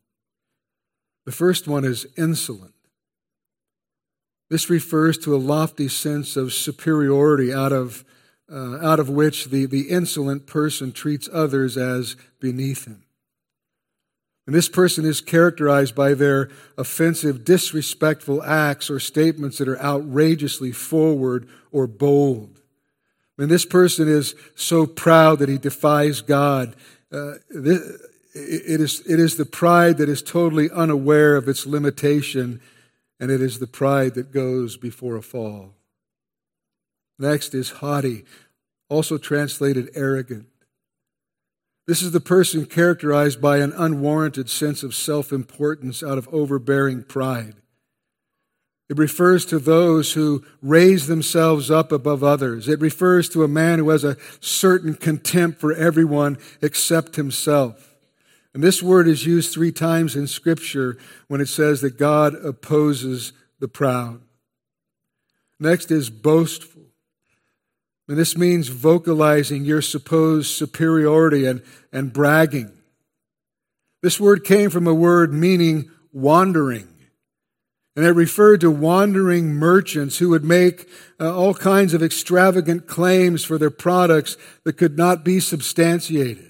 The 1.27 1.33
first 1.33 1.69
one 1.69 1.85
is 1.85 2.07
insolent. 2.17 2.75
This 4.49 4.69
refers 4.69 5.17
to 5.19 5.37
a 5.37 5.39
lofty 5.39 5.87
sense 5.87 6.37
of 6.37 6.53
superiority 6.53 7.53
out 7.53 7.73
of, 7.73 8.05
uh, 8.53 8.79
out 8.85 8.99
of 8.99 9.09
which 9.09 9.47
the, 9.47 9.67
the 9.67 9.91
insolent 9.91 10.47
person 10.47 10.93
treats 10.93 11.29
others 11.33 11.77
as 11.77 12.17
beneath 12.41 12.87
him. 12.87 13.05
And 14.47 14.55
this 14.55 14.69
person 14.69 15.05
is 15.05 15.21
characterized 15.21 15.95
by 15.95 16.15
their 16.15 16.51
offensive, 16.77 17.45
disrespectful 17.45 18.43
acts 18.43 18.91
or 18.91 18.99
statements 18.99 19.59
that 19.59 19.69
are 19.69 19.81
outrageously 19.81 20.73
forward 20.73 21.49
or 21.71 21.87
bold. 21.87 22.61
And 23.39 23.51
this 23.51 23.65
person 23.65 24.09
is 24.09 24.35
so 24.55 24.87
proud 24.87 25.39
that 25.39 25.49
he 25.49 25.57
defies 25.57 26.21
God. 26.21 26.75
Uh, 27.13 27.35
this, 27.49 27.81
it, 28.35 28.81
is, 28.81 29.01
it 29.07 29.21
is 29.21 29.37
the 29.37 29.47
pride 29.47 29.99
that 29.99 30.09
is 30.09 30.23
totally 30.23 30.71
unaware 30.71 31.37
of 31.37 31.49
its 31.49 31.67
limitation, 31.67 32.61
and 33.19 33.31
it 33.31 33.41
is 33.41 33.59
the 33.59 33.67
pride 33.67 34.15
that 34.15 34.33
goes 34.33 34.77
before 34.77 35.17
a 35.17 35.23
fall. 35.23 35.75
Next 37.21 37.55
is 37.55 37.71
haughty, 37.71 38.25
also 38.89 39.19
translated 39.19 39.91
arrogant. 39.95 40.47
This 41.87 42.01
is 42.01 42.13
the 42.13 42.21
person 42.21 42.65
characterized 42.65 43.43
by 43.43 43.59
an 43.59 43.75
unwarranted 43.77 44.49
sense 44.49 44.83
of 44.83 44.95
self 44.95 45.31
importance 45.31 46.03
out 46.03 46.17
of 46.17 46.29
overbearing 46.33 47.03
pride. 47.03 47.57
It 48.89 48.97
refers 48.97 49.45
to 49.47 49.59
those 49.59 50.15
who 50.15 50.45
raise 50.63 51.09
themselves 51.09 51.71
up 51.71 51.93
above 51.93 52.25
others. 52.25 52.69
It 52.69 52.81
refers 52.81 53.29
to 53.31 53.45
a 53.45 53.49
man 53.49 53.79
who 53.79 53.91
has 53.91 54.03
a 54.03 54.17
certain 54.41 54.95
contempt 54.95 55.61
for 55.61 55.75
everyone 55.75 56.39
except 56.63 57.17
himself. 57.17 57.97
And 58.55 58.65
this 58.65 58.83
word 58.83 59.07
is 59.07 59.27
used 59.27 59.53
three 59.53 59.73
times 59.73 60.17
in 60.17 60.27
Scripture 60.27 60.97
when 61.29 61.41
it 61.41 61.49
says 61.49 61.83
that 61.83 61.99
God 61.99 62.35
opposes 62.35 63.33
the 63.61 63.69
proud. 63.69 64.23
Next 65.61 65.91
is 65.91 66.09
boastful. 66.09 66.80
And 68.11 68.19
this 68.19 68.37
means 68.37 68.67
vocalizing 68.67 69.65
your 69.65 69.81
supposed 69.81 70.49
superiority 70.49 71.47
and, 71.47 71.63
and 71.93 72.13
bragging. 72.13 72.73
This 74.03 74.19
word 74.19 74.43
came 74.43 74.69
from 74.69 74.89
a 74.89 74.93
word 74.93 75.33
meaning 75.33 75.93
wandering. 76.13 76.89
And 77.95 78.05
it 78.05 78.11
referred 78.11 78.63
to 78.63 78.71
wandering 78.73 79.55
merchants 79.55 80.19
who 80.19 80.31
would 80.31 80.43
make 80.43 80.89
uh, 81.21 81.33
all 81.33 81.55
kinds 81.55 81.95
of 81.95 82.03
extravagant 82.03 82.89
claims 82.89 83.45
for 83.45 83.59
their 83.59 83.71
products 83.71 84.37
that 84.65 84.77
could 84.77 84.99
not 84.99 85.25
be 85.25 85.39
substantiated. 85.39 86.50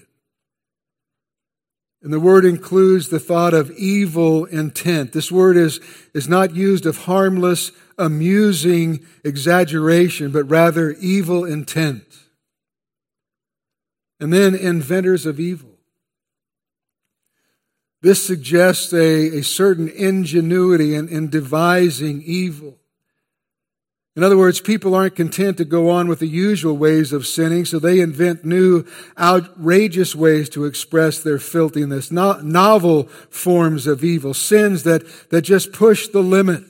And 2.03 2.11
the 2.11 2.19
word 2.19 2.45
includes 2.45 3.09
the 3.09 3.19
thought 3.19 3.53
of 3.53 3.69
evil 3.71 4.45
intent. 4.45 5.13
This 5.13 5.31
word 5.31 5.55
is, 5.55 5.79
is 6.13 6.27
not 6.27 6.55
used 6.55 6.87
of 6.87 6.97
harmless, 6.99 7.71
amusing 7.97 9.05
exaggeration, 9.23 10.31
but 10.31 10.49
rather 10.49 10.91
evil 10.93 11.45
intent. 11.45 12.03
And 14.19 14.33
then 14.33 14.55
inventors 14.55 15.27
of 15.27 15.39
evil. 15.39 15.69
This 18.01 18.25
suggests 18.25 18.91
a, 18.93 19.37
a 19.39 19.43
certain 19.43 19.87
ingenuity 19.87 20.95
in, 20.95 21.07
in 21.07 21.29
devising 21.29 22.23
evil. 22.23 22.80
In 24.15 24.23
other 24.23 24.37
words, 24.37 24.59
people 24.59 24.93
aren't 24.93 25.15
content 25.15 25.57
to 25.57 25.65
go 25.65 25.89
on 25.89 26.09
with 26.09 26.19
the 26.19 26.27
usual 26.27 26.75
ways 26.75 27.13
of 27.13 27.25
sinning, 27.25 27.63
so 27.63 27.79
they 27.79 28.01
invent 28.01 28.43
new, 28.43 28.85
outrageous 29.17 30.13
ways 30.13 30.49
to 30.49 30.65
express 30.65 31.19
their 31.23 31.39
filthiness, 31.39 32.11
no, 32.11 32.33
novel 32.41 33.03
forms 33.29 33.87
of 33.87 34.03
evil, 34.03 34.33
sins 34.33 34.83
that, 34.83 35.03
that 35.29 35.43
just 35.43 35.71
push 35.71 36.09
the 36.09 36.21
limit. 36.21 36.63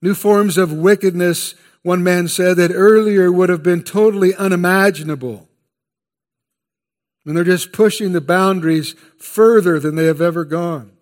New 0.00 0.14
forms 0.14 0.56
of 0.56 0.72
wickedness, 0.72 1.56
one 1.82 2.04
man 2.04 2.28
said, 2.28 2.56
that 2.58 2.70
earlier 2.72 3.32
would 3.32 3.48
have 3.48 3.64
been 3.64 3.82
totally 3.82 4.32
unimaginable. 4.36 5.48
And 7.24 7.36
they're 7.36 7.42
just 7.42 7.72
pushing 7.72 8.12
the 8.12 8.20
boundaries 8.20 8.94
further 9.18 9.80
than 9.80 9.96
they 9.96 10.04
have 10.04 10.20
ever 10.20 10.44
gone. 10.44 10.95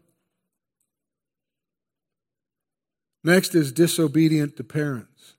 Next 3.24 3.54
is 3.54 3.72
disobedient 3.72 4.56
to 4.58 4.64
parents. 4.64 5.34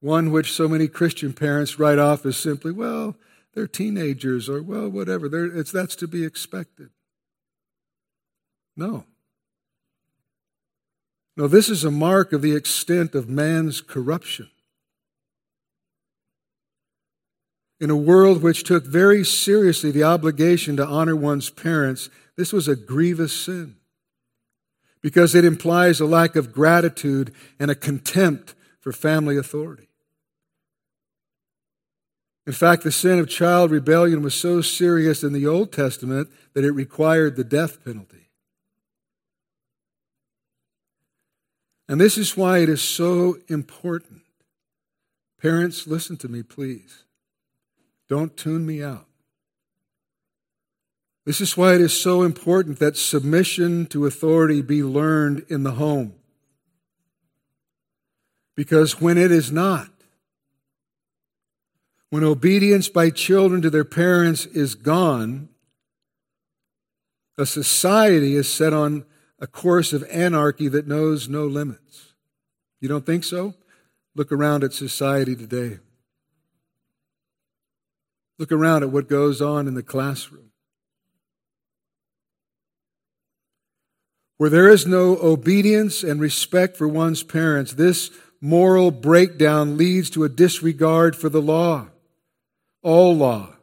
One 0.00 0.30
which 0.30 0.52
so 0.52 0.68
many 0.68 0.86
Christian 0.86 1.32
parents 1.32 1.78
write 1.78 1.98
off 1.98 2.26
as 2.26 2.36
simply, 2.36 2.70
well, 2.70 3.16
they're 3.54 3.66
teenagers 3.66 4.50
or, 4.50 4.62
well, 4.62 4.90
whatever. 4.90 5.26
it's, 5.58 5.72
that's 5.72 5.96
to 5.96 6.06
be 6.06 6.24
expected. 6.26 6.90
No. 8.76 9.06
No, 11.38 11.48
this 11.48 11.70
is 11.70 11.84
a 11.84 11.90
mark 11.90 12.34
of 12.34 12.42
the 12.42 12.54
extent 12.54 13.14
of 13.14 13.30
man's 13.30 13.80
corruption. 13.80 14.50
In 17.80 17.88
a 17.88 17.96
world 17.96 18.42
which 18.42 18.62
took 18.62 18.84
very 18.84 19.24
seriously 19.24 19.90
the 19.90 20.04
obligation 20.04 20.76
to 20.76 20.86
honor 20.86 21.16
one's 21.16 21.48
parents, 21.48 22.10
this 22.36 22.52
was 22.52 22.68
a 22.68 22.76
grievous 22.76 23.32
sin 23.34 23.76
because 25.06 25.36
it 25.36 25.44
implies 25.44 26.00
a 26.00 26.04
lack 26.04 26.34
of 26.34 26.52
gratitude 26.52 27.32
and 27.60 27.70
a 27.70 27.76
contempt 27.76 28.56
for 28.80 28.90
family 28.90 29.36
authority. 29.36 29.86
In 32.44 32.52
fact, 32.52 32.82
the 32.82 32.90
sin 32.90 33.20
of 33.20 33.28
child 33.28 33.70
rebellion 33.70 34.20
was 34.20 34.34
so 34.34 34.60
serious 34.60 35.22
in 35.22 35.32
the 35.32 35.46
Old 35.46 35.70
Testament 35.70 36.28
that 36.54 36.64
it 36.64 36.72
required 36.72 37.36
the 37.36 37.44
death 37.44 37.84
penalty. 37.84 38.30
And 41.88 42.00
this 42.00 42.18
is 42.18 42.36
why 42.36 42.58
it 42.58 42.68
is 42.68 42.82
so 42.82 43.36
important. 43.46 44.22
Parents, 45.40 45.86
listen 45.86 46.16
to 46.16 46.28
me, 46.28 46.42
please. 46.42 47.04
Don't 48.08 48.36
tune 48.36 48.66
me 48.66 48.82
out. 48.82 49.06
This 51.26 51.40
is 51.40 51.56
why 51.56 51.74
it 51.74 51.80
is 51.80 51.92
so 51.92 52.22
important 52.22 52.78
that 52.78 52.96
submission 52.96 53.86
to 53.86 54.06
authority 54.06 54.62
be 54.62 54.84
learned 54.84 55.44
in 55.48 55.64
the 55.64 55.72
home. 55.72 56.14
Because 58.54 59.00
when 59.00 59.18
it 59.18 59.32
is 59.32 59.50
not, 59.50 59.90
when 62.10 62.22
obedience 62.22 62.88
by 62.88 63.10
children 63.10 63.60
to 63.62 63.70
their 63.70 63.84
parents 63.84 64.46
is 64.46 64.76
gone, 64.76 65.48
a 67.36 67.44
society 67.44 68.36
is 68.36 68.50
set 68.50 68.72
on 68.72 69.04
a 69.40 69.48
course 69.48 69.92
of 69.92 70.04
anarchy 70.04 70.68
that 70.68 70.86
knows 70.86 71.28
no 71.28 71.44
limits. 71.44 72.14
You 72.80 72.88
don't 72.88 73.04
think 73.04 73.24
so? 73.24 73.54
Look 74.14 74.30
around 74.30 74.62
at 74.62 74.72
society 74.72 75.34
today. 75.34 75.80
Look 78.38 78.52
around 78.52 78.84
at 78.84 78.90
what 78.90 79.08
goes 79.08 79.42
on 79.42 79.66
in 79.66 79.74
the 79.74 79.82
classroom. 79.82 80.45
Where 84.38 84.50
there 84.50 84.68
is 84.68 84.86
no 84.86 85.16
obedience 85.16 86.02
and 86.02 86.20
respect 86.20 86.76
for 86.76 86.86
one's 86.86 87.22
parents, 87.22 87.72
this 87.72 88.10
moral 88.40 88.90
breakdown 88.90 89.76
leads 89.76 90.10
to 90.10 90.24
a 90.24 90.28
disregard 90.28 91.16
for 91.16 91.28
the 91.28 91.40
law, 91.40 91.88
all 92.82 93.16
law. 93.16 93.56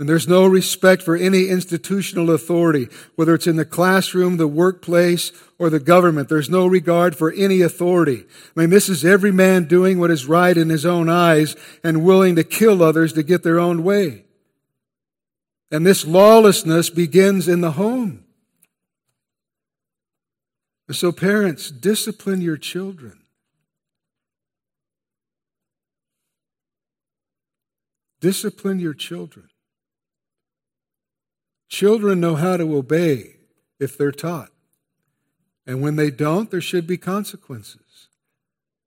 And 0.00 0.08
there's 0.08 0.26
no 0.26 0.44
respect 0.46 1.02
for 1.02 1.14
any 1.14 1.46
institutional 1.46 2.32
authority, 2.32 2.88
whether 3.14 3.32
it's 3.32 3.46
in 3.46 3.54
the 3.54 3.64
classroom, 3.64 4.36
the 4.36 4.48
workplace, 4.48 5.30
or 5.56 5.70
the 5.70 5.78
government. 5.78 6.28
There's 6.28 6.50
no 6.50 6.66
regard 6.66 7.14
for 7.16 7.30
any 7.32 7.60
authority. 7.60 8.24
I 8.56 8.60
mean, 8.60 8.70
this 8.70 8.88
is 8.88 9.04
every 9.04 9.30
man 9.30 9.64
doing 9.64 10.00
what 10.00 10.10
is 10.10 10.26
right 10.26 10.56
in 10.56 10.68
his 10.68 10.84
own 10.84 11.08
eyes 11.08 11.54
and 11.84 12.04
willing 12.04 12.34
to 12.34 12.42
kill 12.42 12.82
others 12.82 13.12
to 13.12 13.22
get 13.22 13.44
their 13.44 13.60
own 13.60 13.84
way. 13.84 14.24
And 15.70 15.86
this 15.86 16.04
lawlessness 16.04 16.90
begins 16.90 17.46
in 17.46 17.60
the 17.60 17.72
home. 17.72 18.23
So, 20.90 21.12
parents, 21.12 21.70
discipline 21.70 22.40
your 22.40 22.58
children. 22.58 23.20
Discipline 28.20 28.78
your 28.78 28.94
children. 28.94 29.48
Children 31.68 32.20
know 32.20 32.36
how 32.36 32.56
to 32.56 32.76
obey 32.76 33.36
if 33.80 33.98
they're 33.98 34.12
taught. 34.12 34.50
And 35.66 35.80
when 35.80 35.96
they 35.96 36.10
don't, 36.10 36.50
there 36.50 36.60
should 36.60 36.86
be 36.86 36.98
consequences. 36.98 38.08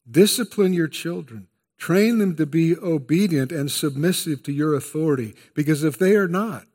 Discipline 0.10 0.74
your 0.74 0.88
children. 0.88 1.48
Train 1.78 2.20
them 2.20 2.36
to 2.36 2.46
be 2.46 2.76
obedient 2.76 3.52
and 3.52 3.72
submissive 3.72 4.44
to 4.44 4.52
your 4.52 4.74
authority, 4.76 5.36
because 5.54 5.84
if 5.84 5.98
they 5.98 6.16
are 6.16 6.28
not, 6.28 6.66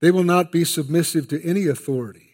they 0.00 0.10
will 0.10 0.24
not 0.24 0.50
be 0.50 0.64
submissive 0.64 1.28
to 1.28 1.42
any 1.42 1.66
authority. 1.66 2.29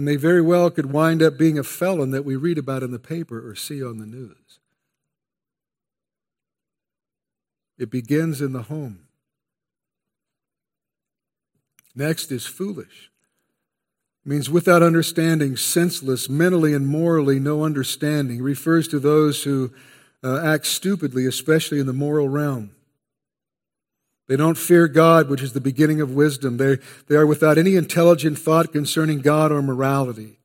And 0.00 0.08
they 0.08 0.16
very 0.16 0.40
well 0.40 0.70
could 0.70 0.94
wind 0.94 1.22
up 1.22 1.36
being 1.36 1.58
a 1.58 1.62
felon 1.62 2.10
that 2.12 2.24
we 2.24 2.34
read 2.34 2.56
about 2.56 2.82
in 2.82 2.90
the 2.90 2.98
paper 2.98 3.46
or 3.46 3.54
see 3.54 3.84
on 3.84 3.98
the 3.98 4.06
news. 4.06 4.58
It 7.76 7.90
begins 7.90 8.40
in 8.40 8.54
the 8.54 8.62
home. 8.62 9.00
Next 11.94 12.32
is 12.32 12.46
foolish. 12.46 13.10
It 14.24 14.30
means 14.30 14.48
without 14.48 14.82
understanding, 14.82 15.58
senseless, 15.58 16.30
mentally 16.30 16.72
and 16.72 16.88
morally 16.88 17.38
no 17.38 17.62
understanding. 17.62 18.38
It 18.38 18.42
refers 18.42 18.88
to 18.88 18.98
those 18.98 19.42
who 19.42 19.70
uh, 20.24 20.40
act 20.42 20.64
stupidly, 20.64 21.26
especially 21.26 21.78
in 21.78 21.86
the 21.86 21.92
moral 21.92 22.30
realm. 22.30 22.74
They 24.30 24.36
don't 24.36 24.56
fear 24.56 24.86
God, 24.86 25.28
which 25.28 25.42
is 25.42 25.54
the 25.54 25.60
beginning 25.60 26.00
of 26.00 26.14
wisdom. 26.14 26.56
They, 26.56 26.78
they 27.08 27.16
are 27.16 27.26
without 27.26 27.58
any 27.58 27.74
intelligent 27.74 28.38
thought 28.38 28.72
concerning 28.72 29.22
God 29.22 29.50
or 29.50 29.60
morality. 29.60 30.38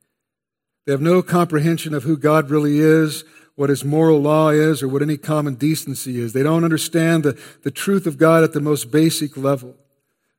They 0.84 0.92
have 0.92 1.00
no 1.00 1.22
comprehension 1.22 1.94
of 1.94 2.02
who 2.02 2.16
God 2.16 2.50
really 2.50 2.80
is, 2.80 3.22
what 3.54 3.70
his 3.70 3.84
moral 3.84 4.18
law 4.20 4.48
is, 4.48 4.82
or 4.82 4.88
what 4.88 5.02
any 5.02 5.16
common 5.16 5.54
decency 5.54 6.20
is. 6.20 6.32
They 6.32 6.42
don't 6.42 6.64
understand 6.64 7.22
the, 7.22 7.40
the 7.62 7.70
truth 7.70 8.08
of 8.08 8.18
God 8.18 8.42
at 8.42 8.54
the 8.54 8.60
most 8.60 8.90
basic 8.90 9.36
level. 9.36 9.76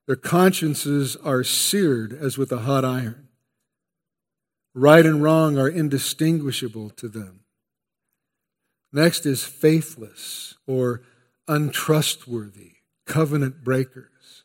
Their 0.08 0.18
consciences 0.18 1.16
are 1.16 1.46
seared 1.46 2.12
as 2.12 2.38
with 2.38 2.52
a 2.52 2.58
hot 2.58 2.84
iron. 2.84 3.30
Right 4.76 5.06
and 5.06 5.24
wrong 5.24 5.58
are 5.58 5.70
indistinguishable 5.70 6.90
to 6.98 7.08
them. 7.08 7.46
Next 8.92 9.26
is 9.26 9.46
faithless 9.46 10.56
or 10.68 11.04
untrustworthy, 11.48 12.72
covenant 13.08 13.64
breakers. 13.64 14.44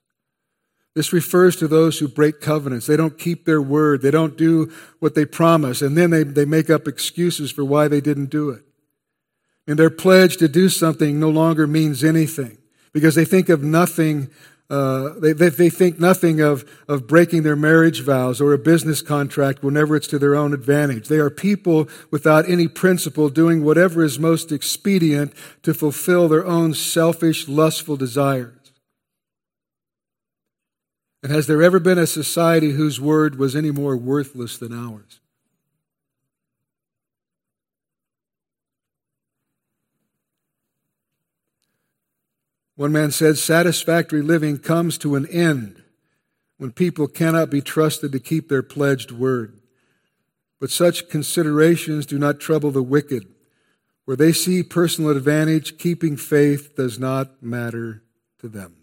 This 0.94 1.12
refers 1.12 1.56
to 1.56 1.68
those 1.68 1.98
who 1.98 2.08
break 2.08 2.40
covenants. 2.40 2.86
They 2.86 2.96
don't 2.96 3.18
keep 3.18 3.44
their 3.44 3.62
word. 3.62 4.02
They 4.02 4.10
don't 4.10 4.36
do 4.36 4.70
what 4.98 5.14
they 5.14 5.24
promise. 5.24 5.80
And 5.80 5.96
then 5.96 6.10
they, 6.10 6.22
they 6.22 6.44
make 6.44 6.68
up 6.68 6.86
excuses 6.86 7.50
for 7.50 7.64
why 7.64 7.88
they 7.88 8.00
didn't 8.00 8.30
do 8.30 8.50
it. 8.50 8.62
And 9.66 9.78
their 9.78 9.90
pledge 9.90 10.36
to 10.38 10.48
do 10.48 10.68
something 10.68 11.18
no 11.18 11.30
longer 11.30 11.66
means 11.66 12.04
anything 12.04 12.58
because 12.92 13.14
they 13.14 13.24
think 13.24 13.48
of 13.48 13.62
nothing 13.62 14.28
uh, 14.72 15.12
they, 15.18 15.34
they, 15.34 15.50
they, 15.50 15.68
think 15.68 16.00
nothing 16.00 16.40
of, 16.40 16.64
of 16.88 17.06
breaking 17.06 17.42
their 17.42 17.54
marriage 17.54 18.00
vows 18.00 18.40
or 18.40 18.54
a 18.54 18.58
business 18.58 19.02
contract 19.02 19.62
whenever 19.62 19.94
it's 19.94 20.06
to 20.06 20.18
their 20.18 20.34
own 20.34 20.54
advantage. 20.54 21.08
They 21.08 21.18
are 21.18 21.28
people 21.28 21.90
without 22.10 22.48
any 22.48 22.68
principle 22.68 23.28
doing 23.28 23.62
whatever 23.62 24.02
is 24.02 24.18
most 24.18 24.50
expedient 24.50 25.34
to 25.62 25.74
fulfill 25.74 26.26
their 26.26 26.46
own 26.46 26.72
selfish, 26.72 27.48
lustful 27.48 27.98
desires. 27.98 28.72
And 31.22 31.30
has 31.30 31.46
there 31.46 31.62
ever 31.62 31.78
been 31.78 31.98
a 31.98 32.06
society 32.06 32.70
whose 32.70 32.98
word 32.98 33.38
was 33.38 33.54
any 33.54 33.70
more 33.70 33.94
worthless 33.94 34.56
than 34.56 34.72
ours? 34.72 35.20
One 42.82 42.90
man 42.90 43.12
said, 43.12 43.38
satisfactory 43.38 44.22
living 44.22 44.58
comes 44.58 44.98
to 44.98 45.14
an 45.14 45.28
end 45.28 45.84
when 46.56 46.72
people 46.72 47.06
cannot 47.06 47.48
be 47.48 47.60
trusted 47.60 48.10
to 48.10 48.18
keep 48.18 48.48
their 48.48 48.64
pledged 48.64 49.12
word. 49.12 49.60
But 50.58 50.72
such 50.72 51.08
considerations 51.08 52.06
do 52.06 52.18
not 52.18 52.40
trouble 52.40 52.72
the 52.72 52.82
wicked. 52.82 53.28
Where 54.04 54.16
they 54.16 54.32
see 54.32 54.64
personal 54.64 55.12
advantage, 55.12 55.78
keeping 55.78 56.16
faith 56.16 56.74
does 56.74 56.98
not 56.98 57.40
matter 57.40 58.02
to 58.40 58.48
them. 58.48 58.74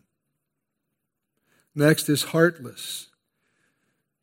Next 1.75 2.07
is 2.07 2.23
heartless, 2.31 3.09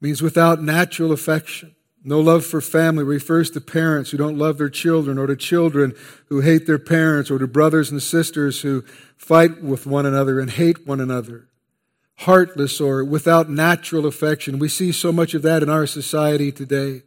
means 0.00 0.22
without 0.22 0.62
natural 0.62 1.12
affection. 1.12 1.75
No 2.08 2.20
love 2.20 2.46
for 2.46 2.60
family 2.60 3.02
refers 3.02 3.50
to 3.50 3.60
parents 3.60 4.12
who 4.12 4.16
don't 4.16 4.38
love 4.38 4.58
their 4.58 4.68
children, 4.68 5.18
or 5.18 5.26
to 5.26 5.34
children 5.34 5.92
who 6.28 6.40
hate 6.40 6.64
their 6.64 6.78
parents, 6.78 7.32
or 7.32 7.38
to 7.40 7.48
brothers 7.48 7.90
and 7.90 8.00
sisters 8.00 8.60
who 8.60 8.84
fight 9.16 9.60
with 9.60 9.86
one 9.86 10.06
another 10.06 10.38
and 10.38 10.52
hate 10.52 10.86
one 10.86 11.00
another. 11.00 11.48
Heartless 12.18 12.80
or 12.80 13.04
without 13.04 13.50
natural 13.50 14.06
affection. 14.06 14.60
We 14.60 14.68
see 14.68 14.92
so 14.92 15.10
much 15.10 15.34
of 15.34 15.42
that 15.42 15.64
in 15.64 15.68
our 15.68 15.84
society 15.84 16.52
today. 16.52 17.02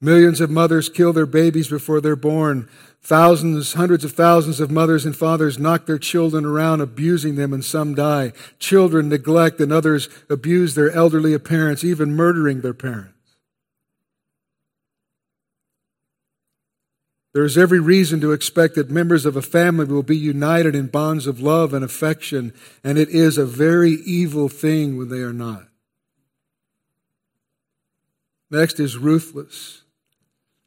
Millions 0.00 0.40
of 0.40 0.50
mothers 0.50 0.88
kill 0.88 1.12
their 1.12 1.24
babies 1.24 1.68
before 1.68 2.00
they're 2.00 2.16
born. 2.16 2.68
Thousands, 3.02 3.74
hundreds 3.74 4.04
of 4.04 4.14
thousands 4.14 4.58
of 4.58 4.68
mothers 4.68 5.06
and 5.06 5.16
fathers 5.16 5.60
knock 5.60 5.86
their 5.86 5.96
children 5.96 6.44
around, 6.44 6.80
abusing 6.80 7.36
them, 7.36 7.52
and 7.52 7.64
some 7.64 7.94
die. 7.94 8.32
Children 8.58 9.10
neglect 9.10 9.60
and 9.60 9.72
others 9.72 10.08
abuse 10.28 10.74
their 10.74 10.90
elderly 10.90 11.38
parents, 11.38 11.84
even 11.84 12.16
murdering 12.16 12.62
their 12.62 12.74
parents. 12.74 13.11
There 17.34 17.44
is 17.44 17.56
every 17.56 17.80
reason 17.80 18.20
to 18.20 18.32
expect 18.32 18.74
that 18.74 18.90
members 18.90 19.24
of 19.24 19.36
a 19.36 19.42
family 19.42 19.86
will 19.86 20.02
be 20.02 20.16
united 20.16 20.74
in 20.74 20.88
bonds 20.88 21.26
of 21.26 21.40
love 21.40 21.72
and 21.72 21.82
affection, 21.84 22.52
and 22.84 22.98
it 22.98 23.08
is 23.08 23.38
a 23.38 23.46
very 23.46 23.92
evil 24.04 24.48
thing 24.48 24.98
when 24.98 25.08
they 25.08 25.20
are 25.20 25.32
not. 25.32 25.64
Next 28.50 28.78
is 28.78 28.98
ruthless. 28.98 29.82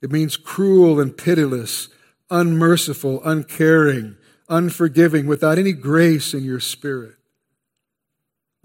It 0.01 0.11
means 0.11 0.37
cruel 0.37 0.99
and 0.99 1.15
pitiless, 1.15 1.89
unmerciful, 2.31 3.21
uncaring, 3.23 4.15
unforgiving, 4.49 5.27
without 5.27 5.59
any 5.59 5.71
grace 5.71 6.33
in 6.33 6.43
your 6.43 6.59
spirit. 6.59 7.14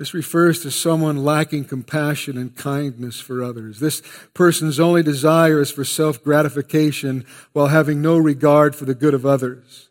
This 0.00 0.14
refers 0.14 0.62
to 0.62 0.70
someone 0.70 1.26
lacking 1.26 1.66
compassion 1.66 2.38
and 2.38 2.56
kindness 2.56 3.20
for 3.20 3.44
others. 3.44 3.80
This 3.80 4.00
person's 4.32 4.80
only 4.80 5.02
desire 5.02 5.60
is 5.60 5.70
for 5.70 5.84
self 5.84 6.24
gratification 6.24 7.26
while 7.52 7.66
having 7.66 8.00
no 8.00 8.16
regard 8.16 8.74
for 8.74 8.86
the 8.86 8.94
good 8.94 9.12
of 9.12 9.26
others. 9.26 9.90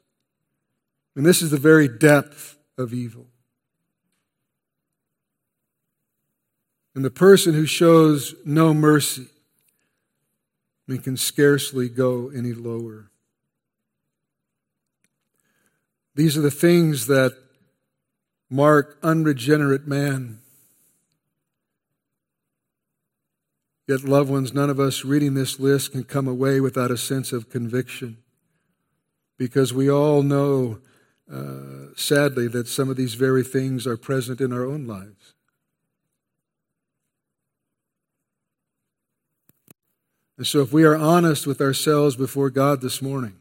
And 1.16 1.28
this 1.28 1.44
is 1.44 1.52
the 1.52 1.58
very 1.58 1.88
depth 1.88 2.58
of 2.76 2.92
evil. 2.92 3.28
And 6.96 7.06
the 7.06 7.12
person 7.12 7.54
who 7.54 7.68
shows 7.68 8.34
no 8.44 8.74
mercy 8.74 9.28
can 11.04 11.18
scarcely 11.18 11.88
go 11.88 12.32
any 12.36 12.54
lower. 12.54 13.12
These 16.16 16.36
are 16.36 16.42
the 16.42 16.50
things 16.50 17.06
that 17.06 17.38
mark 18.50 18.98
unregenerate 19.04 19.88
man. 19.88 20.40
Yet, 23.88 24.04
loved 24.04 24.30
ones, 24.30 24.54
none 24.54 24.70
of 24.70 24.80
us 24.80 25.04
reading 25.04 25.34
this 25.34 25.60
list 25.60 25.94
can 25.94 26.04
come 26.04 26.28
away 26.28 26.60
without 26.60 26.92
a 26.92 26.98
sense 26.98 27.32
of 27.32 27.50
conviction 27.50 28.18
because 29.38 29.74
we 29.74 29.90
all 29.90 30.22
know, 30.22 30.80
uh, 31.32 31.94
sadly, 31.96 32.48
that 32.50 32.68
some 32.68 32.90
of 32.90 32.98
these 32.98 33.16
very 33.16 33.44
things 33.44 33.88
are 33.88 33.98
present 33.98 34.42
in 34.42 34.54
our 34.54 34.66
own 34.66 34.86
lives. 34.86 35.34
And 40.38 40.46
so, 40.46 40.62
if 40.62 40.72
we 40.72 40.84
are 40.84 40.96
honest 40.96 41.48
with 41.48 41.60
ourselves 41.60 42.16
before 42.16 42.50
God 42.50 42.82
this 42.82 43.02
morning, 43.02 43.38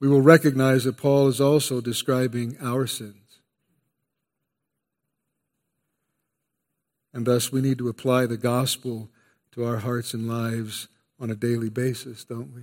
we 0.00 0.08
will 0.08 0.22
recognize 0.22 0.84
that 0.84 0.96
Paul 0.96 1.28
is 1.28 1.40
also 1.40 1.82
describing 1.82 2.56
our 2.60 2.86
sins. 2.86 3.16
And 7.12 7.26
thus, 7.26 7.52
we 7.52 7.60
need 7.60 7.78
to 7.78 7.88
apply 7.88 8.26
the 8.26 8.38
gospel 8.38 9.10
to 9.52 9.64
our 9.64 9.78
hearts 9.78 10.14
and 10.14 10.26
lives 10.26 10.88
on 11.18 11.30
a 11.30 11.34
daily 11.34 11.68
basis, 11.68 12.24
don't 12.24 12.54
we? 12.54 12.62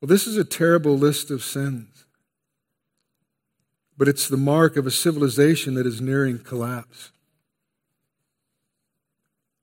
Well, 0.00 0.08
this 0.08 0.26
is 0.26 0.36
a 0.36 0.44
terrible 0.44 0.98
list 0.98 1.30
of 1.30 1.44
sins, 1.44 2.06
but 3.96 4.08
it's 4.08 4.26
the 4.26 4.36
mark 4.36 4.76
of 4.76 4.86
a 4.86 4.90
civilization 4.90 5.74
that 5.74 5.86
is 5.86 6.00
nearing 6.00 6.40
collapse. 6.40 7.12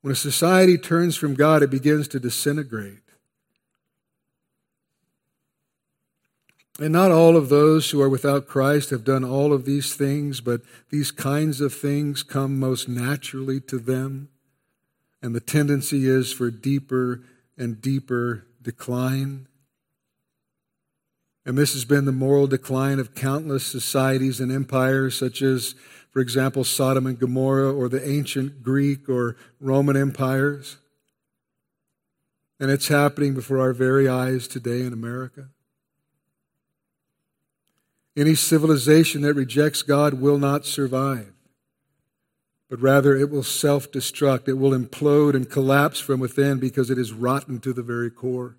When 0.01 0.13
a 0.13 0.15
society 0.15 0.77
turns 0.77 1.17
from 1.17 1.33
God, 1.33 1.61
it 1.63 1.69
begins 1.69 2.07
to 2.09 2.19
disintegrate. 2.21 3.08
And 6.79 6.93
not 6.93 7.11
all 7.11 7.35
of 7.35 7.49
those 7.49 7.89
who 7.89 8.01
are 8.01 8.07
without 8.07 8.47
Christ 8.47 8.89
have 8.91 9.03
done 9.03 9.25
all 9.25 9.51
of 9.51 9.65
these 9.65 9.95
things, 9.95 10.39
but 10.39 10.61
these 10.89 11.11
kinds 11.11 11.59
of 11.59 11.73
things 11.73 12.23
come 12.23 12.57
most 12.57 12.87
naturally 12.87 13.59
to 13.61 13.77
them. 13.77 14.29
And 15.21 15.35
the 15.35 15.41
tendency 15.41 16.07
is 16.07 16.31
for 16.31 16.49
deeper 16.49 17.21
and 17.57 17.81
deeper 17.81 18.45
decline. 18.61 19.47
And 21.45 21.57
this 21.57 21.73
has 21.73 21.83
been 21.83 22.05
the 22.05 22.13
moral 22.13 22.47
decline 22.47 22.99
of 22.99 23.13
countless 23.13 23.65
societies 23.65 24.39
and 24.39 24.49
empires, 24.49 25.17
such 25.17 25.41
as, 25.41 25.75
for 26.11 26.21
example, 26.21 26.63
Sodom 26.63 27.05
and 27.05 27.19
Gomorrah 27.19 27.73
or 27.73 27.89
the 27.89 28.07
ancient 28.07 28.63
Greek 28.63 29.09
or 29.09 29.35
Roman 29.59 29.97
empires. 29.97 30.77
And 32.57 32.71
it's 32.71 32.87
happening 32.87 33.33
before 33.33 33.59
our 33.59 33.73
very 33.73 34.07
eyes 34.07 34.47
today 34.47 34.85
in 34.85 34.93
America. 34.93 35.49
Any 38.19 38.35
civilization 38.35 39.21
that 39.21 39.33
rejects 39.33 39.81
God 39.81 40.15
will 40.15 40.37
not 40.37 40.65
survive. 40.65 41.31
but 42.69 42.79
rather 42.79 43.15
it 43.15 43.31
will 43.31 43.41
self 43.43 43.91
destruct. 43.91 44.47
It 44.47 44.53
will 44.53 44.77
implode 44.77 45.33
and 45.33 45.49
collapse 45.49 45.99
from 45.99 46.19
within 46.19 46.59
because 46.59 46.91
it 46.91 46.99
is 46.99 47.11
rotten 47.11 47.59
to 47.61 47.73
the 47.73 47.81
very 47.81 48.11
core. 48.11 48.57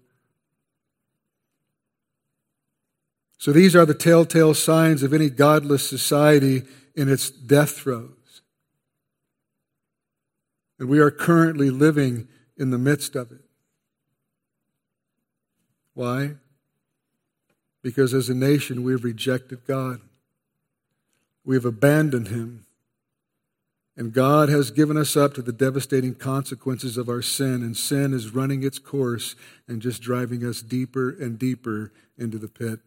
So 3.38 3.52
these 3.52 3.76
are 3.76 3.86
the 3.86 3.94
telltale 3.94 4.54
signs 4.54 5.02
of 5.02 5.14
any 5.14 5.30
godless 5.30 5.88
society 5.88 6.62
in 6.96 7.08
its 7.08 7.30
death 7.30 7.70
throes. 7.70 8.42
And 10.78 10.88
we 10.88 10.98
are 10.98 11.11
currently 11.11 11.70
living 11.70 12.26
in 12.56 12.70
the 12.70 12.78
midst 12.78 13.14
of 13.14 13.30
it. 13.30 13.42
Why? 15.94 16.34
Because 17.83 18.12
as 18.12 18.28
a 18.28 18.35
nation, 18.35 18.83
we 18.83 18.93
have 18.93 19.05
rejected 19.05 19.66
God. 19.66 20.01
We 21.45 21.57
have 21.57 21.64
abandoned 21.64 22.28
Him. 22.28 22.66
And 23.97 24.12
God 24.12 24.49
has 24.49 24.70
given 24.70 24.97
us 24.97 25.16
up 25.16 25.35
to 25.35 25.43
the 25.43 25.53
devastating 25.53 26.14
consequences 26.14 26.97
of 26.97 27.09
our 27.09 27.22
sin, 27.22 27.62
and 27.62 27.76
sin 27.76 28.14
is 28.14 28.35
running 28.35 28.62
its 28.62 28.78
course 28.78 29.35
and 29.68 29.83
just 29.83 30.01
driving 30.01 30.45
us 30.45 30.62
deeper 30.62 31.11
and 31.11 31.39
deeper 31.39 31.93
into 32.16 32.39
the 32.39 32.49
pit. 32.49 32.81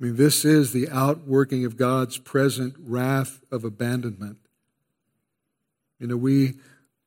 I 0.00 0.04
mean, 0.04 0.16
this 0.16 0.44
is 0.44 0.72
the 0.72 0.88
outworking 0.90 1.64
of 1.64 1.76
God's 1.76 2.18
present 2.18 2.74
wrath 2.78 3.40
of 3.50 3.64
abandonment. 3.64 4.38
You 5.98 6.08
know, 6.08 6.16
we, 6.16 6.54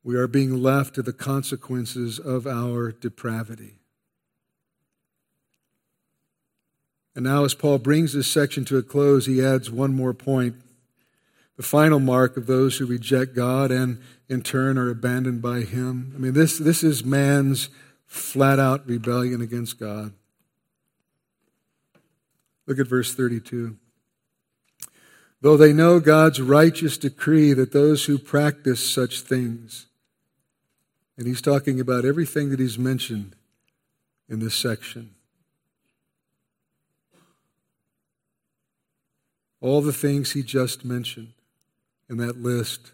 we 0.03 0.15
are 0.15 0.27
being 0.27 0.63
left 0.63 0.95
to 0.95 1.01
the 1.01 1.13
consequences 1.13 2.17
of 2.17 2.47
our 2.47 2.91
depravity. 2.91 3.75
And 7.17 7.25
now, 7.25 7.45
as 7.45 7.55
Paul 7.55 7.79
brings 7.79 8.13
this 8.13 8.27
section 8.27 8.63
to 8.65 8.77
a 8.77 8.83
close, 8.83 9.25
he 9.25 9.43
adds 9.43 9.71
one 9.71 9.95
more 9.95 10.13
point. 10.13 10.55
The 11.55 11.63
final 11.63 11.99
mark 11.99 12.37
of 12.37 12.45
those 12.45 12.77
who 12.77 12.85
reject 12.85 13.33
God 13.33 13.71
and 13.71 13.99
in 14.29 14.43
turn 14.43 14.77
are 14.77 14.91
abandoned 14.91 15.41
by 15.41 15.61
Him. 15.61 16.13
I 16.15 16.19
mean, 16.19 16.33
this, 16.33 16.59
this 16.59 16.83
is 16.83 17.03
man's 17.03 17.69
flat 18.05 18.59
out 18.59 18.87
rebellion 18.87 19.41
against 19.41 19.79
God. 19.79 20.13
Look 22.67 22.77
at 22.77 22.85
verse 22.85 23.15
32. 23.15 23.77
Though 25.41 25.57
they 25.57 25.73
know 25.73 25.99
God's 25.99 26.39
righteous 26.39 26.99
decree 26.99 27.51
that 27.53 27.71
those 27.71 28.05
who 28.05 28.19
practice 28.19 28.87
such 28.87 29.21
things, 29.21 29.87
and 31.17 31.25
he's 31.25 31.41
talking 31.41 31.79
about 31.79 32.05
everything 32.05 32.51
that 32.51 32.59
he's 32.59 32.77
mentioned 32.77 33.35
in 34.29 34.37
this 34.37 34.53
section 34.53 35.15
All 39.59 39.81
the 39.81 39.93
things 39.93 40.31
he 40.31 40.43
just 40.43 40.85
mentioned 40.85 41.33
in 42.09 42.17
that 42.17 42.41
list, 42.41 42.91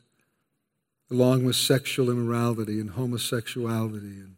along 1.12 1.46
with 1.46 1.56
sexual 1.56 2.10
immorality 2.10 2.80
and 2.80 2.92
homosexuality 2.92 4.20
and 4.20 4.36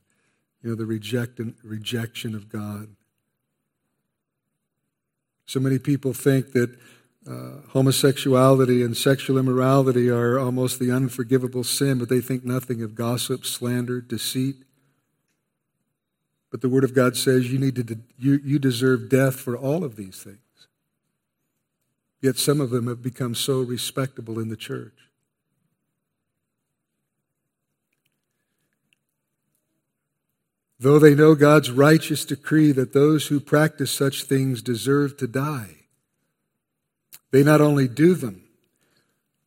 you 0.61 0.71
know, 0.71 0.76
the 0.76 0.86
reject 0.86 1.39
rejection 1.63 2.34
of 2.34 2.49
God. 2.49 2.88
So 5.45 5.59
many 5.59 5.78
people 5.78 6.13
think 6.13 6.53
that 6.53 6.76
uh, 7.30 7.61
homosexuality 7.69 8.84
and 8.84 8.97
sexual 8.97 9.38
immorality 9.38 10.09
are 10.09 10.39
almost 10.39 10.80
the 10.80 10.91
unforgivable 10.91 11.63
sin, 11.63 11.99
but 11.99 12.09
they 12.09 12.21
think 12.21 12.43
nothing 12.43 12.82
of 12.82 12.95
gossip, 12.95 13.45
slander, 13.45 14.01
deceit. 14.01 14.55
But 16.51 16.61
the 16.61 16.69
Word 16.69 16.84
of 16.84 16.95
God 16.95 17.15
says 17.15 17.51
you, 17.51 17.59
need 17.59 17.76
to, 17.76 17.99
you, 18.17 18.39
you 18.43 18.59
deserve 18.59 19.09
death 19.09 19.36
for 19.36 19.57
all 19.57 19.84
of 19.84 19.95
these 19.95 20.23
things. 20.23 20.44
Yet 22.26 22.39
some 22.39 22.59
of 22.59 22.71
them 22.71 22.88
have 22.88 23.03
become 23.03 23.36
so 23.36 23.61
respectable 23.61 24.39
in 24.39 24.49
the 24.49 24.55
church. 24.55 25.11
Though 30.80 30.97
they 30.97 31.13
know 31.13 31.36
God's 31.36 31.69
righteous 31.69 32.26
decree 32.26 32.71
that 32.71 32.93
those 32.93 33.28
who 33.28 33.39
practice 33.39 33.91
such 33.91 34.23
things 34.23 34.63
deserve 34.63 35.17
to 35.17 35.28
die, 35.28 35.76
they 37.30 37.43
not 37.43 37.61
only 37.61 37.88
do 37.88 38.15
them, 38.15 38.43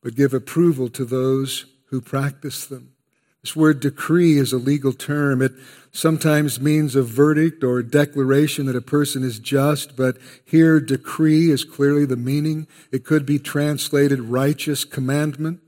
but 0.01 0.15
give 0.15 0.33
approval 0.33 0.87
to 0.91 1.03
those 1.03 1.65
who 1.87 1.99
practice 1.99 2.65
them. 2.65 2.93
This 3.41 3.55
word 3.55 3.79
decree 3.79 4.37
is 4.37 4.51
a 4.51 4.57
legal 4.57 4.91
term. 4.91 5.41
It 5.41 5.53
sometimes 5.91 6.59
means 6.59 6.95
a 6.95 7.03
verdict 7.03 7.63
or 7.63 7.79
a 7.79 7.87
declaration 7.87 8.65
that 8.65 8.75
a 8.75 8.81
person 8.81 9.23
is 9.23 9.39
just, 9.39 9.95
but 9.95 10.17
here 10.43 10.79
decree 10.79 11.49
is 11.49 11.63
clearly 11.63 12.05
the 12.05 12.17
meaning. 12.17 12.67
It 12.91 13.05
could 13.05 13.25
be 13.25 13.39
translated 13.39 14.19
righteous 14.19 14.83
commandment. 14.83 15.61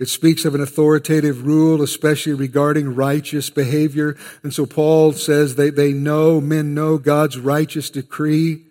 It 0.00 0.08
speaks 0.08 0.44
of 0.44 0.54
an 0.54 0.60
authoritative 0.60 1.46
rule, 1.46 1.80
especially 1.80 2.32
regarding 2.32 2.96
righteous 2.96 3.50
behavior. 3.50 4.16
And 4.42 4.52
so 4.52 4.66
Paul 4.66 5.12
says 5.12 5.54
they, 5.54 5.70
they 5.70 5.92
know, 5.92 6.40
men 6.40 6.74
know 6.74 6.98
God's 6.98 7.38
righteous 7.38 7.88
decree. 7.88 8.64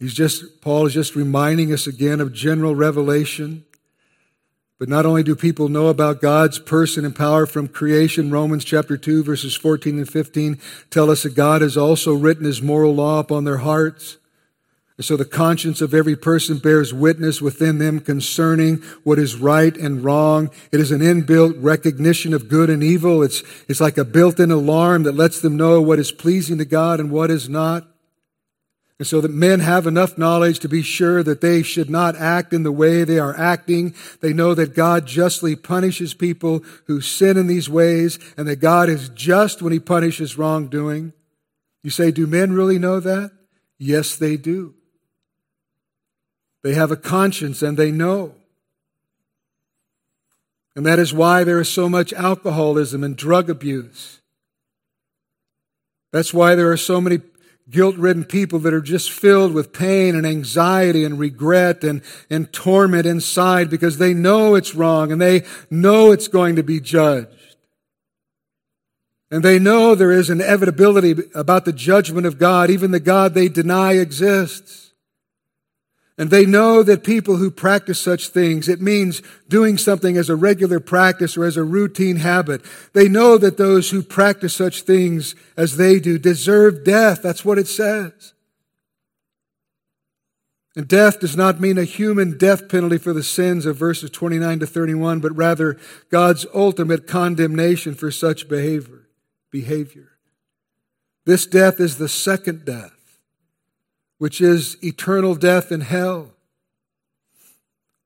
He's 0.00 0.14
just, 0.14 0.60
Paul 0.60 0.86
is 0.86 0.94
just 0.94 1.14
reminding 1.14 1.72
us 1.72 1.86
again 1.86 2.20
of 2.20 2.32
general 2.32 2.74
revelation. 2.74 3.64
But 4.78 4.88
not 4.88 5.04
only 5.04 5.24
do 5.24 5.34
people 5.34 5.68
know 5.68 5.88
about 5.88 6.20
God's 6.20 6.60
person 6.60 7.04
and 7.04 7.14
power 7.14 7.46
from 7.46 7.66
creation, 7.66 8.30
Romans 8.30 8.64
chapter 8.64 8.96
2 8.96 9.24
verses 9.24 9.56
14 9.56 9.98
and 9.98 10.08
15 10.08 10.58
tell 10.88 11.10
us 11.10 11.24
that 11.24 11.34
God 11.34 11.62
has 11.62 11.76
also 11.76 12.14
written 12.14 12.44
his 12.44 12.62
moral 12.62 12.94
law 12.94 13.18
upon 13.18 13.42
their 13.44 13.58
hearts. 13.58 14.18
And 14.96 15.04
so 15.04 15.16
the 15.16 15.24
conscience 15.24 15.80
of 15.80 15.94
every 15.94 16.16
person 16.16 16.58
bears 16.58 16.92
witness 16.92 17.40
within 17.40 17.78
them 17.78 18.00
concerning 18.00 18.76
what 19.04 19.18
is 19.18 19.36
right 19.36 19.76
and 19.76 20.02
wrong. 20.02 20.50
It 20.72 20.80
is 20.80 20.90
an 20.90 21.00
inbuilt 21.00 21.54
recognition 21.58 22.34
of 22.34 22.48
good 22.48 22.68
and 22.68 22.82
evil. 22.82 23.22
It's, 23.22 23.42
it's 23.68 23.80
like 23.80 23.96
a 23.96 24.04
built-in 24.04 24.50
alarm 24.50 25.04
that 25.04 25.14
lets 25.14 25.40
them 25.40 25.56
know 25.56 25.80
what 25.80 26.00
is 26.00 26.10
pleasing 26.10 26.58
to 26.58 26.64
God 26.64 26.98
and 26.98 27.12
what 27.12 27.30
is 27.30 27.48
not. 27.48 27.86
And 28.98 29.06
so 29.06 29.20
that 29.20 29.30
men 29.30 29.60
have 29.60 29.86
enough 29.86 30.18
knowledge 30.18 30.58
to 30.60 30.68
be 30.68 30.82
sure 30.82 31.22
that 31.22 31.40
they 31.40 31.62
should 31.62 31.88
not 31.88 32.16
act 32.16 32.52
in 32.52 32.64
the 32.64 32.72
way 32.72 33.04
they 33.04 33.20
are 33.20 33.36
acting. 33.38 33.94
They 34.20 34.32
know 34.32 34.54
that 34.54 34.74
God 34.74 35.06
justly 35.06 35.54
punishes 35.54 36.14
people 36.14 36.64
who 36.86 37.00
sin 37.00 37.36
in 37.36 37.46
these 37.46 37.68
ways 37.68 38.18
and 38.36 38.48
that 38.48 38.56
God 38.56 38.88
is 38.88 39.08
just 39.10 39.62
when 39.62 39.72
he 39.72 39.78
punishes 39.78 40.36
wrongdoing. 40.36 41.12
You 41.84 41.90
say, 41.90 42.10
do 42.10 42.26
men 42.26 42.52
really 42.52 42.78
know 42.78 42.98
that? 42.98 43.30
Yes, 43.78 44.16
they 44.16 44.36
do. 44.36 44.74
They 46.64 46.74
have 46.74 46.90
a 46.90 46.96
conscience 46.96 47.62
and 47.62 47.76
they 47.76 47.92
know. 47.92 48.34
And 50.74 50.84
that 50.86 50.98
is 50.98 51.14
why 51.14 51.44
there 51.44 51.60
is 51.60 51.68
so 51.68 51.88
much 51.88 52.12
alcoholism 52.12 53.04
and 53.04 53.16
drug 53.16 53.48
abuse. 53.48 54.20
That's 56.10 56.34
why 56.34 56.56
there 56.56 56.70
are 56.72 56.76
so 56.76 57.00
many 57.00 57.20
guilt 57.70 57.96
ridden 57.96 58.24
people 58.24 58.58
that 58.60 58.72
are 58.72 58.80
just 58.80 59.10
filled 59.10 59.52
with 59.52 59.72
pain 59.72 60.14
and 60.14 60.26
anxiety 60.26 61.04
and 61.04 61.18
regret 61.18 61.84
and, 61.84 62.02
and 62.30 62.52
torment 62.52 63.06
inside 63.06 63.68
because 63.68 63.98
they 63.98 64.14
know 64.14 64.54
it's 64.54 64.74
wrong 64.74 65.12
and 65.12 65.20
they 65.20 65.44
know 65.70 66.10
it's 66.10 66.28
going 66.28 66.56
to 66.56 66.62
be 66.62 66.80
judged. 66.80 67.28
And 69.30 69.42
they 69.42 69.58
know 69.58 69.94
there 69.94 70.12
is 70.12 70.30
inevitability 70.30 71.14
about 71.34 71.66
the 71.66 71.72
judgment 71.72 72.26
of 72.26 72.38
God, 72.38 72.70
even 72.70 72.92
the 72.92 73.00
God 73.00 73.34
they 73.34 73.48
deny 73.48 73.92
exists. 73.92 74.87
And 76.18 76.30
they 76.30 76.44
know 76.44 76.82
that 76.82 77.04
people 77.04 77.36
who 77.36 77.48
practice 77.48 78.00
such 78.00 78.28
things, 78.30 78.68
it 78.68 78.80
means 78.80 79.22
doing 79.48 79.78
something 79.78 80.16
as 80.16 80.28
a 80.28 80.34
regular 80.34 80.80
practice 80.80 81.36
or 81.36 81.44
as 81.44 81.56
a 81.56 81.62
routine 81.62 82.16
habit. 82.16 82.62
They 82.92 83.08
know 83.08 83.38
that 83.38 83.56
those 83.56 83.90
who 83.90 84.02
practice 84.02 84.52
such 84.52 84.82
things 84.82 85.36
as 85.56 85.76
they 85.76 86.00
do 86.00 86.18
deserve 86.18 86.82
death. 86.82 87.22
That's 87.22 87.44
what 87.44 87.56
it 87.56 87.68
says. 87.68 88.34
And 90.74 90.88
death 90.88 91.20
does 91.20 91.36
not 91.36 91.60
mean 91.60 91.78
a 91.78 91.84
human 91.84 92.36
death 92.36 92.68
penalty 92.68 92.98
for 92.98 93.12
the 93.12 93.22
sins 93.22 93.64
of 93.64 93.76
verses 93.76 94.10
29 94.10 94.58
to 94.58 94.66
31, 94.66 95.20
but 95.20 95.36
rather 95.36 95.78
God's 96.10 96.46
ultimate 96.52 97.06
condemnation 97.06 97.94
for 97.94 98.10
such 98.10 98.48
behavior. 98.48 99.06
behavior. 99.52 100.10
This 101.24 101.46
death 101.46 101.78
is 101.78 101.98
the 101.98 102.08
second 102.08 102.64
death 102.64 102.97
which 104.18 104.40
is 104.40 104.76
eternal 104.82 105.34
death 105.34 105.72
in 105.72 105.80
hell. 105.80 106.32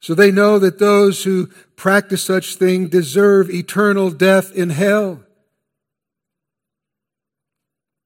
So 0.00 0.14
they 0.14 0.30
know 0.30 0.58
that 0.58 0.78
those 0.78 1.24
who 1.24 1.46
practice 1.76 2.22
such 2.22 2.56
thing 2.56 2.88
deserve 2.88 3.50
eternal 3.50 4.10
death 4.10 4.52
in 4.52 4.70
hell. 4.70 5.20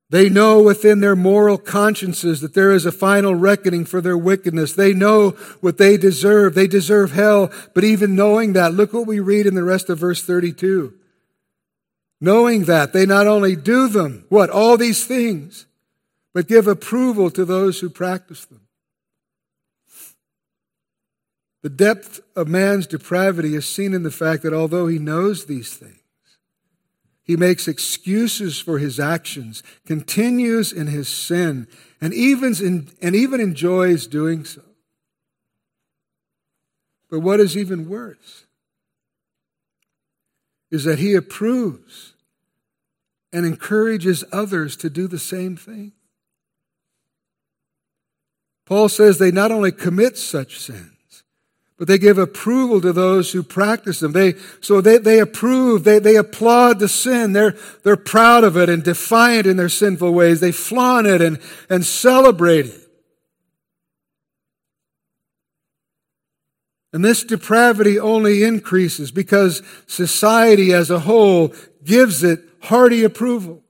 They 0.09 0.29
know 0.29 0.63
within 0.63 1.01
their 1.01 1.17
moral 1.17 1.59
consciences 1.59 2.41
that 2.41 2.55
there 2.55 2.71
is 2.71 2.87
a 2.87 2.93
final 2.93 3.35
reckoning 3.35 3.85
for 3.85 4.01
their 4.01 4.17
wickedness. 4.17 4.73
They 4.73 4.93
know 4.93 5.31
what 5.61 5.79
they 5.79 5.97
deserve. 5.97 6.55
They 6.55 6.69
deserve 6.69 7.11
hell. 7.11 7.51
But 7.75 7.83
even 7.83 8.15
knowing 8.15 8.53
that, 8.53 8.75
look 8.75 8.93
what 8.93 9.07
we 9.07 9.19
read 9.19 9.47
in 9.47 9.57
the 9.57 9.65
rest 9.65 9.91
of 9.91 9.99
verse 9.99 10.23
32. 10.23 10.95
Knowing 12.21 12.65
that, 12.65 12.93
they 12.93 13.05
not 13.05 13.27
only 13.27 13.57
do 13.57 13.89
them, 13.89 14.25
what? 14.29 14.49
All 14.49 14.77
these 14.77 15.05
things, 15.05 15.67
but 16.37 16.49
give 16.49 16.67
approval 16.67 17.31
to 17.31 17.47
those 17.47 17.81
who 17.81 17.89
practice 17.89 18.45
them. 18.45 18.61
The 21.63 21.71
depth 21.71 22.21
of 22.37 22.47
man's 22.47 22.87
depravity 22.87 23.55
is 23.55 23.67
seen 23.67 23.95
in 23.95 24.03
the 24.03 24.11
fact 24.11 24.43
that 24.43 24.53
although 24.53 24.87
he 24.87 24.99
knows 24.99 25.47
these 25.47 25.73
things, 25.73 25.97
he 27.23 27.39
makes 27.39 27.67
excuses 27.67 28.59
for 28.59 28.77
his 28.77 29.01
actions, 29.01 29.63
continues 29.87 30.75
in 30.75 30.89
his 30.89 31.09
sin, 31.09 31.69
and 32.03 32.13
even, 32.13 32.87
and 33.01 33.17
even 33.17 33.41
enjoys 33.41 34.07
doing 34.07 34.45
so. 34.45 34.61
But 37.09 37.21
what 37.21 37.41
is 37.41 37.57
even 37.57 37.89
worse 37.89 38.45
is 40.71 40.85
that 40.85 40.99
he 40.99 41.15
approves 41.15 42.13
and 43.33 43.47
encourages 43.47 44.23
others 44.33 44.77
to 44.77 44.91
do 44.91 45.09
the 45.09 45.19
same 45.19 45.57
thing. 45.57 45.93
Paul 48.67 48.89
says 48.89 49.19
they 49.19 49.31
not 49.31 49.53
only 49.53 49.73
commit 49.73 50.19
such 50.19 50.59
sins, 50.59 50.91
but 51.79 51.89
they 51.89 51.99
give 51.99 52.19
approval 52.19 52.81
to 52.81 52.93
those 52.93 53.33
who 53.33 53.43
practice 53.43 54.01
them. 54.01 54.13
They, 54.13 54.35
so 54.61 54.81
they, 54.81 54.99
they 54.99 55.21
approve, 55.21 55.85
they, 55.85 55.99
they 55.99 56.17
applaud 56.17 56.79
the 56.79 56.89
sin. 56.89 57.33
They're, 57.33 57.55
they're 57.85 57.97
proud 57.97 58.45
of 58.45 58.57
it 58.57 58.69
and 58.69 58.83
defiant 58.83 59.47
in 59.47 59.57
their 59.57 59.69
sinful 59.69 60.13
ways. 60.13 60.41
They 60.41 60.53
flaunt 60.53 61.07
it 61.07 61.21
and, 61.21 61.39
and 61.71 61.85
celebrate 61.85 62.67
it. 62.67 62.81
And 66.93 67.05
this 67.05 67.25
depravity 67.25 68.01
only 68.01 68.43
increases 68.43 69.11
because 69.11 69.63
society 69.87 70.73
as 70.73 70.91
a 70.91 71.01
whole 71.01 71.55
gives 71.85 72.25
it 72.25 72.41
hearty 72.63 73.05
approval. 73.05 73.63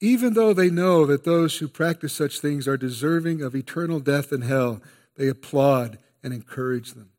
Even 0.00 0.34
though 0.34 0.52
they 0.52 0.70
know 0.70 1.06
that 1.06 1.24
those 1.24 1.58
who 1.58 1.68
practice 1.68 2.12
such 2.12 2.40
things 2.40 2.68
are 2.68 2.76
deserving 2.76 3.40
of 3.42 3.54
eternal 3.54 3.98
death 3.98 4.30
and 4.30 4.44
hell, 4.44 4.82
they 5.16 5.28
applaud 5.28 5.98
and 6.22 6.34
encourage 6.34 6.92
them. 6.92 7.10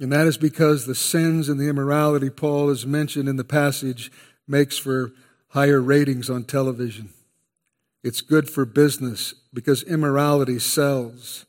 And 0.00 0.10
that 0.10 0.26
is 0.26 0.36
because 0.36 0.86
the 0.86 0.96
sins 0.96 1.48
and 1.48 1.60
the 1.60 1.68
immorality 1.68 2.30
Paul 2.30 2.70
has 2.70 2.84
mentioned 2.84 3.28
in 3.28 3.36
the 3.36 3.44
passage 3.44 4.10
makes 4.48 4.76
for 4.76 5.12
higher 5.50 5.80
ratings 5.80 6.28
on 6.28 6.42
television. 6.42 7.10
It's 8.02 8.20
good 8.20 8.50
for 8.50 8.64
business 8.64 9.34
because 9.54 9.84
immorality 9.84 10.58
sells. 10.58 11.46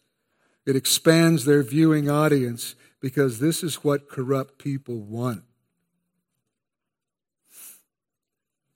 It 0.68 0.76
expands 0.76 1.46
their 1.46 1.64
viewing 1.64 2.10
audience 2.10 2.76
because 3.02 3.40
this 3.40 3.64
is 3.64 3.84
what 3.84 4.08
corrupt 4.08 4.60
people 4.60 5.00
want. 5.00 5.44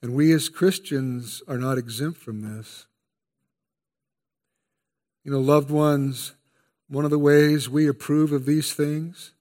And 0.02 0.14
we 0.14 0.32
as 0.32 0.50
Christians 0.50 1.42
are 1.48 1.58
not 1.58 1.78
exempt 1.78 2.20
from 2.20 2.42
this. 2.42 2.86
You 5.24 5.32
know, 5.32 5.40
loved 5.40 5.72
ones, 5.72 6.34
one 6.88 7.04
of 7.04 7.12
the 7.12 7.20
ways 7.20 7.70
we 7.70 7.88
approve 7.88 8.32
of 8.32 8.46
these 8.46 8.74
things 8.74 9.34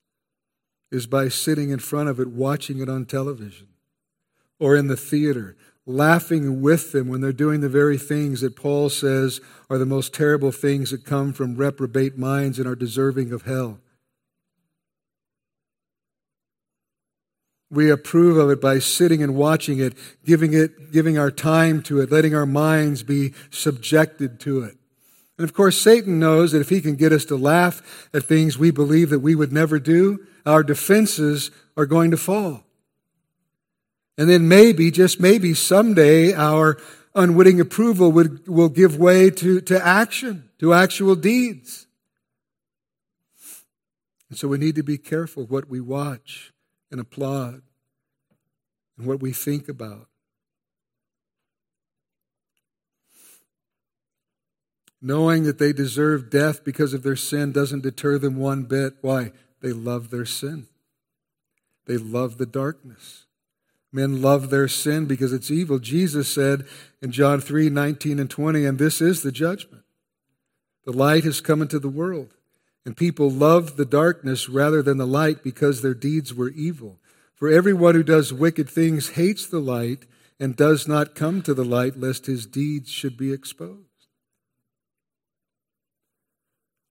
is 0.90 1.06
by 1.06 1.28
sitting 1.28 1.70
in 1.70 1.78
front 1.78 2.08
of 2.08 2.18
it, 2.18 2.28
watching 2.28 2.80
it 2.80 2.88
on 2.88 3.04
television 3.04 3.68
or 4.58 4.76
in 4.76 4.86
the 4.86 4.96
theater, 4.96 5.56
laughing 5.84 6.62
with 6.62 6.92
them 6.92 7.08
when 7.08 7.20
they're 7.20 7.32
doing 7.32 7.60
the 7.60 7.68
very 7.68 7.98
things 7.98 8.40
that 8.40 8.56
Paul 8.56 8.88
says 8.88 9.40
are 9.70 9.78
the 9.78 9.86
most 9.86 10.14
terrible 10.14 10.50
things 10.50 10.90
that 10.90 11.04
come 11.04 11.32
from 11.32 11.56
reprobate 11.56 12.16
minds 12.16 12.58
and 12.58 12.66
are 12.66 12.74
deserving 12.74 13.32
of 13.32 13.42
hell. 13.42 13.78
We 17.70 17.90
approve 17.90 18.36
of 18.36 18.50
it 18.50 18.60
by 18.60 18.78
sitting 18.78 19.22
and 19.22 19.34
watching 19.34 19.80
it, 19.80 19.94
giving 20.24 20.54
it, 20.54 20.92
giving 20.92 21.18
our 21.18 21.30
time 21.30 21.82
to 21.82 22.00
it, 22.00 22.12
letting 22.12 22.34
our 22.34 22.46
minds 22.46 23.02
be 23.02 23.34
subjected 23.50 24.38
to 24.40 24.62
it. 24.62 24.76
And 25.38 25.44
of 25.44 25.52
course, 25.52 25.76
Satan 25.80 26.18
knows 26.18 26.52
that 26.52 26.60
if 26.60 26.68
he 26.68 26.80
can 26.80 26.94
get 26.94 27.12
us 27.12 27.24
to 27.26 27.36
laugh 27.36 28.08
at 28.14 28.24
things 28.24 28.56
we 28.56 28.70
believe 28.70 29.10
that 29.10 29.18
we 29.18 29.34
would 29.34 29.52
never 29.52 29.78
do, 29.78 30.26
our 30.46 30.62
defenses 30.62 31.50
are 31.76 31.86
going 31.86 32.10
to 32.12 32.16
fall. 32.16 32.62
And 34.16 34.30
then 34.30 34.48
maybe, 34.48 34.90
just 34.90 35.20
maybe 35.20 35.52
someday 35.52 36.32
our 36.32 36.78
unwitting 37.14 37.60
approval 37.60 38.12
would, 38.12 38.46
will 38.46 38.68
give 38.68 38.96
way 38.96 39.28
to, 39.30 39.60
to 39.62 39.84
action, 39.84 40.48
to 40.58 40.72
actual 40.72 41.16
deeds. 41.16 41.86
And 44.30 44.38
so 44.38 44.48
we 44.48 44.58
need 44.58 44.76
to 44.76 44.82
be 44.82 44.98
careful 44.98 45.44
what 45.44 45.68
we 45.68 45.80
watch 45.80 46.52
and 46.96 47.02
applaud 47.02 47.60
and 48.96 49.06
what 49.06 49.20
we 49.20 49.30
think 49.30 49.68
about. 49.68 50.08
Knowing 55.02 55.42
that 55.42 55.58
they 55.58 55.74
deserve 55.74 56.30
death 56.30 56.64
because 56.64 56.94
of 56.94 57.02
their 57.02 57.16
sin 57.16 57.52
doesn't 57.52 57.82
deter 57.82 58.16
them 58.16 58.36
one 58.36 58.62
bit. 58.62 58.94
Why? 59.02 59.32
They 59.60 59.72
love 59.72 60.08
their 60.08 60.24
sin. 60.24 60.68
They 61.84 61.98
love 61.98 62.38
the 62.38 62.46
darkness. 62.46 63.26
Men 63.92 64.22
love 64.22 64.48
their 64.48 64.66
sin 64.66 65.04
because 65.04 65.34
it's 65.34 65.50
evil. 65.50 65.78
Jesus 65.78 66.32
said 66.32 66.66
in 67.02 67.12
John 67.12 67.42
3 67.42 67.68
19 67.68 68.18
and 68.18 68.30
20, 68.30 68.64
and 68.64 68.78
this 68.78 69.02
is 69.02 69.22
the 69.22 69.30
judgment. 69.30 69.84
The 70.86 70.92
light 70.92 71.24
has 71.24 71.42
come 71.42 71.60
into 71.60 71.78
the 71.78 71.88
world, 71.88 72.30
and 72.86 72.96
people 72.96 73.28
loved 73.28 73.76
the 73.76 73.84
darkness 73.84 74.48
rather 74.48 74.80
than 74.80 74.96
the 74.96 75.06
light 75.08 75.42
because 75.42 75.82
their 75.82 75.92
deeds 75.92 76.32
were 76.32 76.50
evil. 76.50 77.00
For 77.34 77.48
everyone 77.48 77.96
who 77.96 78.04
does 78.04 78.32
wicked 78.32 78.70
things 78.70 79.10
hates 79.10 79.44
the 79.44 79.58
light 79.58 80.06
and 80.38 80.54
does 80.54 80.86
not 80.86 81.16
come 81.16 81.42
to 81.42 81.52
the 81.52 81.64
light 81.64 81.98
lest 81.98 82.26
his 82.26 82.46
deeds 82.46 82.88
should 82.88 83.16
be 83.16 83.32
exposed. 83.32 83.82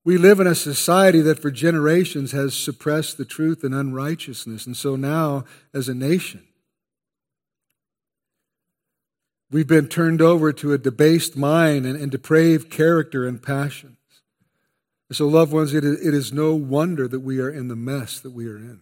We 0.03 0.17
live 0.17 0.41
in 0.41 0.47
a 0.47 0.53
society 0.53 1.21
that 1.21 1.39
for 1.39 1.49
generations 1.49 2.33
has 2.33 2.53
suppressed 2.53 3.17
the 3.17 3.25
truth 3.25 3.63
and 3.63 3.73
unrighteousness. 3.73 4.65
And 4.65 4.75
so 4.75 4.97
now, 4.97 5.45
as 5.73 5.87
a 5.87 5.95
nation, 5.95 6.43
we've 9.49 9.65
been 9.65 9.87
turned 9.87 10.21
over 10.21 10.51
to 10.51 10.73
a 10.73 10.77
debased 10.77 11.37
mind 11.37 11.85
and, 11.85 11.97
and 11.97 12.11
depraved 12.11 12.69
character 12.69 13.25
and 13.25 13.41
so, 15.11 15.27
loved 15.27 15.53
ones, 15.53 15.73
it 15.73 15.83
is, 15.83 16.05
it 16.05 16.13
is 16.13 16.33
no 16.33 16.55
wonder 16.55 17.07
that 17.07 17.19
we 17.19 17.39
are 17.39 17.49
in 17.49 17.67
the 17.67 17.75
mess 17.75 18.19
that 18.19 18.31
we 18.31 18.47
are 18.47 18.57
in. 18.57 18.81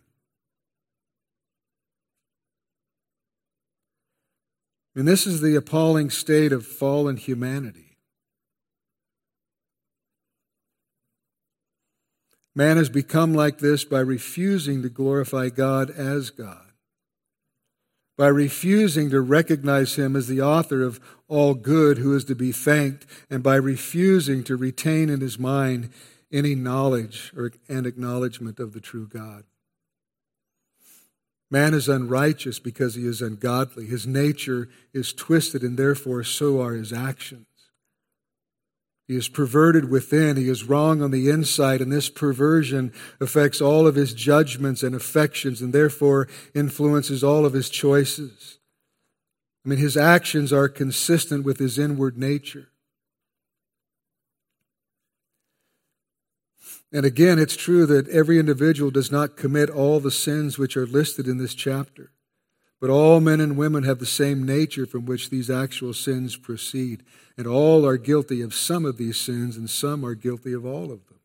And 4.96 5.08
this 5.08 5.28
is 5.28 5.42
the 5.42 5.56
appalling 5.56 6.10
state 6.10 6.54
of 6.54 6.66
fallen 6.66 7.18
humanity. 7.18 7.98
Man 12.56 12.78
has 12.78 12.90
become 12.90 13.34
like 13.34 13.58
this 13.58 13.84
by 13.84 14.00
refusing 14.00 14.84
to 14.84 14.90
glorify 14.90 15.50
God 15.50 15.90
as 15.90 16.30
God, 16.30 16.72
by 18.16 18.28
refusing 18.28 19.10
to 19.10 19.20
recognize 19.22 19.96
Him 19.96 20.16
as 20.16 20.28
the 20.28 20.42
author 20.42 20.84
of 20.84 21.00
all 21.28 21.56
good 21.56 21.98
who 21.98 22.16
is 22.16 22.24
to 22.26 22.36
be 22.36 22.52
thanked, 22.52 23.08
and 23.30 23.42
by 23.42 23.56
refusing 23.56 24.44
to 24.44 24.56
retain 24.56 25.10
in 25.10 25.20
his 25.20 25.40
mind 25.40 25.90
any 26.34 26.56
knowledge 26.56 27.32
or, 27.38 27.52
and 27.70 27.86
acknowledgement 27.86 28.60
of 28.60 28.74
the 28.74 28.82
true 28.82 29.08
God. 29.08 29.44
Man 31.52 31.76
is 31.76 31.88
unrighteous 31.88 32.58
because 32.58 32.96
he 32.96 33.06
is 33.06 33.22
ungodly. 33.22 33.86
His 33.86 34.08
nature 34.08 34.70
is 34.92 35.14
twisted, 35.14 35.62
and 35.62 35.78
therefore 35.78 36.24
so 36.24 36.60
are 36.60 36.74
his 36.74 36.92
actions. 36.92 37.46
He 39.08 39.16
is 39.16 39.30
perverted 39.30 39.92
within. 39.92 40.36
He 40.36 40.50
is 40.50 40.64
wrong 40.64 41.04
on 41.04 41.12
the 41.12 41.30
inside, 41.30 41.80
and 41.80 41.92
this 41.92 42.10
perversion 42.10 42.92
affects 43.20 43.62
all 43.62 43.86
of 43.86 43.94
his 43.94 44.16
judgments 44.16 44.82
and 44.82 44.96
affections, 44.96 45.62
and 45.62 45.74
therefore 45.74 46.28
influences 46.56 47.24
all 47.24 47.46
of 47.46 47.54
his 47.54 47.70
choices. 47.70 48.58
I 49.64 49.70
mean, 49.70 49.80
his 49.80 49.96
actions 49.96 50.52
are 50.52 50.68
consistent 50.68 51.46
with 51.46 51.60
his 51.60 51.78
inward 51.78 52.18
nature. 52.18 52.70
And 56.94 57.08
again, 57.08 57.40
it's 57.40 57.56
true 57.56 57.88
that 57.88 58.08
every 58.10 58.38
individual 58.38 58.92
does 58.92 59.12
not 59.12 59.36
commit 59.36 59.72
all 59.72 60.00
the 60.00 60.12
sins 60.12 60.60
which 60.60 60.78
are 60.78 60.86
listed 60.86 61.28
in 61.28 61.40
this 61.40 61.56
chapter. 61.56 62.12
But 62.80 62.92
all 62.92 63.20
men 63.20 63.42
and 63.42 63.58
women 63.58 63.84
have 63.84 63.98
the 63.98 64.06
same 64.06 64.46
nature 64.46 64.86
from 64.86 65.06
which 65.06 65.32
these 65.32 65.50
actual 65.50 65.96
sins 65.96 66.36
proceed. 66.36 67.04
And 67.36 67.48
all 67.48 67.84
are 67.84 67.98
guilty 67.98 68.42
of 68.42 68.54
some 68.54 68.86
of 68.86 68.98
these 68.98 69.18
sins, 69.18 69.58
and 69.58 69.68
some 69.68 70.06
are 70.06 70.14
guilty 70.14 70.54
of 70.54 70.68
all 70.68 70.92
of 70.92 71.08
them. 71.08 71.20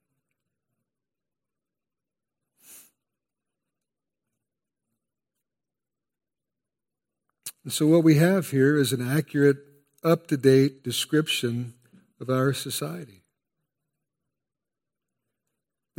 And 7.65 7.73
so, 7.73 7.87
what 7.87 8.05
we 8.05 8.15
have 8.15 8.51
here 8.51 8.79
is 8.79 8.95
an 8.95 9.07
accurate, 9.07 9.59
up 10.03 10.29
to 10.29 10.39
date 10.39 10.83
description 10.83 11.75
of 12.19 12.31
our 12.31 12.55
society. 12.55 13.18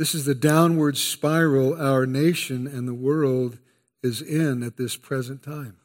This 0.00 0.14
is 0.14 0.24
the 0.24 0.34
downward 0.34 0.96
spiral 0.96 1.78
our 1.78 2.06
nation 2.06 2.66
and 2.66 2.88
the 2.88 2.94
world 2.94 3.58
is 4.02 4.22
in 4.22 4.62
at 4.62 4.78
this 4.78 4.96
present 4.96 5.42
time. 5.42 5.76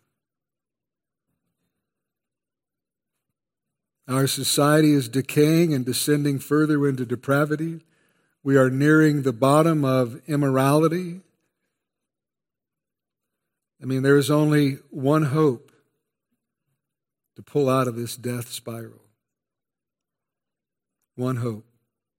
Our 4.08 4.26
society 4.28 4.94
is 4.94 5.10
decaying 5.10 5.74
and 5.74 5.84
descending 5.84 6.40
further 6.40 6.88
into 6.88 7.06
depravity. 7.06 7.82
We 8.42 8.56
are 8.56 8.70
nearing 8.70 9.24
the 9.24 9.34
bottom 9.34 9.84
of 9.84 10.22
immorality. 10.28 11.20
I 13.82 13.86
mean, 13.86 14.02
there 14.02 14.16
is 14.16 14.32
only 14.32 14.78
one 14.92 15.24
hope 15.24 15.74
to 17.36 17.44
pull 17.44 17.68
out 17.68 17.90
of 17.90 17.98
this 17.98 18.16
death 18.16 18.48
spiral. 18.48 19.02
One 21.16 21.36
hope. 21.36 21.66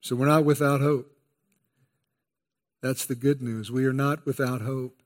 So 0.02 0.14
we're 0.14 0.26
not 0.26 0.44
without 0.44 0.82
hope. 0.82 1.15
That's 2.86 3.04
the 3.04 3.16
good 3.16 3.42
news. 3.42 3.68
We 3.68 3.84
are 3.86 3.92
not 3.92 4.24
without 4.24 4.60
hope. 4.60 5.02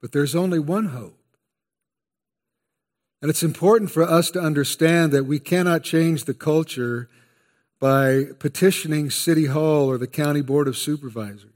But 0.00 0.12
there's 0.12 0.34
only 0.34 0.58
one 0.58 0.86
hope. 0.86 1.20
And 3.20 3.28
it's 3.28 3.42
important 3.42 3.90
for 3.90 4.04
us 4.04 4.30
to 4.30 4.40
understand 4.40 5.12
that 5.12 5.24
we 5.24 5.38
cannot 5.38 5.82
change 5.82 6.24
the 6.24 6.32
culture 6.32 7.10
by 7.78 8.28
petitioning 8.38 9.10
City 9.10 9.46
Hall 9.46 9.90
or 9.90 9.98
the 9.98 10.06
County 10.06 10.40
Board 10.40 10.66
of 10.66 10.78
Supervisors. 10.78 11.50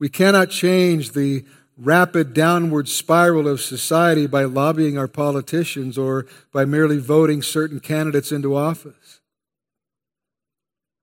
We 0.00 0.08
cannot 0.08 0.50
change 0.50 1.12
the 1.12 1.44
rapid 1.78 2.34
downward 2.34 2.88
spiral 2.88 3.46
of 3.46 3.60
society 3.60 4.26
by 4.26 4.42
lobbying 4.42 4.98
our 4.98 5.06
politicians 5.06 5.96
or 5.96 6.26
by 6.52 6.64
merely 6.64 6.98
voting 6.98 7.42
certain 7.42 7.78
candidates 7.78 8.32
into 8.32 8.56
office. 8.56 9.05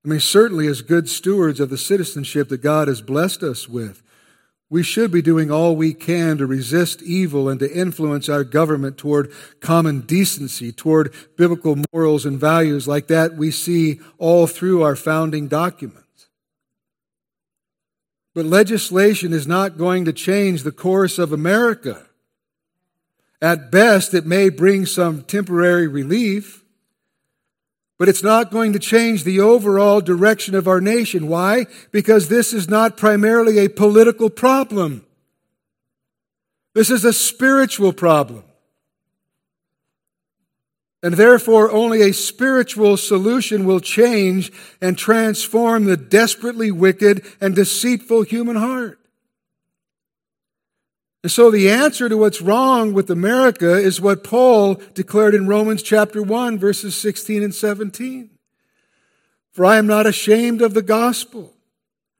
I 0.06 0.10
mean, 0.10 0.20
certainly, 0.20 0.68
as 0.68 0.82
good 0.82 1.10
stewards 1.10 1.60
of 1.60 1.70
the 1.70 1.78
citizenship 1.78 2.50
that 2.50 2.62
God 2.62 2.88
has 2.90 3.02
blessed 3.02 3.42
us 3.42 3.70
with, 3.70 4.04
we 4.70 4.84
should 4.84 5.12
be 5.12 5.22
doing 5.22 5.52
all 5.52 5.76
we 5.76 5.94
can 5.94 6.40
to 6.40 6.48
resist 6.48 7.04
evil 7.04 7.48
and 7.48 7.60
to 7.60 7.72
influence 7.72 8.28
our 8.28 8.44
government 8.44 8.98
toward 8.98 9.32
common 9.60 10.02
decency, 10.02 10.72
toward 10.72 11.14
biblical 11.38 11.78
morals 11.94 12.26
and 12.26 12.40
values 12.40 12.88
like 12.88 13.08
that 13.08 13.36
we 13.36 13.52
see 13.52 14.00
all 14.18 14.48
through 14.48 14.82
our 14.82 14.96
founding 14.96 15.48
documents. 15.48 16.28
But 18.34 18.46
legislation 18.46 19.32
is 19.32 19.46
not 19.46 19.78
going 19.78 20.06
to 20.06 20.14
change 20.14 20.64
the 20.64 20.72
course 20.72 21.20
of 21.20 21.32
America. 21.32 22.08
At 23.42 23.72
best, 23.72 24.14
it 24.14 24.26
may 24.26 24.50
bring 24.50 24.86
some 24.88 25.22
temporary 25.22 25.88
relief, 25.88 26.63
but 27.98 28.10
it's 28.10 28.24
not 28.24 28.52
going 28.52 28.74
to 28.74 28.80
change 28.80 29.24
the 29.24 29.40
overall 29.40 30.02
direction 30.02 30.56
of 30.56 30.68
our 30.68 30.82
nation. 30.82 31.28
Why? 31.28 31.68
Because 31.92 32.28
this 32.28 32.54
is 32.54 32.68
not 32.68 32.98
primarily 32.98 33.60
a 33.60 33.70
political 33.70 34.30
problem. 34.30 35.06
This 36.74 36.90
is 36.90 37.06
a 37.06 37.14
spiritual 37.14 37.94
problem. 37.94 38.44
And 41.04 41.16
therefore, 41.16 41.70
only 41.70 42.02
a 42.02 42.14
spiritual 42.14 42.96
solution 42.96 43.66
will 43.66 43.82
change 43.82 44.52
and 44.82 44.98
transform 44.98 45.84
the 45.84 45.98
desperately 45.98 46.72
wicked 46.72 47.26
and 47.42 47.54
deceitful 47.54 48.24
human 48.24 48.56
heart. 48.56 49.00
And 51.24 51.32
so 51.32 51.50
the 51.50 51.72
answer 51.72 52.10
to 52.10 52.18
what's 52.18 52.42
wrong 52.42 52.94
with 52.94 53.10
America 53.10 53.76
is 53.76 54.02
what 54.02 54.26
Paul 54.26 54.76
declared 54.94 55.34
in 55.34 55.48
Romans 55.48 55.82
chapter 55.82 56.22
1, 56.22 56.60
verses 56.60 56.96
16 56.96 57.42
and 57.42 57.56
17. 57.56 58.30
For 59.54 59.66
I 59.66 59.78
am 59.78 59.88
not 59.88 60.06
ashamed 60.06 60.62
of 60.62 60.74
the 60.74 60.82
gospel, 60.82 61.54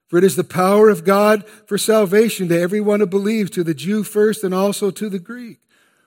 for 0.08 0.18
it 0.18 0.24
is 0.24 0.38
the 0.38 0.44
power 0.46 0.88
of 0.88 1.04
God 1.04 1.46
for 1.66 1.78
salvation 1.78 2.48
to 2.48 2.60
everyone 2.60 3.02
who 3.02 3.06
believes, 3.06 3.52
to 3.52 3.64
the 3.64 3.74
Jew 3.74 4.04
first 4.04 4.42
and 4.42 4.54
also 4.54 4.90
to 4.92 5.10
the 5.10 5.20
Greek. 5.20 5.60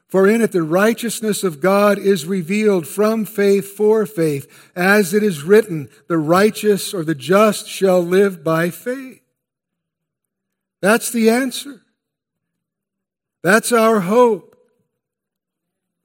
For 0.08 0.26
in 0.26 0.40
it 0.40 0.52
the 0.52 0.62
righteousness 0.62 1.44
of 1.44 1.60
God 1.60 1.98
is 1.98 2.24
revealed 2.24 2.86
from 2.86 3.26
faith 3.26 3.76
for 3.76 4.06
faith, 4.06 4.70
as 4.74 5.12
it 5.12 5.22
is 5.22 5.42
written, 5.42 5.90
the 6.06 6.16
righteous 6.16 6.94
or 6.94 7.04
the 7.04 7.14
just 7.14 7.68
shall 7.68 8.00
live 8.00 8.42
by 8.42 8.70
faith. 8.70 9.20
That's 10.80 11.10
the 11.10 11.28
answer. 11.28 11.82
That's 13.46 13.70
our 13.70 14.00
hope. 14.00 14.56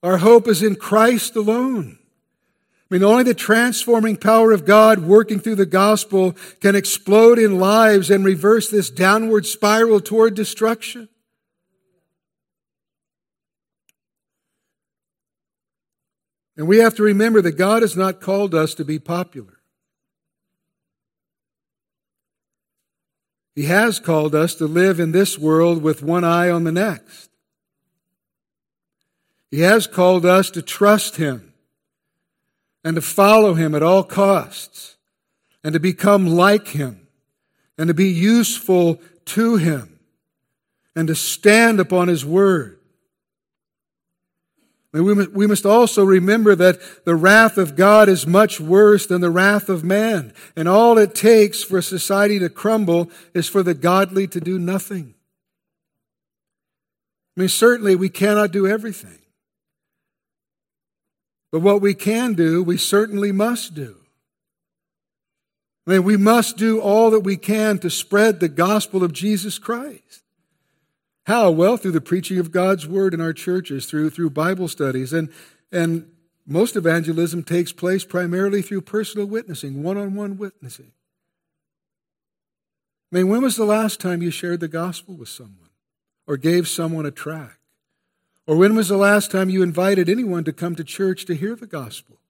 Our 0.04 0.18
hope 0.18 0.48
is 0.48 0.62
in 0.62 0.76
Christ 0.76 1.36
alone. 1.36 1.98
I 1.98 2.94
mean, 2.94 3.04
only 3.04 3.24
the 3.24 3.34
transforming 3.34 4.16
power 4.18 4.52
of 4.52 4.64
God 4.64 5.00
working 5.00 5.40
through 5.40 5.56
the 5.56 5.66
gospel 5.66 6.36
can 6.60 6.76
explode 6.76 7.40
in 7.40 7.58
lives 7.58 8.12
and 8.12 8.24
reverse 8.24 8.70
this 8.70 8.92
downward 8.92 9.48
spiral 9.48 10.00
toward 10.00 10.36
destruction. 10.36 11.10
And 16.56 16.68
we 16.68 16.78
have 16.78 16.94
to 16.94 17.02
remember 17.02 17.42
that 17.42 17.58
God 17.58 17.82
has 17.82 17.98
not 17.98 18.22
called 18.22 18.54
us 18.54 18.76
to 18.76 18.86
be 18.86 19.00
popular. 19.00 19.58
He 23.56 23.64
has 23.64 24.00
called 24.00 24.36
us 24.36 24.54
to 24.56 24.68
live 24.68 25.00
in 25.00 25.12
this 25.12 25.40
world 25.40 25.82
with 25.82 26.04
one 26.04 26.24
eye 26.24 26.52
on 26.52 26.66
the 26.66 26.72
next. 26.72 27.31
He 29.52 29.60
has 29.60 29.86
called 29.86 30.26
us 30.26 30.50
to 30.52 30.62
trust 30.62 31.18
Him 31.18 31.54
and 32.84 32.96
to 32.96 33.02
follow 33.02 33.54
Him 33.54 33.76
at 33.76 33.84
all 33.84 34.04
costs 34.04 34.96
and 35.64 35.74
to 35.74 35.80
become 35.80 36.26
like 36.26 36.70
Him 36.70 37.08
and 37.78 37.88
to 37.90 37.94
be 37.94 38.10
useful 38.10 39.00
to 39.26 39.58
Him 39.58 40.00
and 40.96 41.08
to 41.08 41.16
stand 41.16 41.80
upon 41.80 42.08
His 42.08 42.26
Word 42.26 42.82
we 44.94 45.48
must 45.48 45.66
also 45.66 46.04
remember 46.04 46.54
that 46.54 47.06
the 47.06 47.16
wrath 47.16 47.58
of 47.58 47.78
God 47.78 48.10
is 48.10 48.28
much 48.28 48.60
worse 48.60 49.06
than 49.06 49.22
the 49.22 49.30
wrath 49.30 49.70
of 49.70 49.86
man. 49.86 50.34
And 50.54 50.68
all 50.68 50.98
it 50.98 51.16
takes 51.16 51.64
for 51.64 51.82
society 51.82 52.40
to 52.40 52.50
crumble 52.50 53.10
is 53.34 53.48
for 53.48 53.64
the 53.64 53.74
godly 53.74 54.28
to 54.28 54.42
do 54.42 54.60
nothing. 54.60 55.14
I 57.38 57.40
mean, 57.40 57.50
certainly 57.50 57.96
we 57.96 58.10
cannot 58.10 58.52
do 58.52 58.68
everything. 58.68 59.20
But 61.52 61.60
what 61.60 61.82
we 61.82 61.94
can 61.94 62.34
do, 62.34 62.64
we 62.64 62.78
certainly 62.78 63.32
must 63.32 63.74
do. 63.74 63.98
I 65.86 65.92
mean, 65.92 66.04
we 66.04 66.16
must 66.16 66.58
do 66.58 66.80
all 66.80 67.12
that 67.12 67.22
we 67.22 67.38
can 67.38 67.80
to 67.80 67.90
spread 67.90 68.40
the 68.40 68.48
gospel 68.48 69.04
of 69.04 69.14
Jesus 69.14 69.58
Christ. 69.58 70.24
How? 71.26 71.52
Well, 71.52 71.78
through 71.78 71.92
the 71.92 72.02
preaching 72.02 72.40
of 72.40 72.52
God's 72.52 72.88
word 72.88 73.14
in 73.14 73.22
our 73.22 73.34
churches, 73.34 73.86
through, 73.86 74.12
through 74.12 74.30
Bible 74.30 74.68
studies. 74.68 75.12
And, 75.12 75.30
and 75.72 76.10
most 76.46 76.76
evangelism 76.76 77.44
takes 77.44 77.72
place 77.72 78.06
primarily 78.06 78.62
through 78.62 78.82
personal 78.82 79.28
witnessing, 79.28 79.84
one 79.84 79.98
on 79.98 80.16
one 80.16 80.38
witnessing. 80.38 80.92
I 83.12 83.18
mean, 83.18 83.28
when 83.28 83.42
was 83.42 83.56
the 83.56 83.66
last 83.66 84.00
time 84.00 84.22
you 84.22 84.32
shared 84.32 84.62
the 84.62 84.68
gospel 84.68 85.16
with 85.16 85.30
someone 85.30 85.70
or 86.28 86.38
gave 86.38 86.68
someone 86.68 87.06
a 87.06 87.12
tract? 87.12 87.61
Or 88.48 88.56
when 88.56 88.76
was 88.76 88.90
the 88.90 88.98
last 88.98 89.32
time 89.32 89.50
you 89.50 89.62
invited 89.62 90.10
anyone 90.10 90.44
to 90.44 90.54
come 90.54 90.76
to 90.76 90.84
church 90.84 91.26
to 91.26 91.36
hear 91.36 91.56
the 91.56 91.68
gospel? 91.68 92.22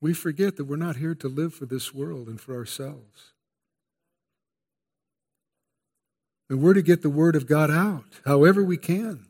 we 0.00 0.12
forget 0.14 0.56
that 0.56 0.64
we're 0.64 0.76
not 0.76 0.96
here 0.96 1.14
to 1.14 1.28
live 1.28 1.54
for 1.54 1.66
this 1.66 1.92
world 1.92 2.28
and 2.28 2.40
for 2.40 2.54
ourselves. 2.54 3.32
And 6.48 6.62
we're 6.62 6.74
to 6.74 6.82
get 6.82 7.02
the 7.02 7.10
Word 7.10 7.36
of 7.36 7.46
God 7.46 7.70
out 7.70 8.20
however 8.24 8.62
we 8.62 8.76
can. 8.76 9.26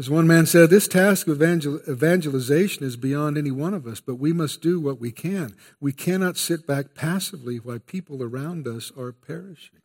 As 0.00 0.08
one 0.08 0.26
man 0.26 0.46
said, 0.46 0.70
this 0.70 0.88
task 0.88 1.28
of 1.28 1.42
evangel- 1.42 1.82
evangelization 1.86 2.84
is 2.84 2.96
beyond 2.96 3.36
any 3.36 3.50
one 3.50 3.74
of 3.74 3.86
us, 3.86 4.00
but 4.00 4.14
we 4.14 4.32
must 4.32 4.62
do 4.62 4.80
what 4.80 4.98
we 4.98 5.12
can. 5.12 5.54
We 5.78 5.92
cannot 5.92 6.38
sit 6.38 6.66
back 6.66 6.94
passively 6.94 7.58
while 7.58 7.80
people 7.80 8.22
around 8.22 8.66
us 8.66 8.90
are 8.96 9.12
perishing. 9.12 9.82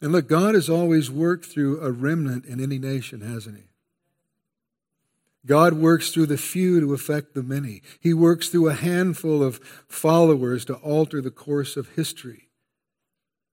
And 0.00 0.12
look, 0.12 0.28
God 0.28 0.54
has 0.54 0.70
always 0.70 1.10
worked 1.10 1.46
through 1.46 1.80
a 1.80 1.90
remnant 1.90 2.44
in 2.44 2.60
any 2.60 2.78
nation, 2.78 3.22
hasn't 3.22 3.56
He? 3.56 3.64
God 5.44 5.72
works 5.72 6.12
through 6.12 6.26
the 6.26 6.38
few 6.38 6.78
to 6.78 6.94
affect 6.94 7.34
the 7.34 7.42
many. 7.42 7.82
He 7.98 8.14
works 8.14 8.48
through 8.48 8.68
a 8.68 8.74
handful 8.74 9.42
of 9.42 9.58
followers 9.88 10.64
to 10.66 10.74
alter 10.74 11.20
the 11.20 11.32
course 11.32 11.76
of 11.76 11.88
history. 11.96 12.50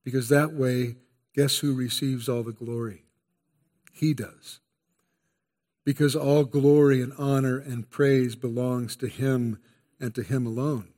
Because 0.04 0.30
that 0.30 0.54
way, 0.54 0.98
guess 1.38 1.60
who 1.60 1.74
receives 1.74 2.28
all 2.28 2.44
the 2.44 2.52
glory? 2.52 3.06
He 3.94 4.14
does. 4.14 4.60
Because 5.86 6.18
all 6.18 6.44
glory 6.44 7.02
and 7.02 7.14
honor 7.18 7.58
and 7.58 7.90
praise 7.90 8.36
belongs 8.36 8.98
to 8.98 9.08
Him 9.08 9.60
and 10.02 10.14
to 10.16 10.24
Him 10.24 10.46
alone. 10.46 10.90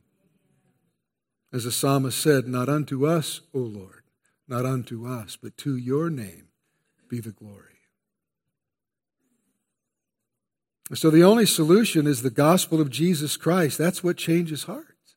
As 1.52 1.62
the 1.62 1.70
psalmist 1.70 2.18
said, 2.18 2.48
Not 2.48 2.68
unto 2.68 3.06
us, 3.06 3.42
O 3.54 3.58
Lord 3.58 4.00
not 4.50 4.66
unto 4.66 5.06
us, 5.06 5.38
but 5.40 5.56
to 5.58 5.76
your 5.76 6.10
name 6.10 6.48
be 7.08 7.20
the 7.20 7.30
glory. 7.30 7.66
So 10.92 11.08
the 11.08 11.22
only 11.22 11.46
solution 11.46 12.08
is 12.08 12.22
the 12.22 12.30
gospel 12.30 12.80
of 12.80 12.90
Jesus 12.90 13.36
Christ. 13.36 13.78
That's 13.78 14.02
what 14.02 14.16
changes 14.16 14.64
hearts. 14.64 15.14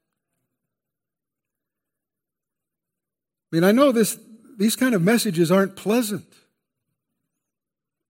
I 3.51 3.55
mean, 3.55 3.63
I 3.63 3.71
know 3.71 3.91
this, 3.91 4.19
these 4.57 4.75
kind 4.75 4.95
of 4.95 5.01
messages 5.01 5.51
aren't 5.51 5.75
pleasant. 5.75 6.25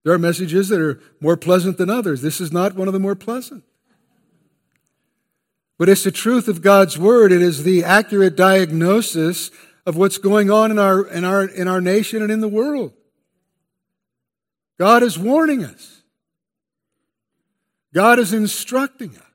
There 0.04 0.14
are 0.14 0.20
messages 0.20 0.70
that 0.70 0.82
are 0.82 1.00
more 1.22 1.38
pleasant 1.38 1.78
than 1.78 1.90
others. 1.90 2.22
This 2.22 2.42
is 2.42 2.52
not 2.52 2.76
one 2.76 2.88
of 2.88 2.94
the 2.94 3.00
more 3.00 3.16
pleasant. 3.16 3.64
But 5.78 5.90
it's 5.90 6.04
the 6.04 6.12
truth 6.12 6.48
of 6.48 6.62
God's 6.62 6.98
word. 6.98 7.32
It 7.32 7.42
is 7.42 7.64
the 7.64 7.84
accurate 7.84 8.36
diagnosis 8.36 9.50
of 9.86 9.98
what's 9.98 10.18
going 10.18 10.52
on 10.52 10.72
in 10.72 10.80
our, 10.80 11.06
in 11.06 11.26
our, 11.26 11.46
in 11.46 11.68
our 11.68 11.82
nation 11.82 12.22
and 12.22 12.32
in 12.32 12.42
the 12.42 12.48
world. 12.48 12.94
God 14.78 15.04
is 15.04 15.18
warning 15.18 15.64
us. 15.64 16.04
God 17.94 18.20
is 18.20 18.34
instructing 18.34 19.16
us. 19.18 19.33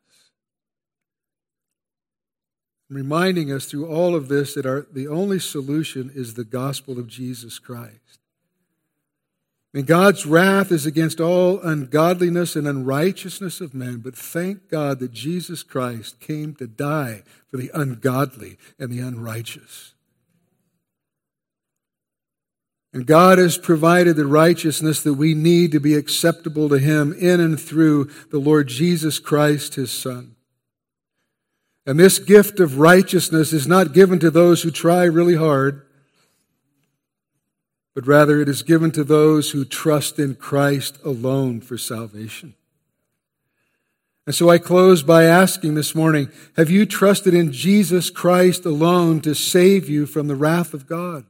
Reminding 2.91 3.53
us 3.53 3.67
through 3.67 3.87
all 3.87 4.15
of 4.15 4.29
this 4.29 4.55
that 4.55 4.65
our, 4.65 4.87
the 4.93 5.09
only 5.09 5.39
solution 5.39 6.11
is 6.15 6.35
the 6.35 6.45
gospel 6.45 6.99
of 6.99 7.07
Jesus 7.07 7.59
Christ. 7.59 8.19
And 9.75 9.87
God's 9.87 10.25
wrath 10.25 10.73
is 10.73 10.87
against 10.87 11.21
all 11.21 11.61
ungodliness 11.61 12.57
and 12.57 12.67
unrighteousness 12.67 13.61
of 13.61 13.75
men, 13.75 13.99
but 13.99 14.17
thank 14.17 14.71
God 14.71 14.99
that 15.01 15.13
Jesus 15.13 15.63
Christ 15.63 16.21
came 16.21 16.55
to 16.55 16.67
die 16.67 17.23
for 17.51 17.59
the 17.59 17.71
ungodly 17.75 18.57
and 18.79 18.91
the 18.91 19.01
unrighteous. 19.01 19.93
And 22.95 23.07
God 23.07 23.37
has 23.37 23.59
provided 23.59 24.17
the 24.17 24.27
righteousness 24.27 25.03
that 25.03 25.15
we 25.15 25.35
need 25.35 25.73
to 25.73 25.81
be 25.81 25.95
acceptable 25.95 26.71
to 26.71 26.79
Him 26.79 27.13
in 27.13 27.39
and 27.39 27.61
through 27.61 28.07
the 28.31 28.39
Lord 28.39 28.69
Jesus 28.69 29.19
Christ, 29.19 29.75
His 29.75 29.91
Son. 29.91 30.35
And 31.89 31.99
this 31.99 32.19
gift 32.19 32.61
of 32.61 32.79
righteousness 32.79 33.55
is 33.55 33.67
not 33.67 33.95
given 33.95 34.19
to 34.19 34.31
those 34.31 34.61
who 34.61 34.71
try 34.71 35.05
really 35.05 35.37
hard, 35.37 35.87
but 37.95 38.07
rather 38.07 38.43
it 38.43 38.49
is 38.51 38.63
given 38.63 38.91
to 38.91 39.03
those 39.03 39.53
who 39.53 39.65
trust 39.65 40.19
in 40.19 40.35
Christ 40.35 40.99
alone 41.03 41.63
for 41.63 41.79
salvation. 41.79 42.53
And 44.27 44.35
so 44.35 44.51
I 44.51 44.59
close 44.59 45.03
by 45.03 45.25
asking 45.25 45.77
this 45.77 45.95
morning, 45.95 46.31
have 46.57 46.69
you 46.69 46.85
trusted 46.85 47.33
in 47.33 47.53
Jesus 47.53 48.11
Christ 48.11 48.67
alone 48.67 49.23
to 49.23 49.35
save 49.35 49.89
you 49.89 50.05
from 50.05 50.29
the 50.29 50.37
wrath 50.37 50.75
of 50.75 50.87
God? 50.87 51.25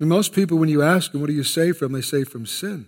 And 0.00 0.08
most 0.08 0.32
people, 0.32 0.56
when 0.56 0.70
you 0.70 0.80
ask 0.80 1.12
them, 1.12 1.20
what 1.20 1.26
do 1.26 1.34
you 1.34 1.44
save 1.44 1.76
from? 1.76 1.92
They 1.92 2.00
say 2.00 2.24
from 2.24 2.46
sin. 2.46 2.86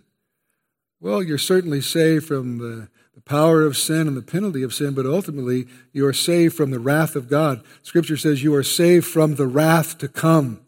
Well, 1.00 1.22
you're 1.22 1.36
certainly 1.36 1.82
saved 1.82 2.24
from 2.24 2.56
the, 2.56 2.88
the 3.18 3.22
power 3.22 3.64
of 3.64 3.76
sin 3.76 4.06
and 4.06 4.16
the 4.16 4.22
penalty 4.22 4.62
of 4.62 4.72
sin, 4.72 4.94
but 4.94 5.04
ultimately 5.04 5.66
you 5.92 6.06
are 6.06 6.12
saved 6.12 6.54
from 6.54 6.70
the 6.70 6.78
wrath 6.78 7.16
of 7.16 7.28
God. 7.28 7.64
Scripture 7.82 8.16
says 8.16 8.44
you 8.44 8.54
are 8.54 8.62
saved 8.62 9.08
from 9.08 9.34
the 9.34 9.48
wrath 9.48 9.98
to 9.98 10.06
come. 10.06 10.60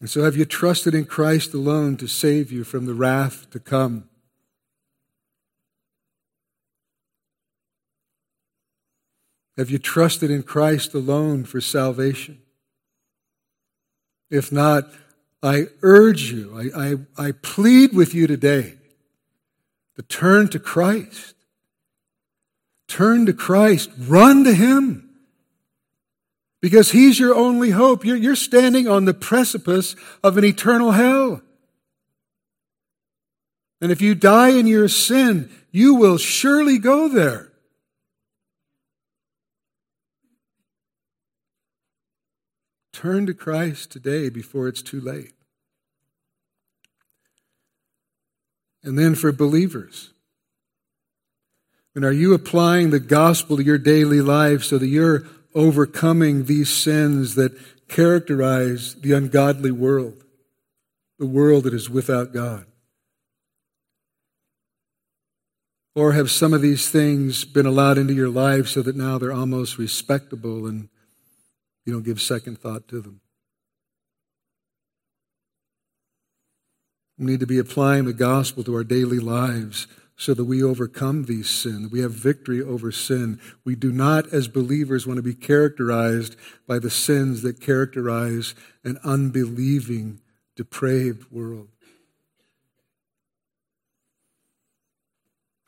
And 0.00 0.10
so, 0.10 0.24
have 0.24 0.34
you 0.34 0.44
trusted 0.44 0.96
in 0.96 1.04
Christ 1.04 1.54
alone 1.54 1.96
to 1.98 2.08
save 2.08 2.50
you 2.50 2.64
from 2.64 2.86
the 2.86 2.94
wrath 2.94 3.48
to 3.50 3.60
come? 3.60 4.08
Have 9.56 9.70
you 9.70 9.78
trusted 9.78 10.28
in 10.28 10.42
Christ 10.42 10.92
alone 10.92 11.44
for 11.44 11.60
salvation? 11.60 12.42
If 14.28 14.50
not, 14.50 14.90
I 15.42 15.66
urge 15.82 16.30
you, 16.30 16.56
I, 16.56 16.90
I, 17.18 17.26
I 17.28 17.32
plead 17.32 17.94
with 17.94 18.14
you 18.14 18.26
today 18.26 18.74
to 19.96 20.02
turn 20.02 20.48
to 20.48 20.58
Christ. 20.58 21.34
Turn 22.86 23.26
to 23.26 23.32
Christ. 23.32 23.90
Run 23.98 24.44
to 24.44 24.54
Him 24.54 25.10
because 26.60 26.92
He's 26.92 27.18
your 27.18 27.34
only 27.34 27.70
hope. 27.70 28.04
You're, 28.04 28.16
you're 28.16 28.36
standing 28.36 28.86
on 28.86 29.04
the 29.04 29.14
precipice 29.14 29.96
of 30.22 30.36
an 30.38 30.44
eternal 30.44 30.92
hell. 30.92 31.42
And 33.80 33.90
if 33.90 34.00
you 34.00 34.14
die 34.14 34.50
in 34.50 34.68
your 34.68 34.88
sin, 34.88 35.50
you 35.72 35.94
will 35.94 36.18
surely 36.18 36.78
go 36.78 37.08
there. 37.08 37.51
Turn 42.92 43.26
to 43.26 43.34
Christ 43.34 43.90
today 43.90 44.28
before 44.28 44.68
it's 44.68 44.82
too 44.82 45.00
late. 45.00 45.32
And 48.84 48.98
then 48.98 49.14
for 49.14 49.32
believers, 49.32 50.12
and 51.94 52.04
are 52.04 52.12
you 52.12 52.34
applying 52.34 52.90
the 52.90 53.00
gospel 53.00 53.56
to 53.56 53.62
your 53.62 53.78
daily 53.78 54.20
life 54.20 54.64
so 54.64 54.78
that 54.78 54.86
you're 54.86 55.24
overcoming 55.54 56.44
these 56.44 56.70
sins 56.70 57.34
that 57.34 57.52
characterize 57.88 58.94
the 58.96 59.12
ungodly 59.12 59.70
world, 59.70 60.24
the 61.18 61.26
world 61.26 61.64
that 61.64 61.74
is 61.74 61.90
without 61.90 62.32
God? 62.32 62.66
Or 65.94 66.12
have 66.12 66.30
some 66.30 66.54
of 66.54 66.62
these 66.62 66.88
things 66.88 67.44
been 67.44 67.66
allowed 67.66 67.98
into 67.98 68.14
your 68.14 68.30
life 68.30 68.68
so 68.68 68.80
that 68.80 68.96
now 68.96 69.18
they're 69.18 69.32
almost 69.32 69.76
respectable 69.76 70.66
and 70.66 70.88
you 71.84 71.92
don't 71.92 72.04
give 72.04 72.20
second 72.20 72.58
thought 72.58 72.88
to 72.88 73.00
them? 73.00 73.20
We 77.18 77.26
need 77.26 77.40
to 77.40 77.46
be 77.46 77.58
applying 77.58 78.04
the 78.04 78.12
gospel 78.12 78.64
to 78.64 78.74
our 78.74 78.84
daily 78.84 79.18
lives 79.18 79.86
so 80.16 80.34
that 80.34 80.44
we 80.44 80.62
overcome 80.62 81.24
these 81.24 81.50
sins. 81.50 81.90
We 81.90 82.00
have 82.00 82.12
victory 82.12 82.62
over 82.62 82.92
sin. 82.92 83.40
We 83.64 83.74
do 83.74 83.90
not, 83.90 84.32
as 84.32 84.48
believers, 84.48 85.06
want 85.06 85.16
to 85.16 85.22
be 85.22 85.34
characterized 85.34 86.36
by 86.66 86.78
the 86.78 86.90
sins 86.90 87.42
that 87.42 87.60
characterize 87.60 88.54
an 88.84 88.98
unbelieving, 89.04 90.20
depraved 90.56 91.30
world. 91.32 91.68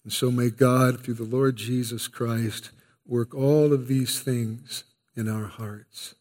And 0.05 0.13
so 0.13 0.31
may 0.31 0.51
God, 0.51 1.01
through 1.01 1.15
the 1.15 1.25
Lord 1.25 1.57
Jesus 1.57 2.09
Christ, 2.09 2.71
work 3.07 3.35
all 3.35 3.73
of 3.73 3.89
these 3.89 4.21
things 4.21 4.85
in 5.17 5.29
our 5.29 5.47
hearts 5.47 6.15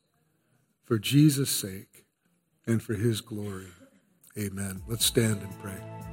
for 0.83 0.97
Jesus' 0.99 1.49
sake 1.49 2.05
and 2.67 2.81
for 2.81 2.93
his 2.93 3.21
glory. 3.21 3.67
Amen. 4.37 4.81
Let's 4.87 5.05
stand 5.05 5.41
and 5.41 5.59
pray. 5.59 6.12